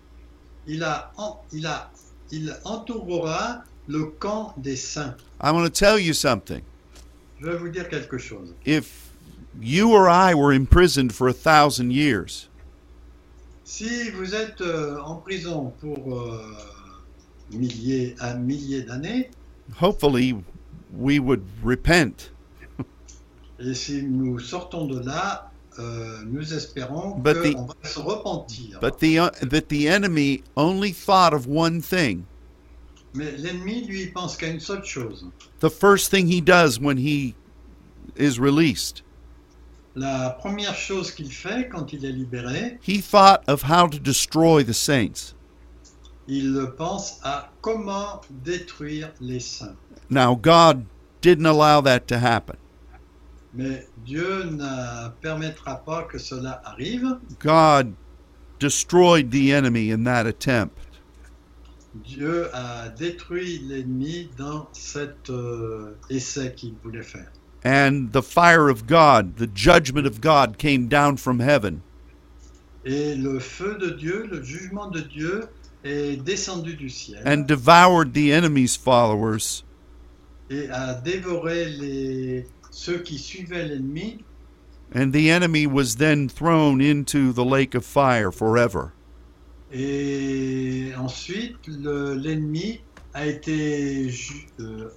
il, 0.66 0.82
a, 0.82 1.10
il, 1.52 1.66
a, 1.66 1.90
il 2.30 2.54
entourera 2.64 3.64
le 3.88 4.06
camp 4.18 4.54
des 4.56 4.76
saints. 4.76 5.16
I 5.40 5.50
want 5.50 5.64
to 5.64 5.70
tell 5.70 5.98
you 5.98 6.12
something. 6.12 6.62
Je 7.40 7.46
vais 7.46 7.56
vous 7.56 7.70
dire 7.70 7.88
quelque 7.88 8.18
chose. 8.18 8.54
If 8.64 9.10
you 9.60 9.90
or 9.92 10.08
I 10.08 10.34
were 10.34 10.52
imprisoned 10.52 11.12
for 11.12 11.28
a 11.28 11.32
thousand 11.32 11.92
years, 11.92 12.48
Si 13.64 14.10
vous 14.10 14.34
êtes 14.34 14.60
euh, 14.60 15.00
en 15.00 15.16
prison 15.16 15.72
pour 15.80 16.14
euh, 16.14 16.42
milliers 17.52 18.14
à 18.20 18.34
milliers 18.34 18.82
d'années, 18.82 19.30
hopefully 19.80 20.34
we 20.96 21.18
would 21.18 21.42
repent. 21.62 22.30
et 23.58 23.74
si 23.74 24.02
nous 24.02 24.38
sortons 24.38 24.86
de 24.86 24.98
là, 25.00 25.50
euh, 25.78 26.22
nous 26.26 26.52
espérons 26.52 27.18
But 27.18 27.42
the- 27.42 27.54
qu'on 27.54 27.66
va 27.66 27.74
se 27.82 27.98
repentir. 28.00 28.78
But 28.80 28.98
the 28.98 29.18
uh, 29.18 29.30
that 29.48 29.68
the 29.68 29.86
enemy 29.88 30.42
only 30.56 30.92
thought 30.92 31.32
of 31.32 31.46
one 31.46 31.80
thing. 31.80 32.24
Mais 33.14 33.32
l'ennemi, 33.36 33.84
lui, 33.86 34.06
pense 34.06 34.36
qu'à 34.36 34.48
une 34.48 34.60
seule 34.60 34.84
chose. 34.84 35.26
The 35.60 35.68
first 35.70 36.10
thing 36.10 36.26
he 36.28 36.40
does 36.40 36.78
when 36.80 36.96
he 36.98 37.34
is 38.16 38.38
released, 38.40 39.02
La 39.94 40.30
première 40.30 40.74
chose 40.74 41.10
qu'il 41.10 41.30
fait 41.30 41.68
quand 41.68 41.92
il 41.92 42.04
est 42.06 42.12
libéré, 42.12 42.78
he 42.82 43.02
thought 43.02 43.42
of 43.46 43.62
how 43.64 43.86
to 43.86 43.98
destroy 43.98 44.64
the 44.64 44.72
saints. 44.72 45.34
Il 46.28 46.66
pense 46.76 47.20
à 47.22 47.50
comment 47.60 48.20
détruire 48.30 49.12
les 49.20 49.40
saints. 49.40 49.76
Now 50.10 50.34
God 50.34 50.84
didn't 51.20 51.46
allow 51.46 51.80
that 51.82 52.06
to 52.08 52.18
happen. 52.18 52.56
Mais 53.54 53.86
Dieu 54.04 54.44
ne 54.44 55.10
permettra 55.20 55.76
pas 55.84 56.04
que 56.04 56.18
cela 56.18 56.62
arrive. 56.64 57.18
God 57.38 57.94
destroyed 58.58 59.30
the 59.30 59.52
enemy 59.52 59.90
in 59.90 60.04
that 60.04 60.26
attempt. 60.26 60.78
Dieu 61.94 62.48
a 62.54 62.88
détruit 62.88 63.58
l'ennemi 63.58 64.30
dans 64.38 64.66
cet 64.72 65.28
euh, 65.28 65.94
essai 66.08 66.54
qu'il 66.54 66.74
voulait 66.82 67.02
faire. 67.02 67.30
And 67.64 68.12
the 68.12 68.22
fire 68.22 68.68
of 68.70 68.86
God, 68.86 69.36
the 69.36 69.46
judgment 69.46 70.06
of 70.06 70.20
God 70.20 70.56
came 70.58 70.88
down 70.88 71.16
from 71.16 71.40
heaven 71.40 71.82
Et 72.84 73.14
le 73.14 73.38
feu 73.38 73.76
de 73.78 73.90
Dieu, 73.90 74.26
le 74.28 74.42
jugement 74.42 74.88
de 74.88 75.00
Dieu 75.00 75.44
est 75.84 76.16
descendu 76.24 76.74
du 76.76 76.88
ciel 76.88 77.22
and 77.26 77.46
devoured 77.46 78.12
the 78.14 78.30
enemy's 78.32 78.76
followers 78.76 79.64
et 80.50 80.68
a 80.70 80.94
dévoré 80.94 81.64
les, 81.78 82.46
ceux 82.70 82.98
qui 82.98 83.18
suivaient 83.18 83.66
l'ennemi. 83.66 84.18
and 84.94 85.12
the 85.12 85.30
enemy 85.30 85.66
was 85.66 85.96
then 85.96 86.28
thrown 86.28 86.80
into 86.80 87.32
the 87.32 87.44
lake 87.44 87.74
of 87.74 87.84
fire 87.84 88.30
forever. 88.30 88.92
Et 89.72 90.92
ensuite, 90.98 91.66
le- 91.66 92.14
l'ennemi 92.14 92.80
a 93.14 93.26
été 93.26 94.10
euh, 94.60 94.90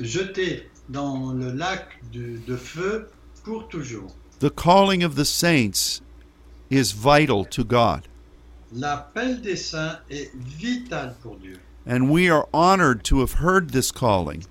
jeté 0.00 0.68
dans 0.88 1.32
le 1.32 1.52
lac 1.52 1.86
du- 2.10 2.40
de 2.46 2.56
feu 2.56 3.08
pour 3.44 3.68
toujours. 3.68 4.14
The 4.40 4.48
calling 4.50 5.04
of 5.04 5.14
the 5.16 5.24
saints 5.24 6.00
is 6.70 6.92
vital 6.92 7.44
to 7.50 7.62
God, 7.62 8.08
L'appel 8.74 9.40
des 9.42 9.56
saints 9.56 9.98
est 10.10 10.30
vital 10.34 11.14
pour 11.22 11.36
Dieu. 11.36 11.58
and 11.86 12.08
we 12.10 12.28
are 12.30 12.46
honored 12.54 13.02
to 13.04 13.20
have 13.20 13.32
heard 13.40 13.70
this 13.70 13.90
calling 13.90 14.44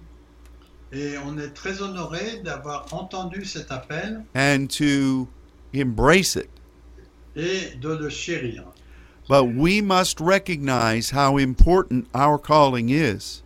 Et 0.92 1.18
on 1.26 1.38
est 1.38 1.54
très 1.54 1.82
honoré 1.82 2.42
d'avoir 2.44 2.86
entendu 2.94 3.46
cet 3.46 3.72
appel 3.72 4.26
and 4.36 4.68
to 4.70 5.28
embrace 5.74 6.36
it. 6.36 6.50
et 7.36 7.76
de 7.80 7.90
le 7.96 8.10
chérir. 8.10 8.66
But 9.30 9.46
we 9.56 9.82
must 9.82 10.20
recognize 10.20 11.12
how 11.12 11.38
important 11.38 12.08
our 12.14 12.38
calling 12.38 12.90
is. 12.90 13.42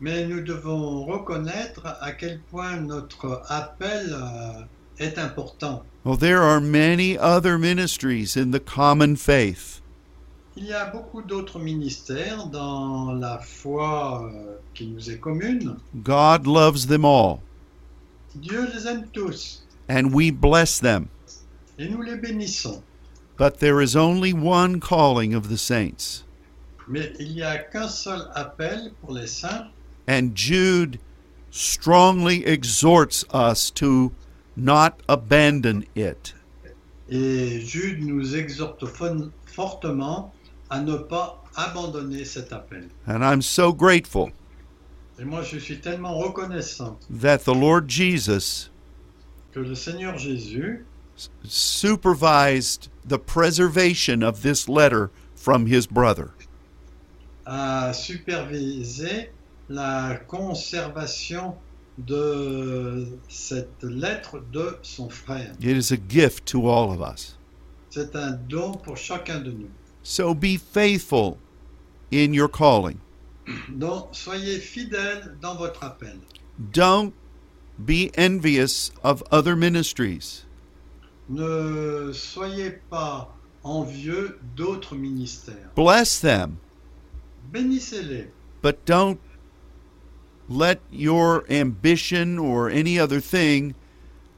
Mais 0.00 0.26
nous 0.26 0.42
devons 0.42 1.06
reconnaître 1.06 1.86
à 2.02 2.12
quel 2.12 2.40
point 2.50 2.76
notre 2.76 3.42
appel 3.48 4.12
euh, 4.12 4.62
est 4.98 5.18
important. 5.18 5.82
Well, 6.04 6.16
there 6.16 6.42
are 6.42 6.60
many 6.60 7.16
other 7.18 7.58
ministries 7.58 8.36
in 8.36 8.50
the 8.50 8.60
common 8.60 9.16
faith, 9.16 9.80
Il 10.56 10.66
y 10.66 10.72
a 10.72 10.84
beaucoup 10.86 11.22
d'autres 11.22 11.58
ministères 11.58 12.46
dans 12.46 13.12
la 13.18 13.38
foi 13.38 14.30
euh, 14.32 14.56
qui 14.72 14.86
nous 14.86 15.10
est 15.10 15.18
commune. 15.18 15.78
God 16.04 16.46
loves 16.46 16.86
them 16.86 17.04
all, 17.04 17.40
Dieu 18.36 18.68
les 18.72 18.86
aime 18.86 19.06
tous 19.12 19.62
and 19.88 20.12
we 20.14 20.30
bless 20.30 20.78
them. 20.78 21.08
et 21.78 21.88
nous 21.88 22.02
les 22.02 22.16
bénissons. 22.16 22.82
But 23.36 23.58
there 23.58 23.80
is 23.80 23.96
only 23.96 24.32
one 24.32 24.78
calling 24.78 25.34
of 25.34 25.48
the 25.48 25.58
saints. 25.58 26.22
Mais 26.86 27.12
il 27.18 27.34
n'y 27.34 27.42
a 27.42 27.58
qu'un 27.58 27.88
seul 27.88 28.28
appel 28.36 28.92
pour 29.00 29.12
les 29.14 29.26
saints 29.26 29.66
And 30.06 30.36
Jude 30.36 31.00
strongly 31.50 32.44
exhorts 32.46 33.24
us 33.32 33.70
to 33.72 34.12
not 34.56 35.00
abandon 35.08 35.84
it. 35.94 36.34
et 37.10 37.60
Jude 37.60 38.02
nous 38.04 38.34
exhorte 38.36 38.84
fortement 39.46 40.32
à 40.70 40.80
ne 40.80 40.96
pas 40.96 41.42
abandonner 41.56 42.24
cet 42.24 42.52
appel. 42.52 42.88
And 43.06 43.22
I'm 43.24 43.42
so 43.42 43.72
grateful 43.72 44.32
Et 45.20 45.24
moi 45.24 45.42
je 45.42 45.58
suis 45.58 45.78
tellement 45.78 46.18
reconnaissant 46.18 46.98
that 47.10 47.44
the 47.44 47.54
Lord 47.54 47.88
Jesus 47.88 48.70
que 49.52 49.60
le 49.60 49.74
Seigneur 49.76 50.16
Jésus 50.18 50.84
supervised 51.44 52.88
the 53.04 53.18
preservation 53.18 54.22
of 54.24 54.42
this 54.42 54.68
letter 54.68 55.10
from 55.36 55.66
his 55.66 55.86
brother. 55.86 56.30
a 57.46 57.92
supervisé 57.92 59.28
la 59.68 60.16
conservation 60.26 61.54
de 61.98 63.06
cette 63.28 63.82
lettre 63.82 64.42
de 64.52 64.76
son 64.82 65.08
frère. 65.08 65.52
It 65.60 65.76
is 65.76 65.92
a 65.92 65.96
gift 65.96 66.46
to 66.46 66.68
all 66.68 66.90
of 66.90 67.00
us. 67.00 67.36
C'est 67.90 68.16
un 68.16 68.32
don 68.48 68.72
pour 68.72 68.96
chacun 68.96 69.40
de 69.40 69.52
nous. 69.52 69.70
So 70.02 70.34
be 70.34 70.56
faithful 70.56 71.38
in 72.12 72.32
your 72.34 72.48
calling. 72.48 72.98
Donc, 73.68 74.08
soyez 74.12 74.58
fidèles 74.58 75.36
dans 75.40 75.54
votre 75.54 75.84
appel. 75.84 76.18
Don't 76.72 77.12
be 77.78 78.10
envious 78.16 78.90
of 79.02 79.22
other 79.30 79.54
ministries. 79.56 80.44
Ne 81.28 82.12
soyez 82.12 82.80
pas 82.90 83.34
envieux 83.62 84.38
d'autres 84.56 84.94
ministères. 84.94 85.70
Bless 85.74 86.20
them, 86.20 86.58
Bénissez-les, 87.52 88.30
but 88.62 88.84
don't 88.84 89.18
let 90.48 90.80
your 90.90 91.44
ambition 91.50 92.38
or 92.38 92.68
any 92.68 92.98
other 92.98 93.20
thing 93.20 93.74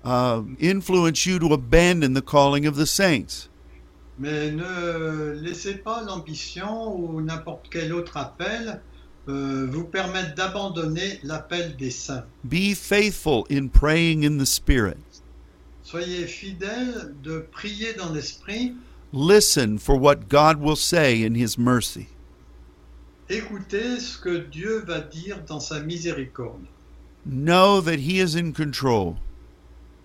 uh, 0.05 0.43
influence 0.59 1.27
you 1.27 1.39
to 1.39 1.53
abandon 1.53 2.15
the 2.15 2.23
calling 2.23 2.67
of 2.67 2.77
the 2.77 2.87
saints. 2.87 3.49
mais 4.19 4.51
ne 4.51 5.33
laissez 5.43 5.75
pas 5.75 6.03
l'ambition 6.03 6.95
ou 6.97 7.21
n'importe 7.21 7.69
quel 7.71 7.93
autre 7.93 8.17
appel 8.17 8.81
euh, 9.29 9.67
vous 9.71 9.85
permettre 9.85 10.35
d'abandonner 10.35 11.21
l'appel 11.23 11.77
des 11.77 11.91
saints. 11.91 12.25
Be 12.45 12.75
faithful 12.75 13.45
in 13.51 13.69
praying 13.69 14.25
in 14.25 14.39
the 14.39 14.47
Spirit. 14.47 14.97
Soyez 15.83 16.27
fidèles 16.27 17.15
de 17.23 17.47
prier 17.53 17.93
dans 17.95 18.13
l'esprit. 18.13 18.75
Listen 19.13 19.79
for 19.79 19.97
what 19.97 20.29
God 20.29 20.61
will 20.61 20.77
say 20.77 21.23
in 21.25 21.35
His 21.35 21.59
mercy. 21.59 22.09
Écoutez 23.29 23.99
ce 24.01 24.19
que 24.19 24.39
Dieu 24.49 24.85
va 24.87 25.01
dire 25.01 25.43
dans 25.47 25.61
sa 25.61 25.81
miséricorde. 25.81 26.65
Know 27.25 27.81
that 27.81 27.99
He 27.99 28.21
is 28.21 28.37
in 28.37 28.53
control 28.53 29.17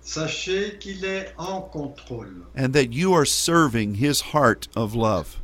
Sachez 0.04 0.80
qu'il 0.80 1.06
est 1.06 1.32
en 1.38 1.62
contrôle 1.62 2.44
and 2.58 2.74
that 2.74 2.92
you 2.92 3.14
are 3.14 3.28
serving 3.28 3.96
His 3.96 4.22
heart 4.34 4.68
of 4.76 4.96
love. 4.96 5.38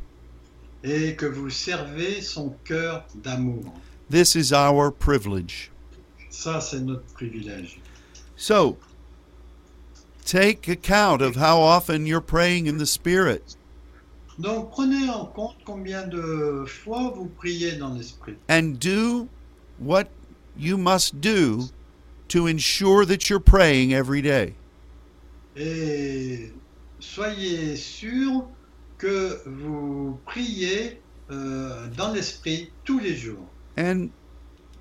et 0.82 1.14
que 1.16 1.26
vous 1.26 1.50
servez 1.50 2.20
son 2.20 2.54
cœur 2.64 3.04
d'amour. 3.14 3.72
This 4.10 4.34
is 4.34 4.52
our 4.52 4.90
privilege. 4.90 5.70
Ça, 6.30 6.60
c'est 6.60 6.80
notre 6.80 7.06
privilège. 7.14 7.80
So, 8.36 8.76
take 10.24 10.66
account 10.68 11.20
of 11.22 11.36
how 11.36 11.60
often 11.60 12.06
you're 12.06 12.20
praying 12.20 12.66
in 12.66 12.78
the 12.78 12.86
Spirit 12.86 13.56
Donc 14.38 14.70
prenez 14.70 15.08
en 15.10 15.26
compte 15.26 15.56
combien 15.64 16.06
de 16.06 16.64
fois 16.66 17.12
vous 17.16 17.26
priez 17.26 17.72
dans 17.76 17.92
l'esprit 17.94 18.36
and 18.48 18.78
do 18.78 19.28
what 19.80 20.04
you 20.56 20.76
must 20.78 21.20
do 21.20 21.68
to 22.28 22.46
ensure 22.46 23.04
that 23.06 23.28
you're 23.28 23.40
praying 23.42 23.92
every 23.92 24.22
day. 24.22 24.54
et 25.56 26.52
soyez 27.00 27.76
sûr 27.76 28.44
que 28.96 29.40
vous 29.46 30.18
priez 30.26 31.00
euh, 31.30 31.88
dans 31.96 32.12
l'esprit 32.12 32.70
tous 32.84 33.00
les 33.00 33.16
jours. 33.16 33.46
And 33.76 34.10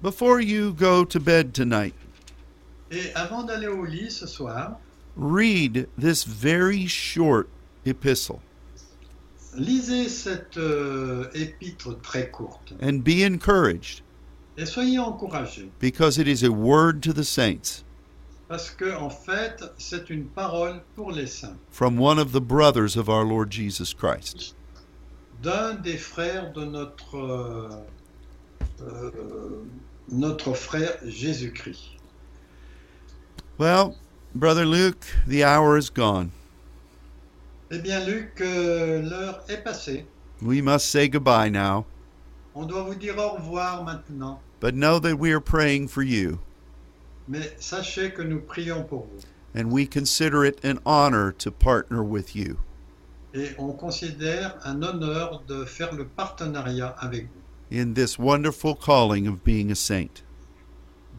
before 0.03 0.39
you 0.39 0.73
go 0.73 1.03
to 1.05 1.19
bed 1.19 1.53
tonight, 1.53 1.93
Et 2.91 3.11
avant 3.15 3.43
d'aller 3.43 3.67
au 3.67 3.83
lit 3.85 4.11
ce 4.11 4.27
soir, 4.27 4.79
read 5.17 5.87
this 5.97 6.23
very 6.25 6.87
short 6.87 7.49
epistle 7.85 8.39
lisez 9.55 10.09
cette 10.09 10.57
euh, 10.57 11.29
épître 11.33 11.99
très 12.01 12.29
courte 12.29 12.73
and 12.81 13.03
be 13.03 13.23
encouraged 13.23 14.03
et 14.57 14.65
soyez 14.65 14.99
encouragés 14.99 15.69
because 15.79 16.17
it 16.17 16.27
is 16.27 16.43
a 16.45 16.51
word 16.51 17.01
to 17.01 17.13
the 17.13 17.23
saints 17.23 17.83
parce 18.47 18.69
que 18.69 18.95
en 18.95 19.09
fait 19.09 19.63
c'est 19.77 20.09
une 20.09 20.25
parole 20.25 20.81
pour 20.95 21.11
les 21.11 21.27
saints 21.27 21.57
from 21.71 21.99
one 21.99 22.19
of 22.19 22.31
the 22.31 22.41
brothers 22.41 22.95
of 22.97 23.09
our 23.09 23.23
Lord 23.23 23.51
Jesus 23.51 23.93
Christ. 23.93 24.55
d'un 25.41 25.75
des 25.75 25.97
frères 25.97 26.51
de 26.53 26.65
notre 26.65 27.15
euh, 27.15 27.69
euh, 28.81 29.11
notre 30.09 30.53
frère 30.53 30.97
Jésus-Christ. 31.05 31.91
Well, 33.57 33.95
Brother 34.33 34.65
Luke, 34.65 35.05
the 35.27 35.43
hour 35.43 35.77
is 35.77 35.89
gone. 35.89 36.31
Eh 37.71 37.79
bien 37.79 38.05
Luc, 38.05 38.39
euh, 38.41 39.01
l'heure 39.01 39.43
est 39.49 39.63
passée. 39.63 40.05
We 40.41 40.61
must 40.61 40.89
say 40.89 41.07
goodbye 41.09 41.49
now, 41.49 41.85
On 42.55 42.65
doit 42.65 42.83
vous 42.83 42.95
dire 42.95 43.17
au 43.17 43.29
revoir 43.37 43.83
maintenant. 43.83 44.39
but 44.59 44.73
know 44.73 44.99
that 44.99 45.15
we 45.17 45.31
are 45.31 45.41
praying 45.41 45.87
for 45.87 46.01
you, 46.03 46.39
Mais 47.27 47.55
sachez 47.59 48.11
que 48.13 48.21
nous 48.23 48.39
prions 48.39 48.83
pour 48.87 49.07
vous. 49.07 49.19
and 49.59 49.71
we 49.71 49.85
consider 49.87 50.45
it 50.45 50.63
an 50.63 50.79
honor 50.85 51.31
to 51.31 51.51
partner 51.51 52.03
with 52.03 52.35
you. 52.35 52.57
Et 53.33 53.49
on 53.57 53.73
considère 53.73 54.55
un 54.63 54.81
honneur 54.81 55.43
de 55.47 55.65
faire 55.65 55.93
le 55.93 56.05
partenariat 56.05 56.95
avec 56.99 57.25
vous 57.25 57.41
in 57.79 57.93
this 57.93 58.17
wonderful 58.17 58.73
calling 58.75 59.27
of 59.27 59.43
being 59.43 59.69
a 59.71 59.75
saint. 59.75 60.23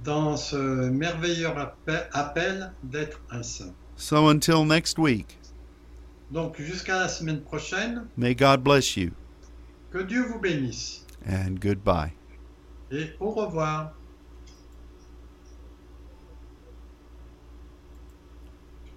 dans 0.05 0.37
ce 0.37 0.57
merveilleux 0.91 1.51
appel, 2.15 2.73
d'être 2.85 3.21
un 3.31 3.43
saint. 3.43 3.75
So 3.97 4.29
until 4.29 4.65
next 4.65 4.97
week, 4.99 5.38
Donc 6.31 6.61
jusqu'à 6.61 6.99
la 6.99 7.09
semaine 7.09 7.41
prochaine, 7.41 8.07
may 8.17 8.35
God 8.35 8.63
bless 8.63 8.97
you 8.97 9.11
que 9.91 9.99
Dieu 10.03 10.23
vous 10.27 10.39
bénisse 10.39 11.05
and 11.27 11.59
goodbye. 11.61 12.13
et 12.91 13.11
au 13.21 13.31
revoir. 13.31 13.98